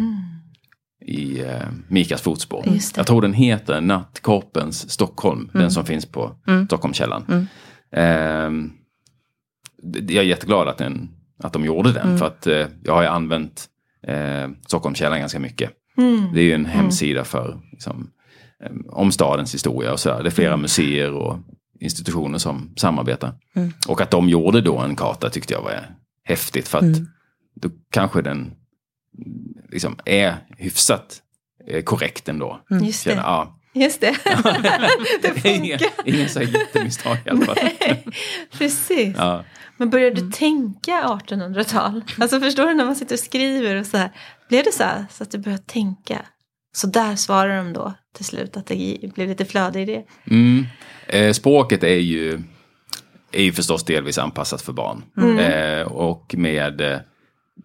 i 1.12 1.40
eh, 1.42 1.68
Mikas 1.88 2.22
fotspår. 2.22 2.64
Jag 2.98 3.08
tror 3.08 3.22
den 3.22 3.34
heter 3.34 3.82
Nattkorpens 3.82 4.90
Stockholm, 4.92 5.50
den 5.54 5.72
som 5.72 5.86
finns 5.86 6.06
på 6.06 6.36
Stockholmskällan. 6.66 7.48
Eh, 7.92 8.50
d- 9.84 10.14
jag 10.14 10.24
är 10.24 10.28
jätteglad 10.28 10.68
att, 10.68 10.78
den, 10.78 11.10
att 11.44 11.54
de 11.54 11.66
gjorde 11.66 11.92
den, 11.92 12.18
för 12.18 12.26
att 12.26 12.48
eh, 12.48 12.68
jag 12.84 12.94
har 12.94 13.02
ju 13.02 13.08
använt 13.08 13.66
eh, 14.08 14.50
Stockholmskällan 14.66 15.20
ganska 15.20 15.40
mycket. 15.40 15.72
Det 16.34 16.40
är 16.40 16.44
ju 16.44 16.54
en 16.54 16.66
hemsida 16.66 17.24
för 17.24 17.60
liksom, 17.72 18.10
eh, 18.64 18.72
om 18.90 19.12
stadens 19.12 19.54
historia 19.54 19.92
och 19.94 20.00
så. 20.00 20.10
där. 20.10 20.24
Det 20.24 20.30
är 20.30 20.32
flera 20.32 20.58
museer 20.58 21.14
och 21.14 21.38
institutioner 21.80 22.38
som 22.38 22.74
samarbetar. 22.76 23.34
Och 23.88 24.02
att 24.02 24.12
de 24.12 24.30
gjorde 24.30 24.62
då 24.62 24.78
en 24.80 24.96
karta 24.96 25.30
tyckte 25.30 25.54
jag 25.54 25.62
var 25.62 25.72
häftigt 26.24 26.68
för 26.68 26.78
att 26.78 26.98
då 27.56 27.70
kanske 27.92 28.22
den 28.22 28.52
liksom 29.72 29.98
är 30.06 30.38
hyfsat 30.58 31.22
eh, 31.68 31.84
korrekt 31.84 32.30
ändå. 32.30 32.62
Just 32.82 33.04
Känner, 33.04 33.16
det. 33.16 33.22
ja, 33.22 33.58
Just 33.74 34.02
det. 34.02 34.18
det 35.22 35.46
inga, 35.46 35.78
funkar. 35.78 35.92
inga 36.06 36.28
så 36.28 36.40
här 36.40 36.48
jättemisstag 36.48 37.18
i 37.26 37.30
alla 37.30 37.46
fall. 37.46 37.58
Precis. 38.58 39.16
Ja. 39.18 39.44
Men 39.78 39.90
började 39.90 40.22
du 40.22 40.32
tänka 40.32 40.92
1800-tal? 40.92 42.04
Alltså 42.20 42.40
förstår 42.40 42.68
du 42.68 42.74
när 42.74 42.86
man 42.86 42.96
sitter 42.96 43.16
och 43.16 43.20
skriver 43.20 43.76
och 43.76 43.86
så 43.86 43.98
här. 43.98 44.12
Blev 44.50 44.64
det 44.64 44.72
så 44.72 44.84
här 44.84 45.06
så 45.12 45.24
att 45.24 45.32
du 45.32 45.38
började 45.38 45.64
tänka? 45.64 46.26
Så 46.74 46.88
där 46.88 47.16
svarar 47.16 47.58
de 47.58 47.74
då 47.74 47.94
till 48.16 48.26
slut 48.26 48.58
att 48.58 48.68
det 48.68 48.98
blev 49.16 49.28
lite 49.28 49.46
flöde 49.46 49.80
i 49.82 49.86
det. 49.86 50.04
Mm. 50.32 50.66
Eh, 51.08 51.32
språket 51.34 51.84
är 51.84 51.88
ju, 52.00 52.42
är 53.32 53.44
ju 53.44 53.52
förstås 53.54 53.86
delvis 53.86 54.18
anpassat 54.18 54.62
för 54.62 54.74
barn. 54.74 55.04
Eh, 55.40 55.82
och 55.88 56.36
med, 56.38 56.82
eh, 56.82 57.00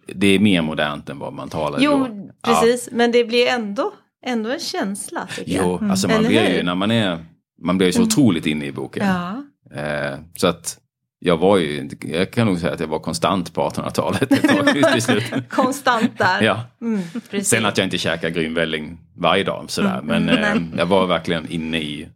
det 0.05 0.27
är 0.27 0.39
mer 0.39 0.61
modernt 0.61 1.09
än 1.09 1.19
vad 1.19 1.33
man 1.33 1.49
talar 1.49 1.79
Jo, 1.81 1.97
då. 1.97 2.29
Ja. 2.41 2.61
precis. 2.61 2.89
Men 2.91 3.11
det 3.11 3.23
blir 3.23 3.47
ändå, 3.47 3.93
ändå 4.25 4.49
en 4.49 4.59
känsla 4.59 5.27
tycker 5.35 5.51
jag. 5.51 5.65
Jo, 5.65 5.89
alltså 5.89 6.07
man 6.07 6.17
Eller 6.17 6.29
blir 6.29 6.57
ju 6.57 6.63
när 6.63 6.75
man 6.75 6.91
är, 6.91 7.25
man 7.63 7.77
blir 7.77 7.87
ju 7.87 7.93
så 7.93 8.01
otroligt 8.03 8.45
inne 8.45 8.65
i 8.65 8.71
boken. 8.71 9.07
Ja. 9.07 9.43
Eh, 9.81 10.19
så 10.35 10.47
att 10.47 10.79
jag 11.19 11.37
var 11.37 11.57
ju, 11.57 11.89
jag 12.01 12.31
kan 12.31 12.47
nog 12.47 12.59
säga 12.59 12.73
att 12.73 12.79
jag 12.79 12.87
var 12.87 12.99
konstant 12.99 13.53
på 13.53 13.69
1800-talet 13.69 14.31
ett 14.31 14.49
tag 14.49 14.91
till 14.93 15.01
slut. 15.01 15.23
Konstant 15.49 16.17
där. 16.17 16.41
Ja. 16.41 16.63
Mm. 16.81 17.01
Sen 17.43 17.65
att 17.65 17.77
jag 17.77 17.85
inte 17.85 17.97
käkar 17.97 18.29
grynvälling 18.29 18.97
varje 19.15 19.43
dag 19.43 19.65
sådär. 19.71 20.01
Men 20.03 20.29
eh, 20.29 20.35
Nej. 20.35 20.63
jag 20.77 20.85
var 20.85 21.07
verkligen 21.07 21.51
inne 21.51 21.77
i, 21.77 22.07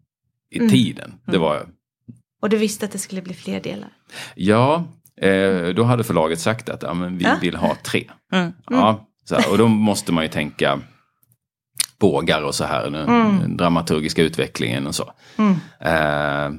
i 0.52 0.70
tiden. 0.70 1.14
Det 1.26 1.38
var 1.38 1.56
jag. 1.56 1.66
Och 2.42 2.50
du 2.50 2.58
visste 2.58 2.86
att 2.86 2.92
det 2.92 2.98
skulle 2.98 3.22
bli 3.22 3.34
fler 3.34 3.60
delar. 3.60 3.90
Ja, 4.36 4.86
eh, 5.22 5.68
då 5.76 5.84
hade 5.84 6.04
förlaget 6.04 6.40
sagt 6.40 6.70
att 6.70 6.84
ja, 6.84 6.94
men 6.94 7.18
vi 7.18 7.24
Ja. 7.24 7.38
vill 7.42 7.56
ha 7.56 7.76
tre. 7.84 8.04
Mm. 8.32 8.52
Ja, 8.70 9.08
så 9.26 9.36
här, 9.36 9.52
och 9.52 9.58
då 9.58 9.68
måste 9.68 10.12
man 10.12 10.24
ju 10.24 10.30
tänka 10.30 10.80
bågar 12.00 12.42
och 12.42 12.56
så 12.56 12.64
här, 12.64 12.90
den, 12.90 13.08
den 13.40 13.58
dramaturgiska 13.58 14.24
utvecklingen 14.24 14.88
och 14.88 14.96
så. 14.96 15.14
Eh, 15.80 16.50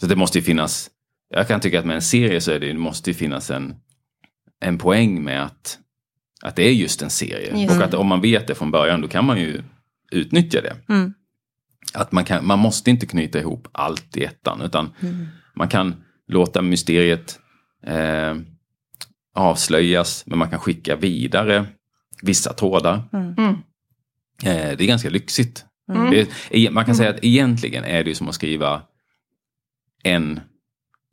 så 0.00 0.06
det 0.06 0.16
måste 0.16 0.38
ju 0.38 0.44
finnas, 0.44 0.90
jag 1.34 1.48
kan 1.48 1.60
tycka 1.60 1.78
att 1.78 1.86
med 1.86 1.96
en 1.96 2.02
serie 2.02 2.40
så 2.40 2.50
är 2.50 2.60
det, 2.60 2.66
det 2.66 2.74
måste 2.78 3.10
ju 3.10 3.14
finnas 3.14 3.50
en, 3.50 3.74
en 4.60 4.78
poäng 4.78 5.24
med 5.24 5.44
att, 5.44 5.78
att 6.42 6.56
det 6.56 6.62
är 6.62 6.72
just 6.72 7.02
en 7.02 7.10
serie. 7.10 7.56
Just 7.56 7.76
och 7.76 7.84
att 7.84 7.94
om 7.94 8.06
man 8.06 8.20
vet 8.20 8.46
det 8.46 8.54
från 8.54 8.70
början 8.70 9.00
då 9.00 9.08
kan 9.08 9.24
man 9.24 9.40
ju 9.40 9.62
utnyttja 10.12 10.60
det. 10.60 10.76
Mm. 10.88 11.14
Att 11.94 12.12
man, 12.12 12.24
kan, 12.24 12.46
man 12.46 12.58
måste 12.58 12.90
inte 12.90 13.06
knyta 13.06 13.38
ihop 13.38 13.68
allt 13.72 14.16
i 14.16 14.24
ettan 14.24 14.60
utan 14.60 14.90
man 15.56 15.68
kan 15.68 15.94
låta 16.28 16.62
mysteriet 16.62 17.38
eh, 17.86 18.36
avslöjas 19.34 20.26
men 20.26 20.38
man 20.38 20.50
kan 20.50 20.58
skicka 20.58 20.96
vidare 20.96 21.66
vissa 22.22 22.52
trådar. 22.52 23.02
Mm. 23.12 23.54
Eh, 24.42 24.76
det 24.76 24.84
är 24.84 24.86
ganska 24.86 25.10
lyxigt. 25.10 25.64
Mm. 25.92 26.10
Det 26.10 26.28
är, 26.50 26.70
man 26.70 26.84
kan 26.84 26.94
säga 26.94 27.10
att 27.10 27.24
egentligen 27.24 27.84
är 27.84 28.04
det 28.04 28.10
ju 28.10 28.14
som 28.14 28.28
att 28.28 28.34
skriva 28.34 28.82
en, 30.02 30.40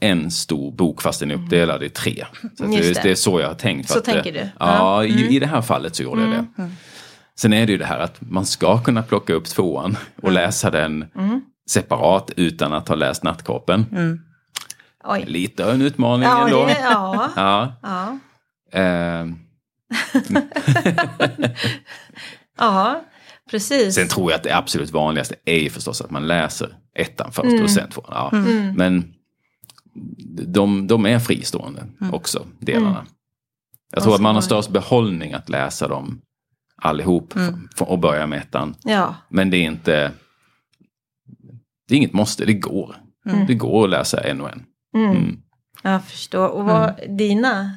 en 0.01 0.31
stor 0.31 0.71
bok 0.71 1.01
fast 1.01 1.19
den 1.19 1.31
är 1.31 1.35
uppdelad 1.35 1.83
i 1.83 1.89
tre. 1.89 2.25
Så 2.57 2.63
det, 2.63 2.77
det. 2.77 3.03
det 3.03 3.11
är 3.11 3.15
så 3.15 3.39
jag 3.39 3.47
har 3.47 3.55
tänkt. 3.55 3.87
för 3.87 3.93
Så 3.93 3.99
att, 3.99 4.07
eh, 4.07 4.13
tänker 4.13 4.33
du? 4.33 4.49
Ja. 4.59 5.03
Mm. 5.03 5.17
i, 5.17 5.35
i 5.35 5.39
det 5.39 5.47
här 5.47 5.61
fallet 5.61 5.95
så 5.95 6.03
gjorde 6.03 6.21
jag 6.21 6.31
det. 6.31 6.69
Sen 7.35 7.53
är 7.53 7.65
det 7.65 7.71
ju 7.71 7.77
det 7.77 7.85
här 7.85 7.99
att 7.99 8.21
man 8.21 8.45
ska 8.45 8.77
kunna 8.77 9.03
plocka 9.03 9.33
upp 9.33 9.45
tvåan 9.45 9.97
och 10.21 10.31
läsa 10.31 10.71
den 10.71 11.05
separat 11.69 12.31
utan 12.35 12.73
att 12.73 12.87
ha 12.87 12.95
läst 12.95 13.23
Nattkorpen. 13.23 13.85
Oj. 15.07 15.23
Lite 15.27 15.65
av 15.65 15.71
en 15.71 15.81
utmaning 15.81 16.23
Ja, 16.29 16.45
ändå. 16.45 16.65
det, 16.65 16.77
ja. 16.81 17.29
Ja. 17.35 17.73
ja. 17.81 18.17
Eh, 18.79 19.25
ja, 22.57 23.01
precis. 23.51 23.95
sen 23.95 24.07
tror 24.07 24.31
jag 24.31 24.37
att 24.37 24.43
det 24.43 24.55
absolut 24.57 24.91
vanligaste 24.91 25.35
är 25.45 25.59
ju 25.59 25.69
förstås 25.69 26.01
att 26.01 26.11
man 26.11 26.27
läser 26.27 26.77
ettan 26.95 27.31
först 27.31 27.45
Mm. 27.51 27.63
och 27.63 27.69
sen 27.71 27.89
tvåan. 27.89 28.07
Ja. 28.11 28.31
Men 28.75 29.13
de, 30.45 30.87
de 30.87 31.05
är 31.05 31.19
fristående 31.19 31.83
också, 32.11 32.47
delarna. 32.59 32.89
Mm. 32.99 33.05
Jag 33.91 34.03
tror 34.03 34.15
att 34.15 34.21
man 34.21 34.35
har 34.35 34.41
störst 34.41 34.69
behållning 34.69 35.33
att 35.33 35.49
läsa 35.49 35.87
dem 35.87 36.21
allihop 36.81 37.33
f- 37.35 37.81
och 37.81 37.99
börja 37.99 38.27
med 38.27 38.39
ettan. 38.39 38.75
Ja, 38.83 39.15
Men 39.29 39.49
det 39.49 39.57
är 39.57 39.63
inte... 39.65 40.11
Det 41.87 41.93
är 41.95 41.97
inget 41.97 42.13
måste, 42.13 42.45
det 42.45 42.53
går. 42.53 42.95
Det 43.47 43.53
går 43.53 43.83
att 43.83 43.89
läsa 43.89 44.21
en 44.23 44.41
och 44.41 44.49
en. 44.49 44.63
Mm. 45.05 45.39
jag 45.83 46.05
förstår. 46.05 46.47
Och 46.49 46.65
vad, 46.65 46.93
dina 47.09 47.71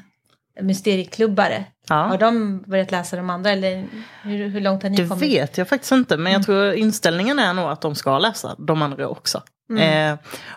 mysterieklubbare, 0.61 1.65
Ja. 1.89 1.95
har 1.95 2.19
de 2.19 2.63
börjat 2.67 2.91
läsa 2.91 3.17
de 3.17 3.31
andra? 3.31 3.51
Eller 3.51 3.87
hur, 4.23 4.49
hur 4.49 4.61
långt 4.61 4.83
har 4.83 4.91
ni 4.91 4.97
Det 4.97 5.09
kommit? 5.09 5.25
vet 5.25 5.59
jag 5.59 5.69
faktiskt 5.69 5.93
inte, 5.93 6.17
men 6.17 6.33
jag 6.33 6.43
tror 6.43 6.73
inställningen 6.73 7.39
är 7.39 7.55
nog 7.55 7.65
att 7.65 7.81
de 7.81 7.95
ska 7.95 8.19
läsa 8.19 8.55
de 8.59 8.83
andra 8.83 9.09
också. 9.09 9.43
Eh, 9.79 10.15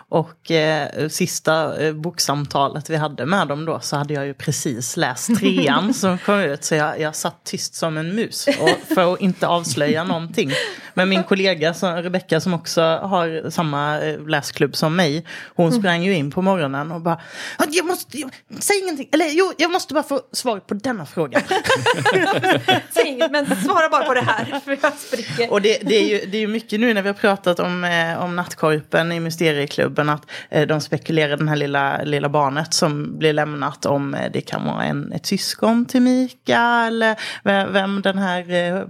och 0.08 0.50
eh, 0.50 1.08
sista 1.08 1.82
eh, 1.86 1.92
boksamtalet 1.94 2.90
vi 2.90 2.96
hade 2.96 3.26
med 3.26 3.48
dem 3.48 3.64
då 3.64 3.80
så 3.80 3.96
hade 3.96 4.14
jag 4.14 4.26
ju 4.26 4.34
precis 4.34 4.96
läst 4.96 5.30
trean 5.38 5.94
som 5.94 6.18
kom 6.18 6.38
ut. 6.40 6.64
Så 6.64 6.74
jag, 6.74 7.00
jag 7.00 7.16
satt 7.16 7.44
tyst 7.44 7.74
som 7.74 7.96
en 7.96 8.14
mus 8.14 8.46
och, 8.60 8.94
för 8.94 9.12
att 9.14 9.20
inte 9.20 9.46
avslöja 9.46 10.04
någonting. 10.04 10.50
Men 10.94 11.08
min 11.08 11.22
kollega 11.22 11.74
som, 11.74 11.96
Rebecka 11.96 12.40
som 12.40 12.54
också 12.54 12.82
har 12.82 13.50
samma 13.50 14.00
eh, 14.00 14.26
läsklubb 14.26 14.76
som 14.76 14.96
mig. 14.96 15.26
Hon 15.56 15.72
sprang 15.72 16.02
ju 16.02 16.14
in 16.14 16.30
på 16.30 16.42
morgonen 16.42 16.92
och 16.92 17.00
bara 17.00 17.20
"Ah, 17.58 17.64
jag 17.70 17.86
måste, 17.86 18.18
jag, 18.18 18.30
Säg 18.58 18.78
ingenting, 18.82 19.08
eller 19.12 19.26
jo 19.30 19.52
jag 19.58 19.72
måste 19.72 19.94
bara 19.94 20.02
få 20.04 20.20
svar 20.32 20.60
på 20.60 20.74
denna 20.74 21.06
fråga. 21.06 21.42
Säg 22.90 23.06
inget, 23.08 23.30
men 23.30 23.46
svara 23.46 23.88
bara 23.88 24.04
på 24.04 24.14
det 24.14 24.20
här, 24.20 24.60
för 24.64 24.78
jag 24.82 24.92
spricker. 24.98 25.52
Och 25.52 25.62
det, 25.62 25.78
det, 25.82 25.96
är 25.96 26.08
ju, 26.08 26.26
det 26.30 26.36
är 26.36 26.40
ju 26.40 26.46
mycket 26.46 26.80
nu 26.80 26.94
när 26.94 27.02
vi 27.02 27.08
har 27.08 27.14
pratat 27.14 27.60
om, 27.60 27.84
eh, 27.84 28.22
om 28.24 28.36
nattkorpen 28.36 29.03
sen 29.04 29.12
i 29.12 29.20
Mysterieklubben 29.20 30.08
att 30.08 30.30
eh, 30.50 30.66
de 30.66 30.80
spekulerar 30.80 31.36
den 31.36 31.48
här 31.48 31.56
lilla, 31.56 32.02
lilla 32.02 32.28
barnet 32.28 32.74
som 32.74 33.18
blir 33.18 33.32
lämnat 33.32 33.86
om 33.86 34.14
eh, 34.14 34.32
det 34.32 34.40
kan 34.40 34.64
vara 34.64 34.84
en, 34.84 35.12
ett 35.12 35.26
syskon 35.26 35.86
till 35.86 36.02
Mika 36.02 36.84
eller 36.86 37.16
vem, 37.44 37.72
vem 37.72 38.02
den 38.02 38.18
här 38.18 38.52
eh, 38.52 38.82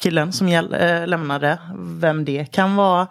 killen 0.00 0.32
som 0.32 0.48
gäll, 0.48 0.76
lämnade, 1.06 1.58
vem 1.76 2.24
det 2.24 2.52
kan 2.52 2.76
vara. 2.76 3.06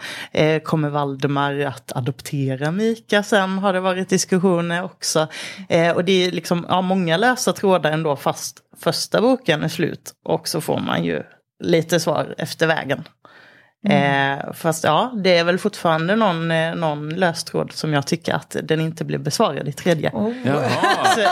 Kommer 0.64 0.90
Valdemar 0.90 1.60
att 1.60 1.92
adoptera 1.96 2.72
Mika 2.72 3.24
sen 3.24 3.58
har 3.58 3.74
det 3.74 3.80
varit 3.80 4.10
diskussioner 4.10 4.84
också. 4.84 5.28
Och 5.96 6.06
det 6.06 6.26
är 6.26 6.32
liksom 6.32 6.66
ja, 6.70 6.82
många 6.82 7.18
lösa 7.18 7.54
trådar 7.54 7.92
ändå 7.92 8.16
fast 8.16 8.58
första 8.78 9.22
boken 9.22 9.64
är 9.64 9.68
slut. 9.68 10.14
Och 10.24 10.48
så 10.48 10.62
får 10.62 10.80
man 10.80 11.04
ju 11.04 11.24
lite 11.64 12.00
svar 12.00 12.36
efter 12.38 12.68
vägen. 12.68 13.04
Eh, 13.90 14.54
fast 14.54 14.84
ja, 14.84 15.12
det 15.16 15.38
är 15.38 15.44
väl 15.44 15.58
fortfarande 15.58 16.16
någon, 16.16 16.52
eh, 16.52 16.76
någon 16.76 17.10
löstråd 17.10 17.72
som 17.72 17.94
jag 17.94 18.08
tycker 18.08 18.34
att 18.34 18.56
den 18.64 18.82
inte 18.82 19.06
blev 19.06 19.20
besvarad 19.20 19.68
i 19.68 19.72
tredje. 19.72 20.12
Jaha, 20.14 20.34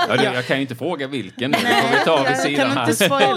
ja, 0.09 0.15
det, 0.15 0.23
jag 0.23 0.45
kan 0.45 0.55
ju 0.57 0.61
inte 0.61 0.75
fråga 0.75 1.07
vilken. 1.07 1.51
Det 1.51 1.57
får 1.57 1.99
vi 1.99 2.05
ta 2.05 2.23
vid 2.23 2.37
sidan 2.37 2.67
kan 2.75 2.85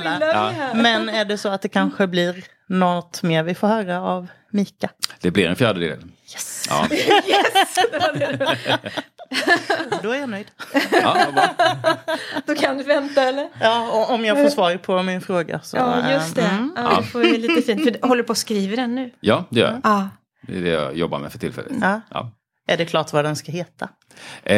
här. 0.03 0.75
Men 0.75 1.09
är 1.09 1.25
det 1.25 1.39
så 1.39 1.49
att 1.49 1.63
det 1.63 1.69
kanske 1.69 2.07
blir 2.07 2.45
något 2.69 3.23
mer 3.23 3.43
vi 3.43 3.55
får 3.55 3.69
höra 3.69 4.01
av 4.01 4.27
Mika? 4.51 4.91
Det 5.21 5.31
blir 5.31 5.49
en 5.49 5.57
fjärdedel. 5.57 5.99
Yes. 6.33 6.67
Ja. 6.71 6.89
Då 10.03 10.11
är 10.11 10.21
jag 10.21 10.29
nöjd. 10.29 10.47
Ja. 10.93 11.17
Då 12.47 12.55
kan 12.55 12.79
du 12.79 12.85
vänta 12.85 13.23
eller? 13.23 13.49
Ja, 13.61 13.91
och 13.93 14.15
om 14.15 14.25
jag 14.25 14.43
får 14.43 14.49
svar 14.49 14.77
på 14.77 15.03
min 15.03 15.21
fråga 15.21 15.61
så... 15.61 15.77
Ja, 15.77 16.13
just 16.13 16.35
det. 16.35 16.43
eh, 16.43 16.55
mm. 16.55 16.73
Ja, 16.77 16.97
det 17.01 17.07
får 17.07 17.21
vi 17.21 17.39
lite 17.39 17.63
fint. 17.63 17.85
För 17.85 17.91
du 17.91 17.99
håller 18.09 18.23
på 18.23 18.33
att 18.33 18.39
skriva 18.39 18.77
den 18.77 18.95
nu. 18.95 19.11
ja, 19.21 19.45
det 19.51 19.61
gör 19.61 19.71
jag. 19.71 19.81
Ja. 19.85 20.09
Det 20.43 20.59
är 20.59 20.63
det 20.63 20.69
jag 20.69 20.97
jobbar 20.97 21.19
med 21.19 21.33
för 21.33 21.39
tillfället. 21.39 21.73
Ja. 21.81 22.01
Ja. 22.11 22.31
Är 22.67 22.77
det 22.77 22.85
klart 22.85 23.13
vad 23.13 23.25
den 23.25 23.37
ska 23.37 23.53
heta? 23.53 23.89
Eh, 24.43 24.57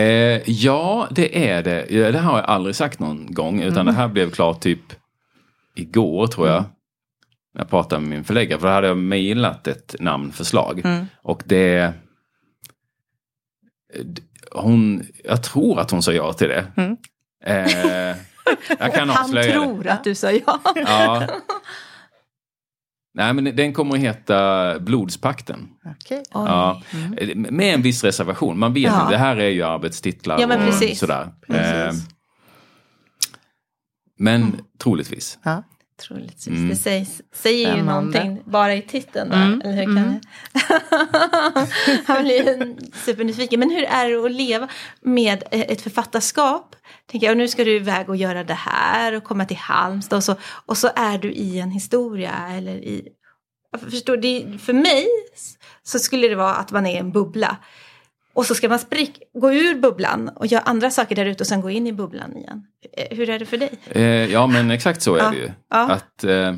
ja, 0.51 1.09
det 1.11 1.49
är 1.51 1.63
det. 1.63 1.87
Ja, 1.91 2.13
Det 2.13 2.19
har 2.19 2.39
jag 2.39 2.47
aldrig 2.47 2.77
sagt 2.77 2.99
någon 2.99 3.35
gång. 3.35 3.63
Utan 3.63 3.87
det 3.87 3.93
här 3.93 4.09
blev 4.09 4.31
klart 4.31 4.61
typ 4.61 4.81
igår 5.75 6.27
tror 6.27 6.49
jag. 6.49 6.65
Jag 7.59 7.71
pratade 7.71 8.01
med 8.01 8.11
min 8.11 8.25
förläggare. 8.25 8.61
För 8.61 8.67
då 8.69 8.73
hade 8.75 8.87
jag 8.87 8.97
mejlat 8.97 9.67
ett 9.67 9.95
namnförslag. 10.01 10.83
Och 11.23 11.43
det... 11.47 11.93
Hon, 14.53 15.07
jag 15.25 15.43
tror 15.43 15.81
att 15.81 15.91
hon 15.91 16.03
sa 16.03 16.13
ja 16.13 16.33
till 16.33 16.49
det. 16.49 16.67
Eh, 17.45 18.17
jag 18.79 18.95
kan 18.95 19.09
Han 19.09 19.25
avslöja 19.25 19.47
det. 19.47 19.53
tror 19.53 19.87
att 19.89 20.05
du 20.05 20.15
sa 20.15 20.31
ja. 20.33 20.61
Ja. 20.75 21.27
Nej 23.15 23.33
men 23.35 23.45
den 23.57 23.73
kommer 23.73 23.95
att 23.95 24.01
heta 24.01 24.79
Blodspakten. 24.81 25.69
Okej. 26.01 26.23
Ja, 26.33 26.83
med 27.35 27.75
en 27.75 27.83
viss 27.83 28.05
reservation. 28.05 28.59
Man 28.59 28.75
vet 28.75 28.83
Ja. 28.83 29.01
inte, 29.01 29.13
det 29.13 29.19
här 29.19 29.37
är 29.37 29.49
ju 29.49 29.63
arbetstitlar 29.63 30.41
Ja, 30.41 30.47
men 30.47 30.59
och 30.61 30.65
precis. 30.67 30.99
sådär. 30.99 31.33
Precis. 31.47 32.07
Eh, 32.09 32.09
men 34.19 34.57
troligtvis. 34.79 35.39
Ja. 35.43 35.63
Troligtvis. 36.07 36.47
Mm. 36.47 36.69
Det 36.69 36.77
sägs, 36.77 37.23
säger 37.35 37.77
ju 37.77 37.83
någonting 37.83 38.43
bara 38.45 38.75
i 38.75 38.83
titeln. 38.83 39.33
Mm, 39.33 39.61
Eller 39.65 39.73
hur 39.75 39.85
kan 39.85 39.95
det? 39.95 40.21
Han 42.07 42.23
blir 42.23 42.77
supernyfiken. 43.05 43.61
Men 43.61 43.71
hur 43.71 43.85
är 43.85 44.11
det 44.11 44.25
att 44.25 44.33
leva 44.33 44.69
med 45.01 45.43
eh, 45.51 45.61
ett 45.61 45.81
författarskap? 45.81 46.77
Tänker 47.07 47.27
jag, 47.27 47.37
nu 47.37 47.49
ska 47.49 47.65
du 47.65 47.77
iväg 47.77 48.09
och 48.09 48.17
göra 48.17 48.45
det 48.45 48.55
här 48.55 49.13
och 49.15 49.25
komma 49.25 49.45
till 49.45 49.57
Halmstad 49.57 50.17
och 50.17 50.25
så, 50.25 50.37
och 50.67 50.77
så 50.77 50.91
är 50.97 51.19
du 51.19 51.33
i 51.33 51.61
en 51.61 51.71
historia 51.71 52.35
eller 52.57 52.77
i... 52.77 53.09
Förstår, 53.91 54.17
det, 54.17 54.59
för 54.59 54.73
mig 54.73 55.07
så 55.83 55.99
skulle 55.99 56.29
det 56.29 56.35
vara 56.35 56.55
att 56.55 56.71
man 56.73 56.87
är 56.87 56.95
i 56.95 56.97
en 56.99 57.13
bubbla. 57.13 57.57
Och 58.39 58.47
så 58.47 58.55
ska 58.55 58.69
man 58.69 58.79
sprick, 58.79 59.23
gå 59.35 59.53
ur 59.53 59.75
bubblan 59.81 60.29
och 60.29 60.47
göra 60.47 60.63
andra 60.63 60.91
saker 60.91 61.17
där 61.17 61.27
ute 61.27 61.43
och 61.43 61.47
sen 61.47 61.61
gå 61.61 61.71
in 61.71 61.87
i 61.87 61.93
bubblan 61.93 62.37
igen. 62.37 62.67
Eh, 62.97 63.17
Hur 63.17 63.31
är 63.31 63.39
det 63.39 63.47
för 63.47 63.57
dig? 63.57 63.71
Eh, 63.91 64.03
ja 64.33 64.47
men 64.47 64.71
exakt 64.71 65.03
så 65.03 65.15
är 65.15 65.19
Ja. 65.19 65.31
det 65.31 65.37
ju. 65.37 65.51
Ja. 65.71 65.91
Att 65.91 66.25
eh, 66.25 66.55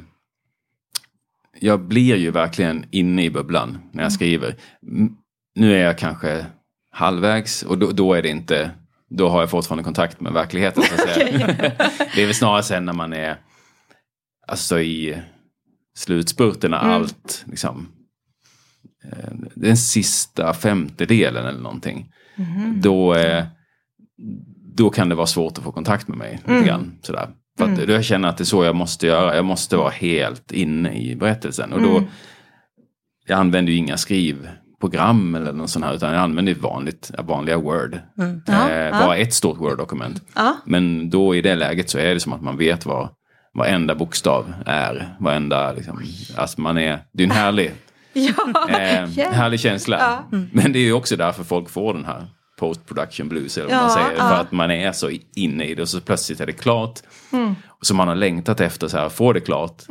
Jag 1.60 1.80
blir 1.80 2.16
ju 2.16 2.30
verkligen 2.30 2.84
inne 2.90 3.24
i 3.24 3.30
bubblan 3.30 3.68
när 3.70 3.78
Mm. 3.92 4.02
jag 4.02 4.12
skriver. 4.12 4.56
M- 4.82 5.16
Nu 5.54 5.74
är 5.74 5.84
jag 5.84 5.98
kanske 5.98 6.46
halvvägs 6.92 7.62
och 7.62 7.78
då, 7.78 7.90
då 7.90 8.14
är 8.14 8.22
det 8.22 8.28
inte 8.28 8.70
då 9.08 9.28
har 9.28 9.40
jag 9.40 9.50
fortfarande 9.50 9.84
kontakt 9.84 10.20
med 10.20 10.32
verkligheten. 10.32 10.82
Så 10.82 10.94
att 10.94 11.00
säga. 11.14 11.46
det 12.14 12.22
är 12.22 12.26
väl 12.26 12.34
snarare 12.34 12.62
sen 12.62 12.84
när 12.84 12.92
man 12.92 13.12
är 13.12 13.36
alltså 14.48 14.80
i 14.80 15.18
slutspurten 15.96 16.70
när 16.70 16.78
Mm. 16.82 16.90
allt 16.90 17.44
liksom 17.46 17.88
den 19.54 19.76
sista 19.76 20.52
femtedelen 20.52 21.46
eller 21.46 21.60
någonting. 21.60 22.12
Mhm. 22.36 22.80
Då, 22.80 23.14
eh, 23.14 23.44
då 24.76 24.90
kan 24.90 25.08
det 25.08 25.14
vara 25.14 25.26
svårt 25.26 25.58
att 25.58 25.64
få 25.64 25.72
kontakt 25.72 26.08
med 26.08 26.18
mig. 26.18 26.40
Mm. 26.46 26.64
Grann, 26.64 26.98
sådär. 27.02 27.28
För 27.58 27.64
att 27.64 27.86
då 27.86 27.92
jag 27.92 28.04
känner 28.04 28.28
att 28.28 28.36
det 28.36 28.42
är 28.42 28.46
så 28.46 28.64
jag 28.64 28.74
måste 28.76 29.06
göra. 29.06 29.36
Jag 29.36 29.44
måste 29.44 29.76
vara 29.76 29.90
helt 29.90 30.52
inne 30.52 30.92
i 31.00 31.16
berättelsen. 31.16 31.72
Och 31.72 31.82
då, 31.82 31.96
Mm. 31.96 32.04
Jag 33.26 33.38
använder 33.38 33.72
ju 33.72 33.78
inga 33.78 33.96
skrivprogram 33.96 35.34
eller 35.34 35.52
något 35.52 35.70
sånt 35.70 35.84
här. 35.84 35.94
Utan 35.94 36.12
jag 36.12 36.20
använder 36.22 36.54
vanligt, 36.54 37.10
vanliga 37.18 37.56
Word. 37.56 38.00
Ja, 38.46 38.70
eh, 38.70 38.76
ja. 38.78 38.90
Bara 38.90 39.16
ett 39.16 39.34
stort 39.34 39.58
Word-dokument. 39.58 40.22
Ja. 40.34 40.56
Men 40.66 41.10
då 41.10 41.34
i 41.34 41.42
det 41.42 41.54
läget 41.54 41.90
så 41.90 41.98
är 41.98 42.14
det 42.14 42.20
som 42.20 42.32
att 42.32 42.42
man 42.42 42.56
vet 42.56 42.86
vad 42.86 43.08
varenda 43.54 43.94
bokstav 43.94 44.52
är. 44.66 45.16
Varenda, 45.20 45.72
liksom, 45.72 46.02
alltså 46.36 46.60
man 46.60 46.78
är, 46.78 46.98
det 47.12 47.22
är 47.22 47.26
en 47.26 47.30
härlig, 47.30 47.72
Ja, 48.12 48.68
eh, 48.68 49.30
härlig 49.32 49.60
känsla. 49.60 49.98
Ja. 50.30 50.38
Men 50.52 50.72
det 50.72 50.78
är 50.78 50.82
ju 50.84 50.92
också 50.92 51.16
därför 51.16 51.44
folk 51.44 51.70
får 51.70 51.94
den 51.94 52.04
här 52.04 52.26
post 52.58 52.86
production 52.86 53.28
blues 53.28 53.58
eller 53.58 53.68
vad 53.68 53.76
Ja, 53.76 53.82
man 53.82 53.90
säger. 53.90 54.12
ja. 54.18 54.28
För 54.28 54.34
att 54.40 54.52
man 54.52 54.70
är 54.70 54.92
så 54.92 55.10
inne 55.36 55.64
i 55.64 55.74
det 55.74 55.82
och 55.82 55.88
så 55.88 56.00
plötsligt 56.00 56.40
är 56.40 56.46
det 56.46 56.52
klart. 56.52 57.00
Mm. 57.32 57.54
Så 57.82 57.94
man 57.94 58.08
har 58.08 58.14
längtat 58.14 58.60
efter 58.60 58.88
så 58.88 58.98
här, 58.98 59.08
få 59.08 59.32
det 59.32 59.40
klart. 59.40 59.82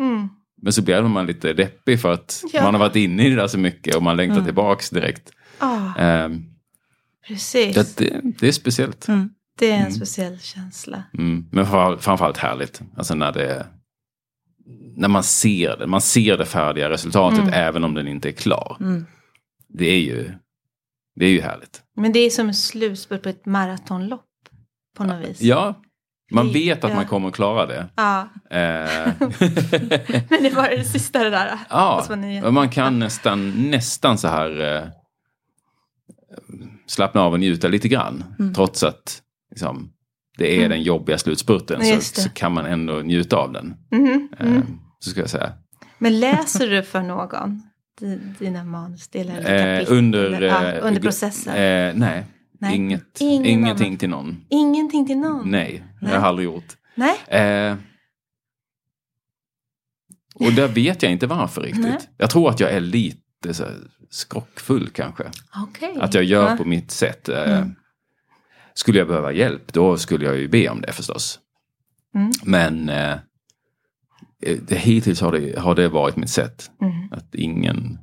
Men 0.62 0.74
så 0.74 0.82
blir 0.82 1.02
man 1.02 1.26
lite 1.26 1.54
deppig 1.54 2.02
för 2.02 2.14
att 2.14 2.44
Ja. 2.54 2.64
man 2.64 2.74
har 2.74 2.80
varit 2.80 2.96
inne 2.96 3.26
i 3.26 3.30
det 3.30 3.36
där 3.36 3.48
så 3.48 3.58
mycket 3.58 3.96
och 3.96 4.04
man 4.04 4.18
längtar 4.18 4.42
tillbaks 4.46 4.90
direkt. 4.90 5.32
Ja, 5.60 5.94
Ehm, 5.98 6.44
precis. 7.28 7.96
det, 7.96 8.22
det 8.40 8.48
är 8.48 8.52
speciellt. 8.52 9.08
Det 9.60 9.72
är 9.72 9.78
en 9.78 9.92
speciell 9.94 10.40
känsla. 10.40 11.04
Mm. 11.18 11.46
Men 11.52 11.66
framför- 11.66 11.98
framförallt 12.02 12.38
härligt. 12.38 12.82
Alltså 12.98 13.16
när 13.16 13.32
det 13.32 13.66
när 14.96 15.08
man 15.08 15.24
ser 15.24 15.78
det, 15.78 15.88
man 15.88 16.02
ser 16.02 16.38
det 16.38 16.46
färdiga 16.46 16.90
resultatet 16.90 17.54
även 17.54 17.84
om 17.84 17.94
den 17.94 18.08
inte 18.08 18.30
är 18.30 18.34
klar. 18.34 18.78
Det 19.68 19.86
är 19.86 20.00
ju 20.00 20.32
det 21.16 21.26
är 21.26 21.30
ju 21.30 21.42
härligt. 21.42 21.82
Men 21.96 22.12
det 22.12 22.20
är 22.20 22.30
som 22.30 22.48
en 22.48 22.56
slutspurt 22.56 23.24
på 23.24 23.30
ett 23.30 23.46
maratonlopp. 23.46 24.26
På 24.98 25.04
något 25.04 25.28
vis. 25.28 25.42
Ja, 25.42 25.82
man 26.32 26.52
vet 26.54 26.84
att 26.84 26.90
ja. 26.90 26.96
man 26.96 27.06
kommer 27.06 27.28
att 27.28 27.36
klara 27.36 27.66
det. 27.66 27.90
Ja. 27.96 28.30
Eh, 28.50 29.14
Men 30.30 30.44
det 30.44 30.56
var 30.56 30.70
det 30.70 30.84
sista 30.84 31.24
det 31.24 31.30
där. 31.30 31.60
ja, 31.70 32.06
man 32.52 32.70
kan 32.70 33.00
nästan, 33.00 33.70
nästan 33.70 34.18
så 34.18 34.28
här 34.28 34.78
eh, 34.78 34.84
slappna 36.88 37.22
av 37.22 37.34
och 37.34 37.40
njuta 37.40 37.68
lite 37.68 37.88
grann. 37.88 38.24
Mm. 38.40 38.54
Trots 38.54 38.84
att 38.84 39.22
liksom, 39.52 39.92
det 40.40 40.64
är 40.64 40.70
den 40.70 40.82
jobbiga 40.84 41.18
slutspurten 41.18 41.86
så, 42.02 42.22
så 42.22 42.30
kan 42.30 42.54
man 42.54 42.66
ändå 42.66 42.94
njuta 42.94 43.36
av 43.38 43.52
den. 43.54 43.74
Eh, 43.92 44.48
mm. 44.48 44.80
Så 45.00 45.10
ska 45.10 45.20
jag 45.20 45.30
säga. 45.30 45.52
Men 45.98 46.20
läser 46.20 46.68
du 46.70 46.84
för 46.84 47.02
någon? 47.02 47.62
Di- 48.02 48.20
Dina 48.40 48.64
manusdelar 48.64 49.34
Eh, 49.40 49.78
kapitel? 49.78 49.98
under, 49.98 50.42
ja, 50.42 50.72
eh, 50.72 50.86
under 50.86 51.02
processen? 51.02 51.54
Eh, 51.54 51.94
nej, 51.96 52.26
Nej. 52.62 52.76
Inget, 52.76 53.22
Ingen 53.22 53.46
ingenting 53.46 53.88
annan. 53.88 53.98
till 53.98 54.10
någon. 54.10 54.46
Ingenting 54.50 55.08
till 55.08 55.18
någon? 55.18 55.52
Nej, 55.52 55.84
har 56.02 56.08
Nej. 56.08 56.14
jag 56.16 56.24
aldrig 56.24 56.46
gjort. 56.46 56.76
Nej? 56.96 57.16
Eh, 57.28 57.76
och 60.36 60.54
där 60.54 60.68
vet 60.68 61.04
jag 61.04 61.12
inte 61.12 61.28
varför 61.28 61.62
riktigt. 61.62 61.82
Nej. 61.84 61.98
Jag 62.18 62.30
tror 62.30 62.50
att 62.50 62.60
jag 62.60 62.72
är 62.72 62.80
lite 62.80 63.54
så 63.54 63.64
skrockfull 64.10 64.90
kanske. 64.90 65.24
Okej. 65.68 65.98
Att 66.00 66.14
jag 66.14 66.24
gör 66.24 66.50
Ja. 66.50 66.58
på 66.58 66.66
mitt 66.66 66.92
sätt. 66.92 67.30
Eh, 67.30 67.66
Skulle 68.80 69.00
jag 69.00 69.08
behöva 69.08 69.32
hjälp 69.32 69.74
då 69.74 69.98
skulle 69.98 70.26
jag 70.26 70.38
ju 70.38 70.48
be 70.48 70.70
om 70.70 70.82
det 70.82 70.92
förstås. 70.92 71.40
Mm. 72.16 72.32
Men 72.44 72.90
eh, 72.90 73.18
det, 74.62 74.76
hittills 74.76 75.22
har 75.22 75.32
det, 75.32 75.60
har 75.60 75.76
det 75.76 75.90
varit 75.90 76.16
mitt 76.16 76.30
sätt. 76.30 76.72
Mm. 76.82 77.12
Att 77.12 77.36
ingen 77.36 77.98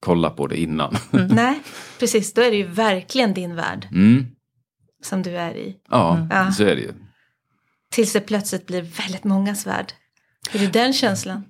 kollar 0.00 0.30
på 0.30 0.46
det 0.46 0.60
innan. 0.60 0.96
Nej, 1.30 1.60
precis. 1.98 2.32
Då 2.34 2.42
är 2.42 2.50
det 2.50 2.56
ju 2.56 2.66
verkligen 2.66 3.34
din 3.34 3.54
värld 3.54 3.88
Mm. 3.92 4.26
som 5.02 5.22
du 5.22 5.30
är 5.36 5.54
i. 5.56 5.76
Ja, 5.90 6.26
Ja. 6.30 6.52
så 6.52 6.62
är 6.62 6.76
det 6.76 6.82
ju. 6.82 6.92
Tills 7.92 8.12
det 8.12 8.20
plötsligt 8.20 8.66
blir 8.66 8.82
väldigt 8.82 9.24
mångas 9.24 9.66
värld. 9.66 9.92
Är 10.52 10.58
det 10.58 10.66
den 10.72 10.92
känslan? 10.92 11.44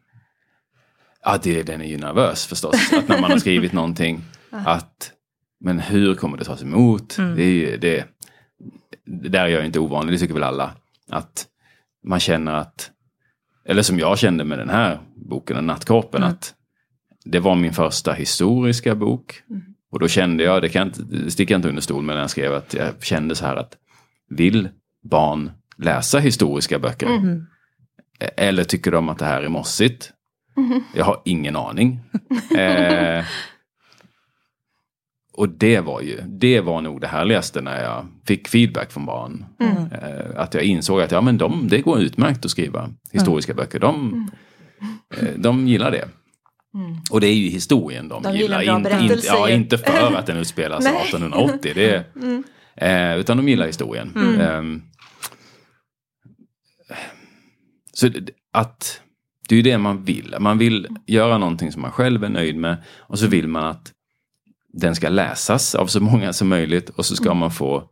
Ja, 1.24 1.39
det, 1.43 1.62
den 1.62 1.81
är 1.81 1.85
ju 1.87 1.99
nervös 1.99 2.47
förstås. 2.47 2.93
Att 2.93 3.09
när 3.09 3.20
man 3.20 3.31
har 3.31 3.39
skrivit 3.39 3.72
någonting. 3.72 4.22
Att, 4.51 5.12
men 5.61 5.78
hur 5.81 6.14
kommer 6.14 6.39
det 6.39 6.45
tas 6.45 6.62
emot? 6.62 7.16
Det, 7.16 7.43
är 7.43 7.53
ju, 7.53 7.76
det 7.76 8.05
där 9.07 9.44
är 9.44 9.48
jag 9.48 9.66
inte 9.66 9.78
ovanlig, 9.78 10.14
det 10.14 10.18
tycker 10.18 10.34
väl 10.34 10.42
alla. 10.42 10.72
Att 11.11 11.46
man 12.05 12.20
känner 12.20 12.53
att, 12.53 12.90
eller 13.64 13.82
som 13.82 13.98
jag 13.98 14.18
kände 14.18 14.44
med 14.44 14.59
den 14.59 14.70
här 14.70 14.98
boken, 15.14 15.66
Nattkorpen, 15.66 16.22
att 16.22 16.55
det 17.24 17.40
var 17.40 17.55
min 17.55 17.72
första 17.72 18.12
historiska 18.12 18.94
bok. 18.94 19.42
Och 19.90 20.01
då 20.01 20.09
kände 20.09 20.44
jag, 20.44 20.62
det 20.62 20.68
kan 20.68 20.86
inte, 20.86 21.03
det 21.03 21.30
sticker 21.30 21.55
jag 21.55 21.59
inte 21.59 21.68
under 21.68 21.82
stol 21.82 22.03
med 22.03 22.14
när 22.14 22.20
jag 22.20 22.30
skrev 22.30 22.55
att 22.55 22.74
jag 22.74 23.03
kände 23.05 23.34
så 23.34 23.46
här 23.46 23.57
att 23.57 23.76
vill 24.28 24.68
barn 25.03 25.51
läsa 25.76 26.18
historiska 26.18 26.78
böcker? 26.78 27.09
Eller 28.36 28.64
tycker 28.64 28.90
de 28.90 29.09
att 29.09 29.18
det 29.18 29.24
här 29.24 29.42
är 29.42 29.48
mossigt? 29.48 30.12
Jag 30.94 31.05
har 31.05 31.22
ingen 31.24 31.57
aning. 31.57 32.01
eh, 32.57 33.24
och 35.33 35.49
det 35.49 35.81
var 35.81 36.01
ju, 36.01 36.20
det 36.26 36.61
var 36.61 36.81
nog 36.81 37.01
det 37.01 37.07
härligaste 37.07 37.61
när 37.61 37.83
jag 37.83 38.07
fick 38.26 38.49
feedback 38.49 38.93
från 38.93 39.07
barn. 39.07 39.45
Eh, 39.93 40.41
att 40.41 40.55
jag 40.55 40.62
insåg 40.62 41.01
att 41.01 41.11
ja, 41.11 41.20
men 41.20 41.39
de, 41.39 41.68
det 41.68 41.81
går 41.81 42.01
utmärkt 42.01 42.45
att 42.45 42.51
skriva 42.51 42.91
historiska 43.12 43.55
böcker. 43.55 43.78
De, 43.78 44.31
eh, 45.16 45.28
de 45.37 45.68
gillar 45.68 45.91
det. 45.91 46.09
Och 47.11 47.20
det 47.20 47.26
är 47.26 47.35
ju 47.35 47.49
historien 47.49 48.09
de, 48.09 48.22
De 48.22 48.37
gillar. 48.37 48.61
gillar 48.62 49.03
In, 49.03 49.11
in, 49.11 49.18
ja, 49.24 49.51
inte 49.51 49.78
för 49.78 50.16
att 50.16 50.26
den 50.26 50.37
utspelas 50.41 50.85
Nej. 50.85 51.03
1880. 51.03 51.72
Det, 51.74 52.05
eh, 52.76 53.16
utan 53.18 53.37
de 53.37 53.49
gillar 53.49 53.66
historien. 53.66 54.39
Ehm, 54.41 54.83
så 57.93 58.11
att 58.53 59.01
det 59.49 59.55
är 59.55 59.57
ju 59.57 59.62
det 59.62 59.78
man 59.78 60.05
vill. 60.05 60.35
Man 60.41 60.59
vill 60.59 60.89
göra 61.07 61.39
någonting 61.39 61.72
som 61.72 61.83
man 61.83 61.93
själv 61.93 62.24
är 62.24 62.28
nöjd 62.28 62.57
med. 62.57 62.76
Och 62.99 63.18
så 63.18 63.26
vill 63.26 63.49
man 63.49 63.64
att 63.64 63.93
den 64.73 64.95
ska 64.95 65.09
läsas 65.09 65.75
av 65.75 65.87
så 65.87 66.01
många 66.01 66.33
som 66.33 66.49
möjligt. 66.49 66.89
Och 66.89 67.07
så 67.07 67.16
ska 67.16 67.35
man 67.35 67.51
få 67.51 67.85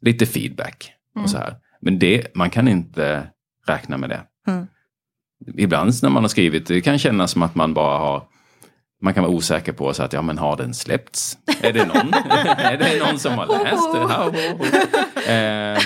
lite 0.00 0.26
feedback. 0.26 0.92
Och 1.14 1.30
så 1.30 1.38
här. 1.38 1.56
Men 1.80 1.98
det, 1.98 2.34
man 2.34 2.50
kan 2.50 2.68
inte 2.68 3.26
räkna 3.66 3.98
med 3.98 4.10
det. 4.10 4.22
Mm. 4.46 4.66
Ibland 5.56 5.92
när 6.02 6.10
man 6.10 6.22
har 6.22 6.28
skrivit, 6.28 6.66
det 6.66 6.80
kan 6.80 6.98
kännas 6.98 7.30
som 7.30 7.42
att 7.42 7.54
man 7.54 7.74
bara 7.74 7.98
har 7.98 8.28
man 9.02 9.14
kan 9.14 9.22
vara 9.22 9.32
osäker 9.32 9.72
på 9.72 9.94
så 9.94 10.02
att, 10.02 10.12
ja 10.12 10.22
men 10.22 10.38
har 10.38 10.56
den 10.56 10.74
släppts? 10.74 11.38
Är 11.62 11.72
det 11.72 11.86
någon, 11.86 12.14
är 12.14 12.76
det 12.76 13.04
någon 13.04 13.18
som 13.18 13.38
har 13.38 13.46
läst 13.46 13.92
det? 13.92 13.98
Ho, 13.98 14.08
ho. 14.08 14.32
Eh, 15.32 15.72
eh, 15.72 15.78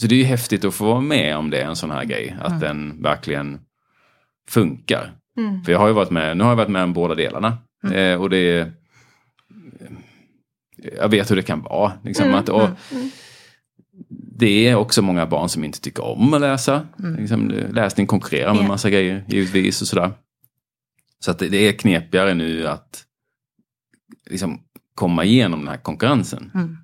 så 0.00 0.06
det 0.06 0.14
är 0.14 0.18
ju 0.18 0.24
häftigt 0.24 0.64
att 0.64 0.74
få 0.74 0.84
vara 0.84 1.00
med 1.00 1.36
om 1.36 1.50
det, 1.50 1.62
en 1.62 1.76
sån 1.76 1.90
här 1.90 2.04
grej. 2.04 2.36
Att 2.40 2.60
den 2.60 3.02
verkligen 3.02 3.60
funkar. 4.48 5.12
För 5.64 5.72
jag 5.72 5.78
har 5.78 5.86
ju 5.88 5.92
varit 5.94 6.10
med, 6.10 6.36
nu 6.36 6.44
har 6.44 6.50
jag 6.50 6.56
varit 6.56 6.68
med 6.68 6.82
om 6.82 6.92
båda 6.92 7.14
delarna. 7.14 7.58
Eh, 7.92 8.20
och 8.20 8.30
det 8.30 8.38
är, 8.38 8.72
jag 10.98 11.08
vet 11.08 11.30
hur 11.30 11.36
det 11.36 11.42
kan 11.42 11.62
vara. 11.62 11.92
Liksom, 12.04 12.34
att, 12.34 12.48
och, 12.48 12.68
det 14.38 14.68
är 14.68 14.74
också 14.74 15.02
många 15.02 15.26
barn 15.26 15.48
som 15.48 15.64
inte 15.64 15.80
tycker 15.80 16.04
om 16.04 16.34
att 16.34 16.40
läsa. 16.40 16.86
Liksom, 17.18 17.48
läsning 17.70 18.06
konkurrerar 18.06 18.54
med 18.54 18.62
Ja. 18.64 18.68
massa 18.68 18.90
grejer 18.90 19.24
givetvis 19.28 19.82
och 19.82 19.88
sådär. 19.88 20.12
Så 21.18 21.30
att 21.30 21.38
det, 21.38 21.48
det 21.48 21.68
är 21.68 21.72
knepigare 21.72 22.34
nu 22.34 22.66
att 22.66 23.04
liksom, 24.30 24.60
komma 24.94 25.24
igenom 25.24 25.60
den 25.60 25.68
här 25.68 25.76
konkurrensen. 25.76 26.50
Mm. 26.54 26.76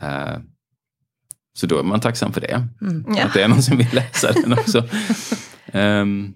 Eh, 0.00 0.38
så 1.54 1.66
då 1.66 1.78
är 1.78 1.82
man 1.82 2.00
tacksam 2.00 2.32
för 2.32 2.40
det. 2.40 2.68
Ja. 3.16 3.24
Att 3.24 3.34
det 3.34 3.42
är 3.42 3.48
någon 3.48 3.62
som 3.62 3.76
vill 3.76 3.94
läsa 3.94 4.32
den 4.32 4.52
också. 4.52 4.88
Ehm, 5.66 6.34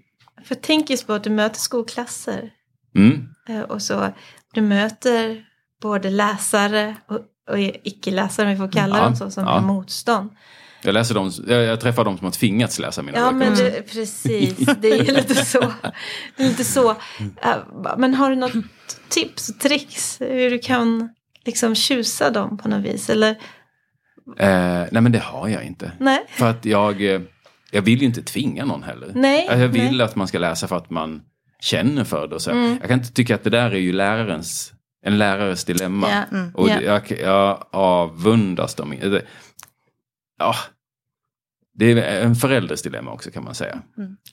För 0.48 0.54
tänk 0.54 0.90
just 0.90 1.06
på 1.06 1.12
att 1.12 1.24
du 1.24 1.30
möter 1.30 1.58
skolklasser. 1.60 2.50
mm, 2.96 3.28
eh, 3.48 3.60
Och 3.60 3.82
så 3.82 4.12
du 4.54 4.60
möter 4.60 5.44
både 5.82 6.10
läsare 6.10 6.96
och, 7.08 7.16
och 7.50 7.58
icke-läsare, 7.82 8.46
om 8.46 8.52
vi 8.52 8.58
får 8.58 8.72
kalla 8.72 8.98
Ja, 8.98 9.04
dem 9.04 9.16
så, 9.16 9.30
som 9.30 9.44
ja. 9.44 9.60
motstånd. 9.60 10.30
jag, 10.82 10.92
läser 10.92 11.14
dem, 11.14 11.32
jag, 11.46 11.62
jag 11.62 11.80
träffar 11.80 12.04
de 12.04 12.18
som 12.18 12.24
har 12.24 12.32
tvingats 12.32 12.78
läsa 12.78 13.02
mina 13.02 13.18
Ja, 13.18 13.24
böcker. 13.32 13.38
men 13.38 13.54
det, 13.54 13.82
precis. 13.92 14.56
Det 14.80 14.88
är 14.88 15.12
lite 15.14 15.34
så. 15.44 15.72
Det 16.36 16.42
är 16.44 16.48
lite 16.48 16.64
så. 16.64 16.90
Eh, 17.42 17.56
Men 17.98 18.14
har 18.14 18.30
du 18.30 18.36
något 18.36 18.52
tips 19.08 19.48
och 19.48 19.58
tricks 19.60 20.20
hur 20.20 20.50
du 20.50 20.58
kan 20.58 21.08
liksom 21.44 21.74
tjusa 21.74 22.30
dem 22.30 22.58
på 22.58 22.68
något 22.68 22.84
vis? 22.84 23.10
Eller 23.10 23.36
Eh, 24.38 24.84
nej 24.92 25.02
men 25.02 25.12
det 25.12 25.18
har 25.18 25.48
jag 25.48 25.64
inte. 25.64 25.92
nej? 26.00 26.24
För 26.28 26.50
att 26.50 26.64
jag, 26.64 27.14
eh, 27.14 27.20
jag 27.76 27.82
vill 27.82 27.98
ju 28.00 28.06
inte 28.06 28.22
tvinga 28.22 28.64
någon 28.64 28.82
heller. 28.82 29.10
Nej, 29.14 29.48
Alltså, 29.48 29.60
jag 29.62 29.68
vill 29.68 29.96
nej. 29.96 30.02
att 30.04 30.16
man 30.16 30.28
ska 30.28 30.38
läsa 30.38 30.68
för 30.68 30.76
att 30.76 30.90
man 30.90 31.22
känner 31.60 32.04
för 32.04 32.28
det. 32.28 32.34
Och 32.34 32.42
så. 32.42 32.50
Mm. 32.50 32.76
Jag 32.80 32.88
kan 32.88 32.98
inte 32.98 33.12
tycka 33.12 33.34
att 33.34 33.44
det 33.44 33.50
där 33.50 33.70
är 33.70 33.78
ju 33.78 33.92
lärarens, 33.92 34.72
en 35.02 35.18
lärares 35.18 35.64
dilemma. 35.64 36.08
Ja, 36.10 36.38
Och 36.54 36.68
ja. 36.68 36.80
jag, 36.80 37.20
jag 37.20 37.64
avundas 37.72 38.74
dem. 38.74 38.94
Ja, 40.38 40.54
det 41.74 41.90
är 41.92 42.24
en 42.24 42.34
förälders 42.34 42.82
dilemma 42.82 43.12
också 43.12 43.30
kan 43.30 43.44
man 43.44 43.54
säga. 43.54 43.82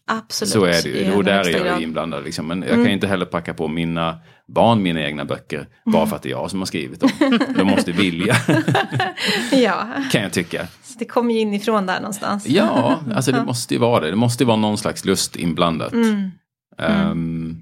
Absolut. 0.07 0.51
Så 0.51 0.65
är 0.65 0.83
det 0.83 0.89
ju. 0.89 1.13
Och 1.13 1.23
där 1.23 1.55
är 1.55 1.65
jag 1.65 1.81
inblandad. 1.81 2.23
Liksom. 2.23 2.47
Men 2.47 2.61
jag 2.61 2.71
Mm. 2.71 2.85
kan 2.85 2.93
inte 2.93 3.07
heller 3.07 3.25
packa 3.25 3.53
på 3.53 3.67
mina 3.67 4.19
barn 4.47 4.83
mina 4.83 5.01
egna 5.01 5.25
böcker. 5.25 5.67
Bara 5.85 6.07
för 6.07 6.15
att 6.15 6.21
det 6.21 6.29
är 6.29 6.31
jag 6.31 6.49
som 6.51 6.59
har 6.59 6.65
skrivit 6.65 6.99
dem. 6.99 7.09
De 7.57 7.63
måste 7.67 7.91
vilja, 7.91 8.35
Ja, 9.51 9.87
kan 10.11 10.21
jag 10.21 10.33
tycka. 10.33 10.67
så 10.83 10.99
det 10.99 11.05
kommer 11.05 11.33
ju 11.33 11.39
inifrån 11.39 11.85
där 11.85 11.99
någonstans. 11.99 12.47
Ja, 12.47 12.99
alltså 13.15 13.31
det 13.31 13.45
måste 13.45 13.73
ju 13.73 13.79
vara 13.79 13.99
det. 13.99 14.09
Det 14.09 14.15
måste 14.15 14.43
ju 14.43 14.47
vara 14.47 14.57
någon 14.57 14.77
slags 14.77 15.05
lust 15.05 15.35
inblandat. 15.35 15.93
Mm. 15.93 16.31
Ehm, 16.79 17.57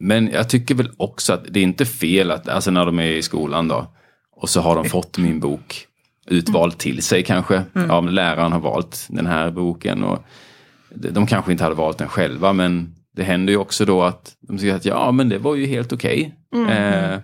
Men 0.00 0.28
jag 0.28 0.48
tycker 0.48 0.74
väl 0.74 0.90
också 0.96 1.32
att 1.32 1.44
det 1.50 1.60
är 1.60 1.64
inte 1.64 1.86
fel 1.86 2.30
att, 2.30 2.48
alltså 2.48 2.70
när 2.70 2.86
de 2.86 2.98
är 2.98 3.02
i 3.10 3.22
skolan 3.22 3.68
då, 3.68 3.86
och 4.36 4.48
så 4.48 4.60
har 4.60 4.74
de 4.74 4.84
fått 4.84 5.18
min 5.18 5.40
bok 5.40 5.86
utvald 6.26 6.78
till 6.78 7.02
sig 7.02 7.22
kanske. 7.22 7.62
Ja, 7.72 8.00
men 8.00 8.14
läraren 8.14 8.52
har 8.52 8.60
valt 8.60 9.06
den 9.10 9.26
här 9.26 9.50
boken 9.50 10.04
och 10.04 10.24
de 10.94 11.10
de 11.10 11.26
kanske 11.26 11.52
inte 11.52 11.64
hade 11.64 11.76
valt 11.76 11.98
den 11.98 12.08
själva 12.08 12.52
men 12.52 12.94
det 13.18 13.24
händer 13.24 13.52
ju 13.52 13.56
också 13.58 13.84
då 13.84 14.02
att 14.02 14.36
de 14.40 14.58
säger 14.58 14.74
att 14.74 14.84
ja 14.84 15.12
men 15.12 15.28
det 15.28 15.38
var 15.38 15.54
ju 15.54 15.66
helt 15.66 15.92
okej. 15.92 16.34
Eh, 16.70 17.18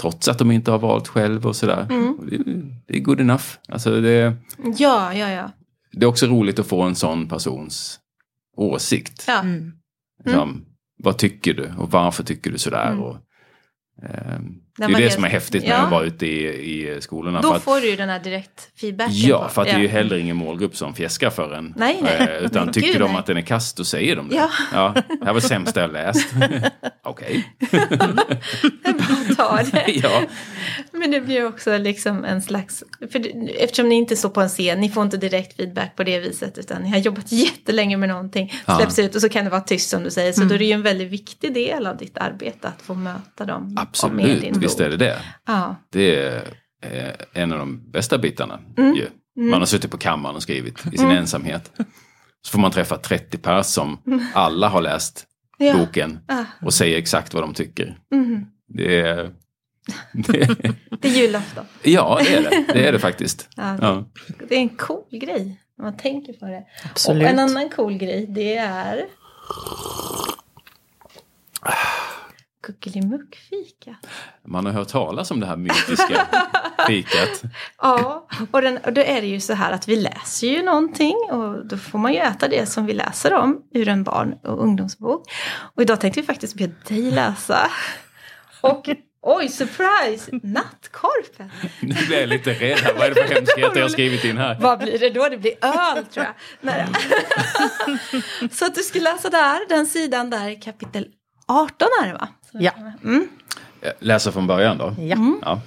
trots 0.00 0.28
att 0.28 0.38
de 0.38 0.50
inte 0.50 0.70
har 0.70 0.78
valt 0.78 1.08
själv 1.08 1.46
och 1.46 1.56
sådär. 1.56 1.86
Och 2.18 2.26
Det, 2.26 2.36
det 2.86 2.96
är 2.96 3.00
good 3.00 3.20
enough. 3.20 3.44
Alltså 3.68 4.00
det, 4.00 4.36
Ja, 4.78 5.14
ja, 5.14 5.30
ja. 5.30 5.50
det 5.92 6.04
är 6.04 6.08
också 6.08 6.26
roligt 6.26 6.58
att 6.58 6.66
få 6.66 6.82
en 6.82 6.94
sån 6.94 7.28
persons 7.28 8.00
åsikt. 8.56 9.24
ja. 9.26 9.42
Liksom, 10.24 10.64
Vad 11.04 11.18
tycker 11.18 11.54
du 11.54 11.70
och 11.78 11.90
varför 11.90 12.22
tycker 12.24 12.50
du 12.50 12.58
sådär? 12.58 13.00
Och, 13.00 13.16
ehm, 14.02 14.54
det 14.78 14.84
är 14.84 14.88
man 14.88 15.00
det 15.00 15.06
är- 15.06 15.10
som 15.10 15.24
är 15.24 15.28
häftigt 15.28 15.64
Ja. 15.66 15.74
att 15.76 15.90
vara 15.90 16.04
ute 16.04 16.26
i, 16.26 16.46
i 16.96 17.00
skolorna. 17.00 17.40
Då 17.40 17.52
att, 17.52 17.62
får 17.62 17.80
du 17.80 17.90
ju 17.90 17.96
den 17.96 18.08
här 18.08 18.18
direkt 18.20 18.68
feedbacken. 18.80 19.14
ja, 19.16 19.42
på- 19.44 19.48
för 19.48 19.62
att 19.62 19.68
det 19.68 19.74
är 19.74 19.78
ju 19.78 19.88
heller 19.88 20.16
ingen 20.16 20.36
målgrupp 20.36 20.76
som 20.76 20.94
fjäskar 20.94 21.30
för 21.30 21.54
en. 21.54 21.74
Nej, 21.76 21.98
nej. 22.02 22.28
Eh, 22.38 22.44
utan 22.44 22.72
tycker 22.72 22.88
gud, 22.92 23.00
de 23.00 23.10
nej. 23.10 23.18
att 23.20 23.26
den 23.26 23.36
är 23.36 23.40
kast, 23.42 23.76
då 23.76 23.84
säger 23.84 24.16
de 24.16 24.28
det. 24.28 24.34
Ja. 24.36 24.50
ja 24.72 24.94
det 25.20 25.24
här 25.26 25.32
var 25.32 25.40
sämsta 25.40 25.80
jag 25.80 25.92
läst. 25.92 26.28
Okej. 27.04 27.44
Bara 28.84 29.34
ta 29.36 29.62
det. 29.72 29.92
ja. 30.02 30.22
Men 30.92 31.10
det 31.10 31.20
blir 31.20 31.46
också 31.46 31.78
liksom 31.78 32.24
en 32.24 32.42
slags, 32.42 32.84
för 33.12 33.22
eftersom 33.62 33.88
ni 33.88 33.94
inte 33.94 34.16
står 34.16 34.28
på 34.28 34.40
en 34.40 34.48
scen, 34.48 34.80
ni 34.80 34.88
får 34.88 35.02
inte 35.02 35.16
direkt 35.16 35.56
feedback 35.56 35.96
på 35.96 36.04
det 36.04 36.18
viset, 36.20 36.58
utan 36.58 36.82
ni 36.82 36.90
har 36.90 36.98
jobbat 36.98 37.32
jättelänge 37.32 37.96
med 37.96 38.08
någonting, 38.08 38.52
Ja. 38.66 38.76
släpps 38.76 38.98
ut 38.98 39.14
och 39.14 39.20
så 39.20 39.28
kan 39.28 39.44
det 39.44 39.50
vara 39.50 39.60
tyst 39.60 39.90
som 39.90 40.02
du 40.04 40.10
säger, 40.10 40.32
så 40.32 40.44
då 40.44 40.54
är 40.54 40.58
det 40.58 40.64
ju 40.64 40.72
en 40.72 40.82
väldigt 40.82 41.10
viktig 41.10 41.54
del 41.54 41.86
av 41.86 41.96
ditt 41.96 42.18
arbete 42.18 42.68
att 42.68 42.82
få 42.82 42.94
möta 42.94 43.44
dem. 43.44 43.76
Absolut, 43.80 44.42
visst 44.68 44.80
är 44.80 44.90
det 44.90 44.96
det. 44.96 45.18
Ja, 45.46 45.76
Det 45.92 46.16
är 46.16 46.36
eh, 46.82 47.42
en 47.42 47.52
av 47.52 47.58
de 47.58 47.90
bästa 47.90 48.18
bitarna. 48.18 48.60
Mm. 48.76 48.94
Ju. 48.94 49.06
Man 49.50 49.60
har 49.60 49.66
suttit 49.66 49.90
på 49.90 49.98
kammaren 49.98 50.36
och 50.36 50.42
skrivit 50.42 50.86
i 50.92 50.98
sin 50.98 51.10
ensamhet. 51.10 51.72
Så 52.42 52.50
får 52.52 52.58
man 52.58 52.70
träffa 52.70 52.96
30 52.98 53.38
pers 53.38 53.66
som 53.66 53.98
alla 54.34 54.68
har 54.68 54.80
läst 54.82 55.24
Ja. 55.58 55.76
boken 55.76 56.18
Ah. 56.28 56.44
och 56.62 56.74
säger 56.74 56.98
exakt 56.98 57.34
vad 57.34 57.42
de 57.42 57.54
tycker. 57.54 57.98
Mhm. 58.14 58.46
Det 58.68 59.00
är, 59.00 59.30
det, 60.12 60.56
det 61.00 61.08
är 61.08 61.12
julafton. 61.12 61.64
ja, 61.82 62.20
det 62.24 62.34
är 62.34 62.42
det. 62.42 62.72
Det 62.72 62.88
är 62.88 62.92
det 62.92 62.98
faktiskt. 62.98 63.48
Ja, 63.56 63.62
det, 63.62 63.86
Ja. 63.86 64.04
det 64.48 64.54
är 64.54 64.58
en 64.60 64.68
cool 64.68 65.04
grej, 65.10 65.60
när 65.78 65.84
man 65.84 65.96
tänker 65.96 66.32
på 66.32 66.46
det. 66.46 66.64
Absolut. 66.90 67.22
Och 67.22 67.28
en 67.28 67.38
annan 67.38 67.68
cool 67.70 67.92
grej, 67.98 68.26
det 68.26 68.56
är 68.56 69.04
Kuckelimuckfika. 72.68 73.96
Man 74.46 74.66
har 74.66 74.72
hört 74.72 74.88
talas 74.88 75.30
om 75.30 75.40
det 75.40 75.46
här 75.46 75.56
mytiska 75.56 76.26
fikat. 76.86 77.42
Ja, 77.78 78.28
och, 78.50 78.62
den, 78.62 78.78
och 78.78 78.92
då 78.92 79.00
är 79.00 79.20
det 79.20 79.26
ju 79.26 79.40
så 79.40 79.52
här 79.52 79.72
att 79.72 79.88
vi 79.88 79.96
läser 79.96 80.46
ju 80.46 80.62
någonting 80.62 81.16
och 81.30 81.66
då 81.66 81.76
får 81.76 81.98
man 81.98 82.12
ju 82.12 82.18
äta 82.18 82.48
det 82.48 82.66
som 82.66 82.86
vi 82.86 82.92
läser 82.92 83.34
om 83.34 83.62
ur 83.74 83.88
en 83.88 84.04
barn 84.04 84.34
och 84.44 84.62
ungdomsbok. 84.62 85.30
Och 85.74 85.82
idag 85.82 86.00
tänkte 86.00 86.20
vi 86.20 86.26
faktiskt 86.26 86.54
be 86.54 86.70
dig 86.88 87.10
läsa. 87.10 87.70
Och 88.60 88.88
oj, 89.22 89.48
surprise! 89.48 90.30
Nattkorpen! 90.42 91.50
Nu 91.80 91.94
blir 92.06 92.20
jag 92.20 92.28
lite 92.28 92.50
rädd 92.50 92.78
här. 92.78 92.94
Vad 92.94 93.02
är 93.02 93.14
det 93.14 93.26
för 93.26 93.34
hemskheter 93.34 93.76
jag 93.76 93.84
har 93.84 93.88
skrivit 93.88 94.24
in 94.24 94.38
här? 94.38 94.58
Vad 94.60 94.78
blir 94.78 94.98
det 94.98 95.10
då? 95.10 95.28
Det 95.28 95.38
blir 95.38 95.64
öl 95.64 96.04
tror 96.04 96.26
jag. 96.26 96.34
Nej. 96.60 96.86
Så 98.52 98.66
att 98.66 98.74
du 98.74 98.82
ska 98.82 98.98
läsa 98.98 99.30
där, 99.30 99.68
den 99.68 99.86
sidan 99.86 100.30
där, 100.30 100.62
kapitel 100.62 101.06
18 101.48 101.88
är 102.02 102.06
det 102.06 102.12
va? 102.12 102.28
Ja. 102.52 102.72
Mm. 103.04 103.28
Jag 103.80 103.92
läser 103.98 104.30
från 104.30 104.46
början 104.46 104.78
då. 104.78 104.94
Ja. 104.98 105.16
Ja. 105.42 105.60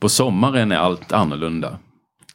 På 0.00 0.08
sommaren 0.08 0.72
är 0.72 0.76
allt 0.76 1.12
annorlunda. 1.12 1.78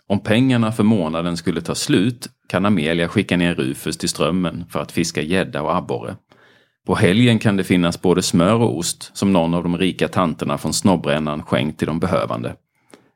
Om 0.08 0.20
pengarna 0.20 0.72
för 0.72 0.84
månaden 0.84 1.38
skulle 1.38 1.62
ta 1.62 1.76
slut 1.76 2.30
kan 2.48 2.66
Amelia 2.66 3.08
skicka 3.08 3.38
ner 3.38 3.56
Rufus 3.56 3.98
till 3.98 4.10
Strömmen 4.10 4.66
för 4.70 4.82
att 4.82 4.92
fiska 4.92 5.22
gädda 5.22 5.62
och 5.62 5.76
abborre. 5.76 6.16
På 6.86 6.96
helgen 6.96 7.40
kan 7.40 7.58
det 7.58 7.64
finnas 7.64 8.02
både 8.02 8.22
smör 8.22 8.56
och 8.56 8.78
ost 8.78 9.18
som 9.18 9.34
någon 9.34 9.54
av 9.54 9.64
de 9.64 9.78
rika 9.78 10.08
tanterna 10.08 10.58
från 10.58 10.74
snobbrännan 10.74 11.44
skänkt 11.44 11.80
till 11.80 11.88
de 11.88 12.00
behövande. 12.00 12.56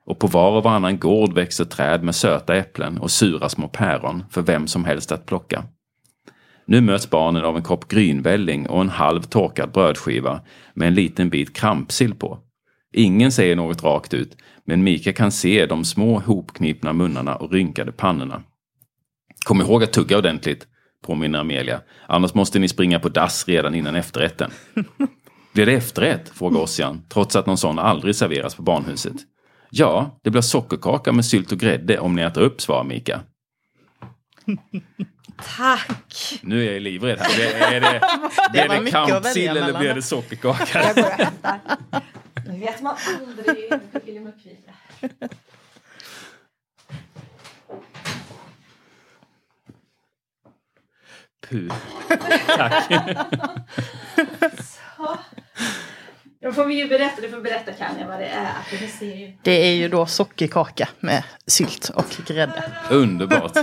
Och 0.06 0.20
på 0.20 0.28
var 0.28 0.52
och 0.52 0.64
varannan 0.64 1.00
gård 1.00 1.34
växer 1.34 1.66
träd 1.66 2.04
med 2.04 2.16
söta 2.16 2.56
äpplen 2.56 2.98
och 2.98 3.12
sura 3.12 3.50
små 3.50 3.68
päron 3.68 4.24
för 4.30 4.42
vem 4.42 4.68
som 4.68 4.86
helst 4.86 5.12
att 5.12 5.26
plocka. 5.26 5.64
Nu 6.70 6.82
möts 6.82 7.10
barnen 7.10 7.46
av 7.46 7.58
en 7.58 7.64
kopp 7.64 7.88
grynvälling 7.88 8.70
och 8.70 8.82
en 8.82 8.90
halv 8.90 9.22
torkad 9.22 9.72
brödskiva 9.72 10.42
med 10.74 10.88
en 10.88 10.94
liten 10.94 11.30
bit 11.30 11.56
krampsill 11.56 12.16
på. 12.16 12.40
Ingen 12.94 13.32
säger 13.32 13.56
något 13.56 13.84
rakt 13.84 14.14
ut, 14.14 14.38
men 14.66 14.84
Mika 14.84 15.14
kan 15.14 15.32
se 15.32 15.66
de 15.66 15.86
små 15.86 16.20
hopknipna 16.20 16.94
munnarna 16.94 17.36
och 17.36 17.52
rynkade 17.52 17.92
pannorna. 17.92 18.44
Kom 19.46 19.62
ihåg 19.62 19.84
att 19.84 19.94
tugga 19.94 20.18
ordentligt, 20.18 20.68
påminner 21.04 21.40
Amelia. 21.40 21.82
Annars 22.08 22.34
måste 22.34 22.60
ni 22.60 22.68
springa 22.68 23.00
på 23.00 23.10
dass 23.10 23.48
redan 23.48 23.76
innan 23.76 23.96
efterrätten. 23.96 24.52
Blir 25.54 25.66
det 25.66 25.74
efterrätt? 25.74 26.30
frågar 26.30 26.60
Ossian, 26.60 27.02
trots 27.10 27.36
att 27.36 27.46
någon 27.46 27.58
sån 27.58 27.80
aldrig 27.80 28.16
serveras 28.16 28.56
på 28.56 28.62
barnhuset. 28.62 29.16
Ja, 29.70 30.20
det 30.24 30.30
blir 30.30 30.42
sockerkaka 30.42 31.12
med 31.12 31.26
sylt 31.26 31.52
och 31.52 31.60
grädde 31.60 32.00
om 32.00 32.16
ni 32.16 32.22
äter 32.22 32.42
upp, 32.42 32.62
svarar 32.62 32.84
Mika. 32.84 33.22
Tack! 35.38 36.40
Nu 36.42 36.68
är 36.68 36.74
jag 36.74 36.82
livrädd 36.82 37.20
här. 37.20 37.38
Det, 37.38 37.54
är 37.54 37.82
det, 37.82 38.02
blir 38.52 38.68
det 38.68 38.78
att 38.78 38.92
kampsill 39.12 39.58
eller 39.58 39.80
blir 39.80 39.94
det 39.94 40.02
sockerkaka? 40.02 40.84
Jag 40.84 40.96
går 40.96 41.04
och 41.04 41.12
hämtar. 41.12 41.60
Nu 42.48 42.60
vet 42.60 42.82
man 42.82 42.96
aldrig 43.20 43.70
med 43.70 43.80
kuckelimuckvita. 43.92 44.72
Puh. 51.50 51.74
Tack. 52.48 52.92
Då 56.42 56.54
får 56.54 56.66
vi 56.66 56.76
ju 56.76 56.88
berätta, 56.88 57.22
du 57.22 57.30
får 57.30 57.42
berätta 57.42 57.72
Kanja 57.72 58.08
vad 58.08 58.20
det 58.20 58.28
är. 58.28 58.54
Det 58.80 58.88
ser 58.88 59.16
ju... 59.16 59.38
Det 59.42 59.52
är 59.52 59.74
ju 59.74 59.90
då 59.90 60.06
sockerkaka 60.06 60.90
med 61.00 61.24
sylt 61.48 61.90
och 61.90 62.06
grädde. 62.28 62.64
Underbart. 62.90 63.58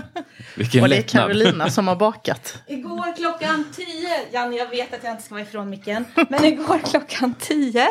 Vilken 0.56 0.82
Och 0.82 0.88
det 0.88 0.96
är 0.96 0.98
lättnad. 0.98 1.22
Carolina 1.22 1.70
som 1.70 1.88
har 1.88 1.96
bakat. 1.96 2.62
Igår 2.66 3.16
klockan 3.16 3.64
10, 3.76 3.86
Janne 4.32 4.56
jag 4.56 4.70
vet 4.70 4.94
att 4.94 5.04
jag 5.04 5.12
inte 5.12 5.22
ska 5.22 5.34
vara 5.34 5.42
ifrån 5.42 5.70
micken, 5.70 6.04
men 6.28 6.44
igår 6.44 6.78
klockan 6.84 7.34
10 7.38 7.88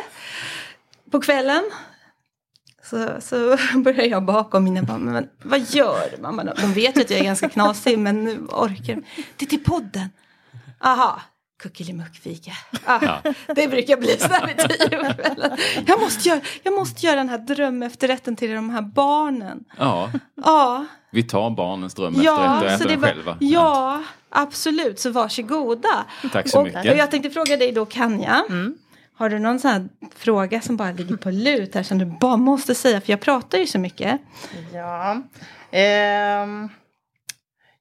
på 1.11 1.21
kvällen 1.21 1.63
så, 2.83 3.21
så 3.21 3.57
började 3.75 4.07
jag 4.07 4.23
baka 4.23 4.57
och 4.57 4.63
mina 4.63 4.83
barn, 4.83 5.01
men 5.01 5.29
vad 5.43 5.59
gör 5.59 6.09
du 6.15 6.21
mamma? 6.21 6.43
De 6.43 6.73
vet 6.73 6.97
ju 6.97 7.01
att 7.01 7.09
jag 7.09 7.19
är 7.19 7.23
ganska 7.23 7.49
knasig 7.49 7.99
men 7.99 8.23
nu 8.23 8.39
orkar 8.49 8.95
de. 8.95 9.03
Det 9.37 9.45
är 9.45 9.49
till 9.49 9.63
podden. 9.63 10.09
Aha, 10.79 11.21
kuckelimuckfika. 11.63 12.51
Ah, 12.85 13.17
Det 13.55 13.67
brukar 13.67 13.97
bli 13.97 14.17
så 14.17 14.27
här 14.27 14.47
vid 14.47 14.57
tio 14.79 14.87
kvällen. 15.13 15.57
Jag 15.87 15.99
måste, 15.99 16.29
göra, 16.29 16.41
jag 16.63 16.73
måste 16.73 17.05
göra 17.05 17.15
den 17.15 17.29
här 17.29 17.37
drömefterrätten 17.37 18.35
till 18.35 18.51
de 18.55 18.69
här 18.69 18.81
barnen. 18.81 19.63
Ja, 19.77 20.11
Ja, 20.43 20.85
vi 21.11 21.23
tar 21.23 21.49
barnens 21.49 21.93
dröm 21.93 22.15
Ja, 22.21 22.55
och 22.55 22.59
så 22.61 22.65
äter 22.75 22.87
den 22.87 23.01
var, 23.01 23.07
själva. 23.07 23.37
ja, 23.39 24.01
absolut. 24.29 24.99
Så 24.99 25.09
varsågoda. 25.11 26.05
Tack 26.31 26.49
så 26.49 26.57
och, 26.59 26.63
mycket. 26.63 26.91
Och 26.91 26.97
jag 26.97 27.11
tänkte 27.11 27.29
fråga 27.29 27.57
dig 27.57 27.71
då, 27.71 27.85
Kanja. 27.85 28.43
Har 29.15 29.29
du 29.29 29.39
någon 29.39 29.59
sån 29.59 29.71
här 29.71 29.89
fråga 30.15 30.61
som 30.61 30.77
bara 30.77 30.91
ligger 30.91 31.17
på 31.17 31.31
lut 31.31 31.75
här 31.75 31.83
som 31.83 31.97
du 31.97 32.05
bara 32.05 32.37
måste 32.37 32.75
säga? 32.75 33.01
För 33.01 33.11
jag 33.13 33.21
pratar 33.21 33.57
ju 33.57 33.67
så 33.67 33.79
mycket. 33.79 34.21
Ja. 34.73 35.21
Ehm, 35.71 36.69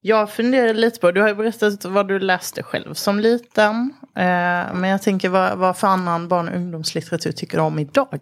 jag 0.05 0.31
funderar 0.31 0.75
lite 0.75 1.01
på, 1.01 1.11
du 1.11 1.21
har 1.21 1.29
ju 1.29 1.35
berättat 1.35 1.85
vad 1.85 2.09
du 2.09 2.19
läste 2.19 2.63
själv 2.63 2.95
som 2.95 3.21
liten. 3.21 3.95
Eh, 4.17 4.75
men 4.75 4.85
jag 4.85 5.03
tänker 5.03 5.29
vad, 5.29 5.59
vad 5.59 5.77
för 5.77 5.87
annan 5.87 6.29
barn 6.29 6.49
och 6.49 6.57
ungdomslitteratur 6.57 7.33
tycker 7.33 7.57
du 7.57 7.63
om 7.63 7.79
idag? 7.79 8.21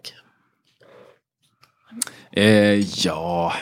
Eh, 2.31 3.05
ja... 3.05 3.53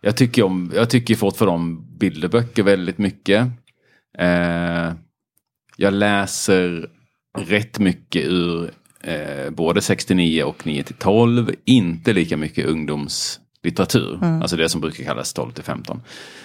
Jag 0.00 0.16
tycker, 0.16 0.42
om, 0.42 0.72
jag 0.74 0.90
tycker 0.90 1.14
fortfarande 1.14 1.54
om 1.54 1.98
bilderböcker 1.98 2.62
väldigt 2.62 2.98
mycket. 2.98 3.46
Eh, 4.18 4.92
jag 5.76 5.92
läser 5.92 6.90
rätt 7.38 7.78
mycket 7.78 8.24
ur 8.24 8.70
eh, 9.00 9.50
både 9.50 9.80
69 9.80 10.42
och 10.42 10.66
9 10.66 10.82
till 10.82 10.94
12. 10.94 11.54
Inte 11.64 12.12
lika 12.12 12.36
mycket 12.36 12.66
ungdomslitteratur. 13.66 14.24
Alltså 14.42 14.56
det 14.56 14.68
som 14.68 14.80
brukar 14.80 15.04
kallas 15.04 15.32
12 15.32 15.52
till 15.52 15.64
15. 15.64 16.02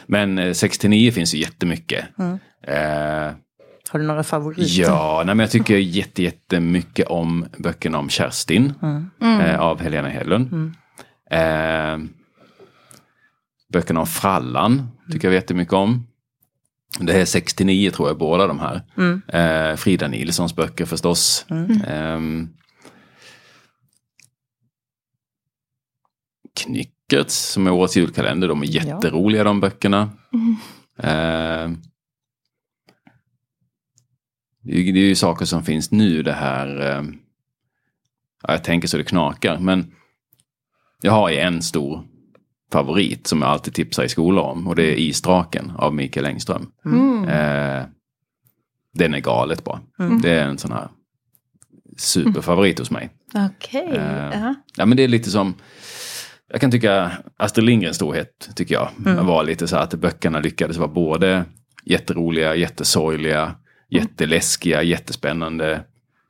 Men 0.08 0.38
eh, 0.38 0.54
69 0.54 1.12
finns 1.12 1.34
ju 1.36 1.40
jättemycket. 1.40 2.06
Eh, 2.68 3.34
Har 3.90 4.00
du 4.00 4.06
några 4.06 4.24
favoriter? 4.24 4.82
Ja, 4.82 5.24
nej, 5.26 5.36
men 5.36 5.44
jag 5.44 5.52
tycker 5.52 5.78
jätte, 5.78 6.24
jättemycket 6.24 7.08
om 7.08 7.46
böckerna 7.58 8.00
om 8.00 8.10
Kerstin 8.10 8.74
eh, 9.22 9.60
av 9.60 9.82
Helena 9.82 10.10
Hedlund. 10.10 10.74
Eh, 11.32 11.98
böckerna 13.74 14.00
om 14.00 14.08
Frallan 14.08 14.88
tycker 15.12 15.28
jag 15.28 15.36
jättemycket 15.36 15.74
om. 15.74 16.08
Det 17.00 17.22
är 17.22 17.26
69 17.26 17.92
tror 17.92 18.08
jag 18.10 18.18
båda 18.18 18.48
de 18.48 18.60
här. 18.60 18.82
Eh, 19.72 19.76
Frida 19.76 20.08
Nilssons 20.08 20.56
böcker 20.56 20.86
förstås. 20.86 21.46
Ehm, 21.88 22.50
Knyckertz 27.12 27.36
som 27.36 27.68
är 27.68 27.72
årets 27.72 27.98
julkalender, 27.98 28.48
de 28.48 28.62
är 28.62 28.66
jätteroliga 28.66 29.44
de 29.44 29.60
böckerna. 29.60 30.10
Eh, 30.98 31.72
det 34.64 34.72
är, 34.72 34.94
det 34.94 35.00
är 35.00 35.08
ju 35.08 35.16
saker 35.16 35.46
som 35.46 35.64
finns 35.64 35.92
nu 35.92 36.24
det 36.24 36.34
här. 36.34 36.80
Eh, 36.80 37.04
ja, 38.44 38.54
jag 38.54 38.64
tänker 38.64 38.88
så 38.88 38.98
det 38.98 39.04
knakar. 39.04 39.60
Men 39.60 39.92
jag 41.02 41.12
har 41.12 41.30
ju 41.30 41.38
en 41.38 41.62
stor 41.62 42.04
favorit 42.72 43.28
som 43.28 43.42
jag 43.42 43.52
alltid 43.52 43.74
tipsar 43.74 44.04
i 44.04 44.10
skolan 44.10 44.46
om. 44.46 44.68
Och 44.68 44.76
det 44.76 44.84
är 44.84 44.96
Isdraken 44.96 45.72
av 45.78 45.96
Mikael 45.96 46.26
Engström. 46.26 46.72
Eh, 47.28 47.84
den 48.94 49.14
är 49.14 49.20
galet 49.20 49.64
bra. 49.64 49.80
Det 50.22 50.32
är 50.32 50.48
en 50.48 50.58
sån 50.58 50.72
här 50.72 50.90
superfavorit 51.98 52.80
hos 52.80 52.92
mig. 52.92 53.10
Okej. 53.34 53.88
Eh, 53.96 54.30
ja. 54.34 54.56
Ja 54.76 54.86
men 54.86 54.98
det 54.98 55.04
är 55.04 55.08
lite 55.08 55.30
som 55.30 55.54
Jag 56.52 56.62
kan 56.62 56.72
tycka 56.72 57.12
Astrid 57.38 57.66
Lindgrens 57.66 57.96
storhet 57.96 58.50
tycker 58.56 58.76
jag 58.76 58.90
var 59.24 59.44
lite 59.44 59.68
så 59.68 59.78
att 59.78 59.94
böckerna 59.94 60.40
lyckades 60.40 60.78
vara 60.78 60.88
både 60.88 61.46
jätteroliga, 61.84 62.56
jättesorgliga, 62.56 63.56
jätteläskiga, 63.90 64.84
jättespännande. 64.84 65.84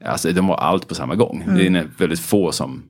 Alltså 0.05 0.32
de 0.32 0.47
var 0.47 0.55
allt 0.55 0.88
på 0.88 0.95
samma 0.95 1.15
gång. 1.15 1.43
Det 1.55 1.67
är 1.67 1.88
väldigt 1.97 2.19
få 2.19 2.51
som 2.51 2.84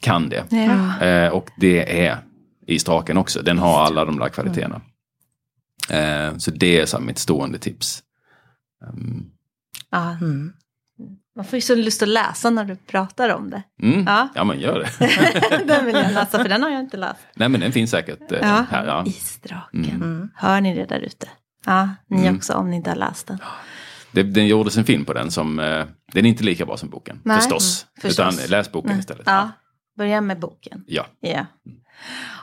kan 0.00 0.28
det. 0.28 0.44
Ja. 0.50 1.06
Eh, 1.06 1.28
och 1.28 1.48
det 1.56 2.06
är 2.06 2.18
i 2.66 2.78
Straken 2.78 3.16
också. 3.16 3.42
Den 3.42 3.58
har 3.58 3.82
alla 3.82 4.04
de 4.04 4.18
där 4.18 4.28
kvaliteterna. 4.28 4.80
Eh, 5.90 6.36
så 6.36 6.50
det 6.50 6.80
är 6.80 6.86
så 6.86 7.00
mitt 7.00 7.18
stående 7.18 7.58
tips. 7.58 8.02
Um, 8.88 9.30
Ja. 9.90 10.16
Man 11.36 11.44
får 11.44 11.56
ju 11.56 11.60
så 11.60 11.74
lust 11.74 12.02
att 12.02 12.08
läsa 12.08 12.50
när 12.50 12.64
du 12.64 12.76
pratar 12.76 13.28
om 13.34 13.50
det. 13.50 13.62
mm, 13.82 14.04
Ja. 14.06 14.28
ja. 14.34 14.44
men 14.44 14.60
gör 14.60 14.78
det. 14.78 15.64
den 15.66 15.86
vill 15.86 15.94
jag 15.94 16.12
läsa 16.12 16.38
för 16.42 16.48
den 16.48 16.62
har 16.62 16.70
jag 16.70 16.80
inte 16.80 16.96
läst. 16.96 17.20
Nej 17.34 17.48
men 17.48 17.60
den 17.60 17.72
finns 17.72 17.90
säkert 17.90 18.32
eh, 18.32 18.38
Ja. 18.42 18.64
här. 18.70 18.86
Ja. 18.86 19.04
Isdraken. 19.06 20.30
Hör 20.34 20.60
ni 20.60 20.74
det 20.74 20.84
där 20.86 21.00
ute? 21.00 21.28
Ja, 21.66 21.88
ni 22.08 22.20
Mm. 22.22 22.36
också 22.36 22.52
om 22.54 22.70
ni 22.70 22.76
inte 22.76 22.90
har 22.90 22.96
läst 22.96 23.26
den. 23.26 23.38
Det, 24.12 24.22
den 24.22 24.46
gjordes 24.46 24.76
en 24.76 24.84
film 24.84 25.04
på 25.04 25.12
den 25.12 25.30
som, 25.30 25.58
eh, 25.58 25.84
den 26.12 26.24
är 26.26 26.28
inte 26.30 26.44
lika 26.44 26.66
bra 26.66 26.76
som 26.76 26.90
boken. 26.90 27.20
Nej. 27.24 27.36
Förstås. 27.36 27.86
Mm, 27.96 28.00
förstås. 28.12 28.34
Utan 28.38 28.50
läs 28.50 28.72
boken 28.72 28.98
istället. 28.98 29.22
Ja, 29.26 29.50
börja 29.98 30.20
med 30.20 30.38
boken. 30.40 30.84
Ja. 30.86 31.06
Ja. 31.20 31.46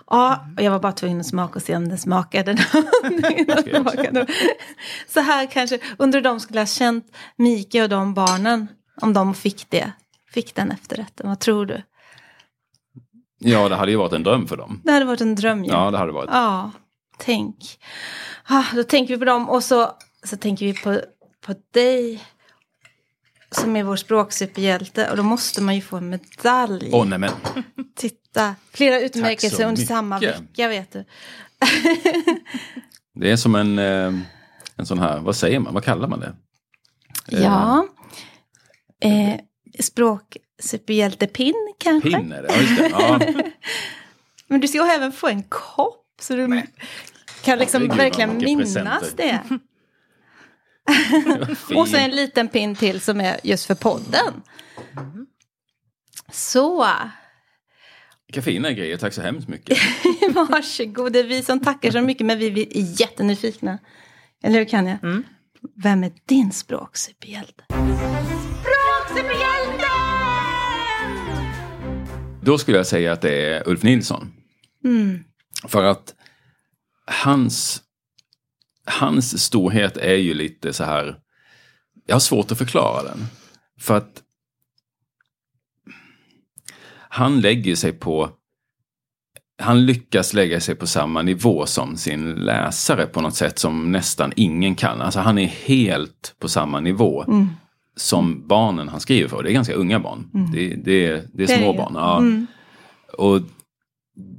Ja, 0.09 0.45
och 0.57 0.63
jag 0.63 0.71
var 0.71 0.79
bara 0.79 0.91
tvungen 0.91 1.19
att 1.19 1.25
smaka 1.25 1.53
och 1.55 1.61
se 1.61 1.75
om 1.75 1.89
den 1.89 1.97
smakade. 1.97 2.57
smakade. 3.81 4.27
Så 5.07 5.19
här 5.19 5.45
kanske, 5.51 5.79
undrar 5.97 6.21
de 6.21 6.39
skulle 6.39 6.59
ha 6.61 6.65
känt 6.65 7.05
Mika 7.38 7.83
och 7.83 7.89
de 7.89 8.13
barnen, 8.13 8.67
om 9.01 9.13
de 9.13 9.33
fick 9.33 9.69
det. 9.69 9.91
Fick 10.31 10.55
den 10.55 10.71
efterrätten, 10.71 11.29
vad 11.29 11.39
tror 11.39 11.65
du? 11.65 11.81
ja, 13.39 13.69
det 13.69 13.75
hade 13.75 13.91
ju 13.91 13.97
varit 13.97 14.13
en 14.13 14.23
dröm 14.23 14.47
för 14.47 14.57
dem. 14.57 14.81
Det 14.83 14.91
hade 14.91 15.05
varit 15.05 15.21
en 15.21 15.35
dröm 15.35 15.63
ju. 15.63 15.71
Ja, 15.71 15.91
det 15.91 15.97
hade 15.97 16.11
varit. 16.11 16.29
Ja, 16.33 16.71
tänk. 17.17 17.79
Ah, 18.43 18.63
då 18.75 18.83
tänker 18.83 19.13
vi 19.13 19.19
på 19.19 19.25
dem 19.25 19.49
och 19.49 19.63
så, 19.63 19.91
så 20.23 20.37
tänker 20.37 20.65
vi 20.65 20.73
på, 20.73 21.01
på 21.45 21.55
dig. 21.73 22.23
Som 23.51 23.75
är 23.75 23.83
vår 23.83 23.95
språksuperhjälte 23.95 25.09
och 25.11 25.17
då 25.17 25.23
måste 25.23 25.61
man 25.61 25.75
ju 25.75 25.81
få 25.81 25.97
en 25.97 26.09
medalj. 26.09 26.89
Åh 26.93 27.05
nej 27.05 27.19
men, 27.19 27.31
Titta, 27.95 28.55
flera 28.71 28.99
utmärkelser 28.99 29.67
under 29.67 29.85
samma 29.85 30.19
vecka 30.19 30.67
vet 30.67 30.91
du. 30.91 31.05
det 33.19 33.31
är 33.31 33.35
som 33.35 33.55
en, 33.55 33.79
eh, 33.79 34.13
en 34.75 34.85
sån 34.85 34.99
här, 34.99 35.19
vad 35.19 35.35
säger 35.35 35.59
man, 35.59 35.73
vad 35.73 35.83
kallar 35.83 36.07
man 36.07 36.19
det? 36.19 36.35
Ja. 37.27 37.87
Eh, 39.01 39.39
språksuperhjältepinn 39.79 41.73
kanske? 41.79 42.09
Pin 42.09 42.31
är 42.31 42.41
det, 42.43 42.47
ja 42.53 42.61
just 42.61 42.77
det. 42.77 42.89
Ja. 42.89 43.19
Men 44.47 44.59
du 44.59 44.67
ska 44.67 44.85
även 44.85 45.11
få 45.11 45.27
en 45.27 45.43
kopp. 45.43 46.03
Så 46.21 46.35
du 46.35 46.61
kan 47.43 47.59
liksom 47.59 47.81
Herregud, 47.81 47.97
verkligen 47.97 48.37
minnas 48.37 48.73
presenter. 48.73 49.13
det. 49.17 49.59
Och 51.75 51.87
så 51.87 51.97
en 51.97 52.11
liten 52.11 52.47
pin 52.47 52.75
till 52.75 53.01
som 53.01 53.21
är 53.21 53.39
just 53.43 53.65
för 53.65 53.75
podden. 53.75 54.33
Så, 56.31 56.87
Vilka 58.27 58.41
fina 58.41 58.71
grejer, 58.71 58.97
tack 58.97 59.13
så 59.13 59.21
hemskt 59.21 59.47
mycket. 59.47 59.77
varsågod. 60.49 61.13
Det 61.13 61.19
är 61.19 61.23
vi 61.23 61.43
som 61.43 61.59
tackar 61.59 61.91
så 61.91 62.01
mycket, 62.01 62.25
men 62.25 62.39
vi 62.39 62.61
är 62.61 63.01
jättenyfikna. 63.01 63.79
Eller 64.43 64.59
hur 64.59 64.65
kan 64.65 64.87
jag? 64.87 65.23
Vem 65.75 66.03
är 66.03 66.11
din 66.25 66.51
språksuperhjälte? 66.51 67.63
Då 72.47 72.57
skulle 72.57 72.77
jag 72.77 72.87
säga 72.87 73.13
att 73.13 73.21
det 73.21 73.45
är 73.45 73.67
Ulf 73.69 73.83
Nilsson. 73.83 74.33
För 75.63 75.83
att 75.83 76.15
hans, 77.05 77.83
hans 78.85 79.43
storhet 79.43 79.97
är 79.97 80.15
ju 80.15 80.33
lite 80.33 80.73
så 80.73 80.83
här, 80.83 81.17
jag 82.05 82.15
har 82.15 82.19
svårt 82.19 82.51
att 82.51 82.57
förklara 82.57 83.03
den. 83.03 83.25
För 83.79 83.97
att 83.97 84.23
han 87.09 87.41
lägger 87.41 87.75
sig 87.75 87.93
på, 87.93 88.29
han 89.61 89.85
lyckas 89.85 90.33
lägga 90.33 90.61
sig 90.61 90.75
på 90.75 90.87
samma 90.87 91.21
nivå 91.21 91.65
som 91.65 91.97
sin 91.97 92.35
läsare 92.35 93.05
på 93.05 93.21
något 93.21 93.35
sätt 93.35 93.59
som 93.59 93.91
nästan 93.91 94.33
ingen 94.35 94.75
kan. 94.75 95.01
Alltså 95.01 95.19
han 95.19 95.37
är 95.37 95.47
helt 95.47 96.35
på 96.39 96.49
samma 96.49 96.79
nivå 96.79 97.25
som 97.97 98.47
barnen 98.47 98.89
han 98.89 98.99
skriver 98.99 99.29
för. 99.29 99.43
Det 99.43 99.51
är 99.51 99.53
ganska 99.53 99.73
unga 99.73 99.99
barn. 99.99 100.29
Det, 100.53 100.75
det, 100.75 101.05
är, 101.05 101.15
det 101.15 101.27
Det 101.33 101.43
är 101.43 101.57
små 101.57 101.71
det. 101.71 101.77
barn. 101.77 101.93
Ja. 101.95 102.23
Och 103.17 103.41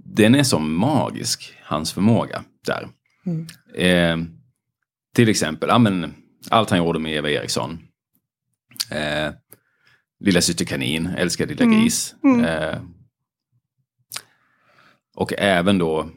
den 0.04 0.34
är 0.34 0.42
så 0.42 0.58
magisk, 0.58 1.52
hans 1.62 1.92
förmåga 1.92 2.44
där. 2.66 2.88
Eh, 3.74 4.16
till 5.14 5.28
exempel, 5.28 5.68
ja, 5.68 5.78
men, 5.78 6.14
allt 6.50 6.70
han 6.70 6.78
gjorde 6.78 6.98
med 6.98 7.12
Eva 7.16 7.30
Eriksson. 7.30 7.78
Eh, 8.90 9.32
Lilla 10.20 10.40
syster 10.40 10.64
kanin, 10.64 11.06
älskar 11.06 11.46
lilla 11.46 11.64
gris. 11.66 12.14
Eh, 12.46 12.80
och 15.16 15.32
även 15.38 15.78
då, 15.78 16.08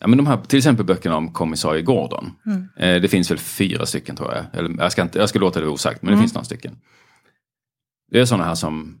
ja, 0.00 0.06
men 0.06 0.16
de 0.16 0.26
här, 0.26 0.36
till 0.36 0.58
exempel 0.58 0.86
böckerna 0.86 1.16
om 1.16 1.32
kommissarie 1.32 1.82
Gordon. 1.82 2.32
Eh, 2.76 3.00
det 3.00 3.08
finns 3.08 3.30
väl 3.30 3.38
fyra 3.38 3.86
stycken 3.86 4.16
tror 4.16 4.34
jag. 4.34 4.44
Eller, 4.52 4.82
jag, 4.82 4.92
ska 4.92 5.02
inte, 5.02 5.18
jag 5.18 5.28
ska 5.28 5.38
låta 5.38 5.60
det 5.60 5.66
vara 5.66 5.74
osagt, 5.74 6.02
men 6.02 6.14
det 6.14 6.20
finns 6.20 6.34
några 6.34 6.44
stycken. 6.44 6.76
Det 8.10 8.20
är 8.20 8.24
sådana 8.24 8.44
här 8.44 8.54
som, 8.54 9.00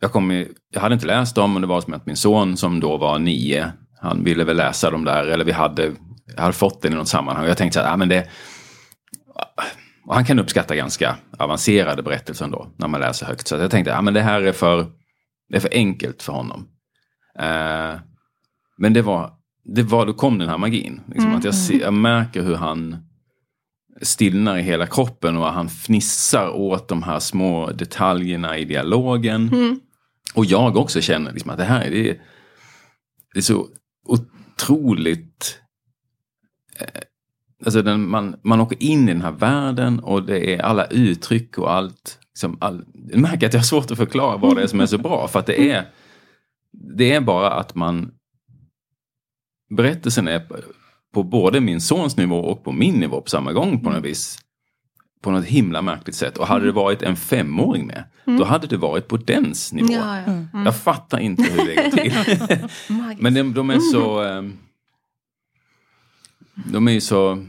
jag, 0.00 0.12
kom 0.12 0.30
i, 0.30 0.48
jag 0.70 0.80
hade 0.80 0.94
inte 0.94 1.06
läst 1.06 1.34
dem, 1.34 1.52
men 1.52 1.62
det 1.62 1.68
var 1.68 1.80
som 1.80 1.94
att 1.94 2.06
min 2.06 2.16
son 2.16 2.56
som 2.56 2.80
då 2.80 2.96
var 2.96 3.18
nio, 3.18 3.72
han 4.00 4.24
ville 4.24 4.44
väl 4.44 4.56
läsa 4.56 4.90
dem 4.90 5.04
där, 5.04 5.26
eller 5.26 5.44
vi 5.44 5.52
hade, 5.52 5.92
jag 6.36 6.42
hade 6.42 6.52
fått 6.54 6.82
den 6.82 6.92
i 6.92 6.96
något 6.96 7.08
sammanhang. 7.08 7.44
Och 7.44 7.50
jag 7.50 7.56
tänkte 7.56 7.78
så 7.78 7.84
här, 7.84 7.92
ah, 7.92 7.96
men 7.96 8.08
det, 8.08 8.28
och 10.08 10.14
han 10.14 10.24
kan 10.24 10.38
uppskatta 10.38 10.76
ganska 10.76 11.16
avancerade 11.38 12.02
berättelser 12.02 12.44
ändå, 12.44 12.72
när 12.76 12.88
man 12.88 13.00
läser 13.00 13.26
högt. 13.26 13.48
Så 13.48 13.56
jag 13.56 13.70
tänkte, 13.70 13.90
ja 13.90 14.02
men 14.02 14.14
det 14.14 14.20
här 14.20 14.42
är 14.42 14.52
för, 14.52 14.86
det 15.48 15.56
är 15.56 15.60
för 15.60 15.70
enkelt 15.72 16.22
för 16.22 16.32
honom. 16.32 16.68
Eh, 17.38 18.00
men 18.78 18.92
det 18.92 19.02
var, 19.02 19.30
det 19.68 19.82
var, 19.82 20.06
då 20.06 20.12
kom 20.12 20.38
den 20.38 20.48
här 20.48 20.58
magin. 20.58 21.00
Liksom, 21.06 21.34
att 21.34 21.44
jag, 21.44 21.54
ser, 21.54 21.80
jag 21.80 21.94
märker 21.94 22.42
hur 22.42 22.56
han 22.56 22.96
stillnar 24.02 24.58
i 24.58 24.62
hela 24.62 24.86
kroppen 24.86 25.36
och 25.36 25.46
han 25.46 25.68
fnissar 25.68 26.48
åt 26.48 26.88
de 26.88 27.02
här 27.02 27.18
små 27.18 27.70
detaljerna 27.70 28.58
i 28.58 28.64
dialogen. 28.64 29.50
Och 30.34 30.44
jag 30.44 30.76
också 30.76 31.00
känner 31.00 31.32
liksom 31.32 31.50
att 31.50 31.58
det 31.58 31.64
här 31.64 31.80
är, 31.84 31.90
det 31.90 32.10
är, 32.10 32.20
det 33.34 33.38
är 33.38 33.42
så 33.42 33.66
otroligt 34.04 35.60
Alltså 37.64 37.82
den, 37.82 38.08
man, 38.08 38.36
man 38.42 38.60
åker 38.60 38.82
in 38.82 39.08
i 39.08 39.12
den 39.12 39.22
här 39.22 39.32
världen 39.32 40.00
och 40.00 40.22
det 40.22 40.54
är 40.54 40.62
alla 40.62 40.84
uttryck 40.84 41.58
och 41.58 41.72
allt. 41.72 42.18
Liksom 42.30 42.58
all, 42.60 42.84
jag 43.10 43.20
märker 43.20 43.46
att 43.46 43.52
jag 43.52 43.60
har 43.60 43.64
svårt 43.64 43.90
att 43.90 43.98
förklara 43.98 44.36
vad 44.36 44.56
det 44.56 44.62
är 44.62 44.66
som 44.66 44.80
är 44.80 44.86
så 44.86 44.98
bra. 44.98 45.28
För 45.28 45.38
att 45.38 45.46
det 45.46 45.70
är, 45.70 45.88
det 46.96 47.12
är 47.12 47.20
bara 47.20 47.50
att 47.50 47.74
man... 47.74 48.10
Berättelsen 49.70 50.28
är 50.28 50.46
på, 51.14 51.22
både 51.22 51.60
min 51.60 51.80
sons 51.80 52.16
nivå 52.16 52.36
och 52.38 52.64
på 52.64 52.72
min 52.72 52.94
nivå 52.94 53.20
på 53.20 53.30
samma 53.30 53.52
gång 53.52 53.80
på 53.84 53.90
något 53.90 54.04
vis. 54.04 54.38
På 55.22 55.30
något 55.30 55.44
himla 55.44 55.82
märkligt 55.82 56.16
sätt. 56.16 56.38
Och 56.38 56.46
hade 56.46 56.66
det 56.66 56.72
varit 56.72 57.02
en 57.02 57.16
femåring 57.16 57.86
med, 57.86 58.04
då 58.38 58.44
hade 58.44 58.66
det 58.66 58.76
varit 58.76 59.08
på 59.08 59.16
dens 59.16 59.72
nivå. 59.72 59.92
Ja, 59.92 60.16
ja. 60.16 60.32
Mm. 60.32 60.48
Jag 60.64 60.76
fattar 60.76 61.18
inte 61.18 61.42
hur 61.42 61.66
det 61.66 61.74
går 61.74 61.90
till. 61.90 62.68
Men 63.22 63.34
de, 63.34 63.54
de 63.54 63.70
är 63.70 63.78
så... 63.80 64.20
ehm, 64.22 64.58
De 66.54 66.88
är 66.88 66.92
ju 66.92 67.00
så... 67.00 67.44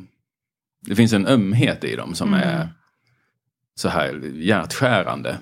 Det 0.81 0.95
finns 0.95 1.13
en 1.13 1.27
ömhet 1.27 1.83
i 1.83 1.95
dem 1.95 2.15
som 2.15 2.33
är 2.33 2.69
så 3.75 3.89
här 3.89 4.21
hjärtskärande. 4.35 5.37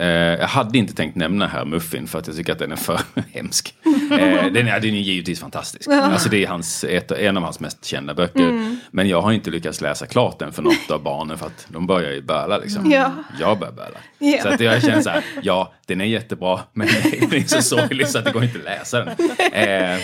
Eh, 0.00 0.08
jag 0.08 0.46
hade 0.46 0.78
inte 0.78 0.94
tänkt 0.94 1.16
nämna 1.16 1.46
här 1.46 1.64
Muffin 1.64 2.06
för 2.06 2.18
att 2.18 2.26
jag 2.26 2.36
tycker 2.36 2.52
att 2.52 2.58
den 2.58 2.72
är 2.72 2.76
för 2.76 3.00
hemsk. 3.32 3.74
Eh, 3.84 4.52
den, 4.52 4.68
är, 4.68 4.80
den 4.80 4.94
är 4.94 5.00
givetvis 5.00 5.40
fantastisk. 5.40 5.88
Alltså 5.88 6.28
det 6.28 6.44
är 6.44 6.48
hans, 6.48 6.84
ett, 6.84 7.10
en 7.10 7.36
av 7.36 7.42
hans 7.42 7.60
mest 7.60 7.84
kända 7.84 8.14
böcker. 8.14 8.76
Men 8.90 9.08
jag 9.08 9.22
har 9.22 9.32
inte 9.32 9.50
lyckats 9.50 9.80
läsa 9.80 10.06
klart 10.06 10.38
den 10.38 10.52
för 10.52 10.62
något 10.62 10.90
av 10.90 11.02
barnen 11.02 11.38
för 11.38 11.46
att 11.46 11.66
de 11.68 11.86
börjar 11.86 12.12
ju 12.12 12.22
böla 12.22 12.58
liksom. 12.58 12.90
Ja. 12.90 13.12
Jag 13.40 13.58
börjar 13.58 13.72
böla. 13.72 13.98
Ja. 14.18 14.42
Så 14.42 14.48
att 14.48 14.60
jag 14.60 14.82
känner 14.82 15.00
så 15.00 15.10
här, 15.10 15.24
ja 15.42 15.72
den 15.86 16.00
är 16.00 16.04
jättebra 16.04 16.60
men 16.72 16.88
den 17.20 17.34
är 17.34 17.46
så 17.46 17.62
sorglig 17.62 18.08
så 18.08 18.18
att 18.18 18.24
det 18.24 18.32
går 18.32 18.44
inte 18.44 18.58
att 18.58 18.64
läsa 18.64 19.04
den. 19.04 19.08
Eh, 19.52 19.98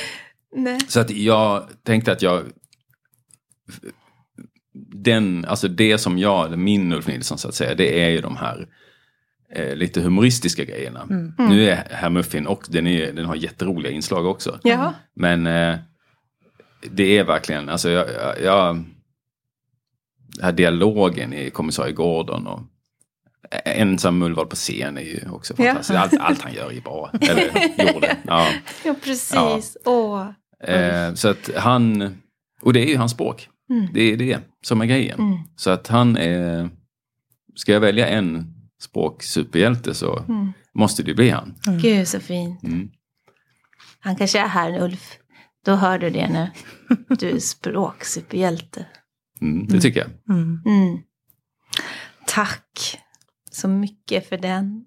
Nej. 0.57 0.81
så 0.89 1.01
att 1.01 1.11
jag 1.11 1.69
tänkte 1.85 2.13
att 2.13 2.23
jag 2.23 2.43
den, 4.95 5.45
alltså 5.45 5.69
det 5.69 5.99
som 5.99 6.19
jag, 6.19 6.59
min 6.59 6.93
Ulf 6.93 7.07
Nilsson 7.07 7.39
så 7.39 7.49
att 7.49 7.55
säga, 7.55 7.75
det 7.75 8.03
är 8.03 8.09
ju 8.09 8.21
de 8.21 8.37
här 8.37 8.67
eh, 9.57 9.77
lite 9.77 10.01
humoristiska 10.01 10.65
grejerna. 10.65 11.07
Nu 11.39 11.71
är 11.71 11.85
Herr 11.91 12.11
Muffin 12.11 12.47
och 12.47 12.67
den, 12.69 12.87
är, 12.87 13.13
den 13.13 13.25
har 13.25 13.35
jätteroliga 13.35 13.93
inslag 13.93 14.27
också. 14.27 14.59
Ja. 14.63 14.95
Men 15.15 15.47
eh, 15.47 15.77
det 16.91 17.19
är 17.19 17.25
verkligen, 17.25 17.69
alltså 17.69 17.91
jag, 17.91 18.07
jag, 18.13 18.43
jag 18.43 18.85
den 20.37 20.45
här 20.45 20.53
dialogen 20.53 21.33
i 21.33 21.51
Kommissarie 21.51 21.93
Gordon 21.93 22.47
och 22.47 22.61
Ensam 23.65 24.19
mullvad 24.19 24.51
på 24.51 24.57
scen 24.57 24.99
är 24.99 25.03
ju 25.03 25.21
också 25.31 25.55
Ja. 25.59 25.65
fantastiskt. 25.65 25.99
Allt, 25.99 26.21
allt 26.21 26.43
han 26.43 26.55
gör 26.55 26.73
är 26.73 26.81
bra. 26.81 27.11
Eller 27.21 27.45
gjorde. 27.93 28.17
Ja. 28.27 28.49
ja, 28.85 28.95
precis. 29.05 29.77
Åh. 29.85 30.27
Eh, 30.65 31.15
så 31.15 31.29
att 31.29 31.51
han, 31.57 32.15
och 32.63 32.73
det 32.73 32.81
är 32.81 32.89
ju 32.89 32.97
hans 32.97 33.13
språk. 33.13 33.49
Det 33.93 34.13
är 34.13 34.17
det 34.17 34.39
som 34.63 34.81
är 34.81 34.87
grejen. 34.87 35.19
Så 35.57 35.71
att 35.71 35.89
han 35.89 36.17
är, 36.17 36.71
ska 37.55 37.73
jag 37.73 37.81
välja 37.81 38.09
en 38.09 38.55
språksuperhjälte 38.81 39.95
så 39.95 40.25
måste 40.75 41.03
det 41.03 41.15
bli 41.15 41.31
han. 41.31 41.55
Gud 41.83 42.09
så 42.09 42.21
fint. 42.21 42.63
Mm. 42.63 42.91
Han 44.01 44.17
kanske 44.17 44.39
är 44.39 44.49
här 44.49 44.83
Ulf. 44.83 45.19
Då 45.65 45.75
hör 45.75 45.99
du 45.99 46.11
det 46.11 46.29
nu. 46.29 46.51
Du 47.09 47.31
är 47.31 47.39
språksuperhjälte. 47.39 48.87
Mm, 49.41 49.67
det 49.67 49.81
tycker 49.81 50.01
jag. 50.01 50.37
Mm. 50.37 50.99
Tack 52.27 52.99
så 53.51 53.69
mycket 53.69 54.29
för 54.29 54.39
den. 54.39 54.85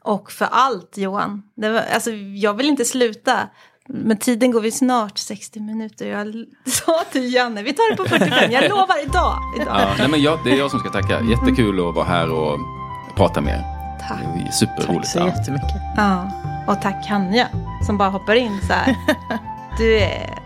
Och 0.00 0.32
för 0.32 0.44
allt 0.44 0.98
Johan. 0.98 1.42
Det 1.56 1.70
var, 1.70 1.80
alltså, 1.80 2.10
jag 2.12 2.54
vill 2.54 2.68
inte 2.68 2.84
sluta. 2.84 3.48
Men 3.88 4.16
tiden 4.16 4.50
går 4.50 4.60
vi 4.60 4.70
snart 4.70 5.18
60 5.18 5.60
minuter. 5.60 6.06
Jag 6.06 6.44
sa 6.66 7.04
till 7.12 7.34
Janne, 7.34 7.62
vi 7.62 7.72
tar 7.72 7.90
det 7.90 7.96
på 7.96 8.04
45. 8.04 8.50
Jag 8.50 8.68
lovar 8.68 9.02
idag. 9.02 9.38
idag. 9.56 9.80
Ja, 9.80 9.94
nej 9.98 10.08
men 10.08 10.22
jag, 10.22 10.44
det 10.44 10.50
är 10.50 10.56
jag 10.56 10.70
som 10.70 10.80
ska 10.80 10.88
tacka. 10.88 11.20
Jättekul 11.20 11.88
att 11.88 11.94
vara 11.94 12.04
här 12.04 12.30
och 12.30 12.83
prata 13.16 13.40
med 13.40 13.54
er. 13.54 13.64
Tack. 14.08 14.18
Det 14.34 14.48
är 14.48 14.52
superroligt. 14.52 15.12
Tack 15.12 15.22
så 15.22 15.38
jättemycket. 15.38 15.82
Ja. 15.96 16.30
Och 16.66 16.82
tack 16.82 17.06
Hanja 17.06 17.48
som 17.86 17.98
bara 17.98 18.08
hoppar 18.08 18.34
in 18.34 18.60
så 18.66 18.72
här. 18.72 18.96
Du 19.78 19.96
är 19.98 20.38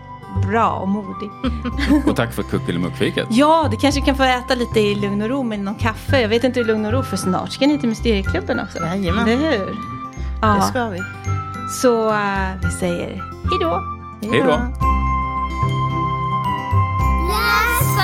bra 0.47 0.69
och 0.69 0.87
modig. 0.87 1.29
och 2.07 2.15
tack 2.15 2.33
för 2.33 2.43
kuckelimuckfikat. 2.43 3.27
Ja, 3.29 3.67
du 3.71 3.77
kanske 3.77 4.01
kan 4.01 4.15
få 4.15 4.23
äta 4.23 4.55
lite 4.55 4.79
i 4.79 4.95
lugn 4.95 5.21
och 5.21 5.29
ro 5.29 5.43
med 5.43 5.59
någon 5.59 5.75
kaffe. 5.75 6.21
Jag 6.21 6.29
vet 6.29 6.43
inte 6.43 6.59
hur 6.59 6.67
lugn 6.67 6.85
och 6.85 6.91
ro, 6.91 7.03
för 7.03 7.17
snart 7.17 7.51
ska 7.51 7.67
ni 7.67 7.79
till 7.79 7.89
Mysterieklubben 7.89 8.59
också. 8.59 8.79
Jajamän. 8.79 9.27
Eller 9.27 9.57
hur? 9.57 9.75
Ja. 10.41 10.55
Det 10.55 10.61
ska 10.61 10.89
vi. 10.89 10.99
Så 11.81 12.09
uh, 12.09 12.17
vi 12.63 12.71
säger 12.71 13.07
hej 13.09 13.59
då. 13.61 13.83
Hej 14.21 14.41
då. 14.41 14.59
Läs 17.29 17.97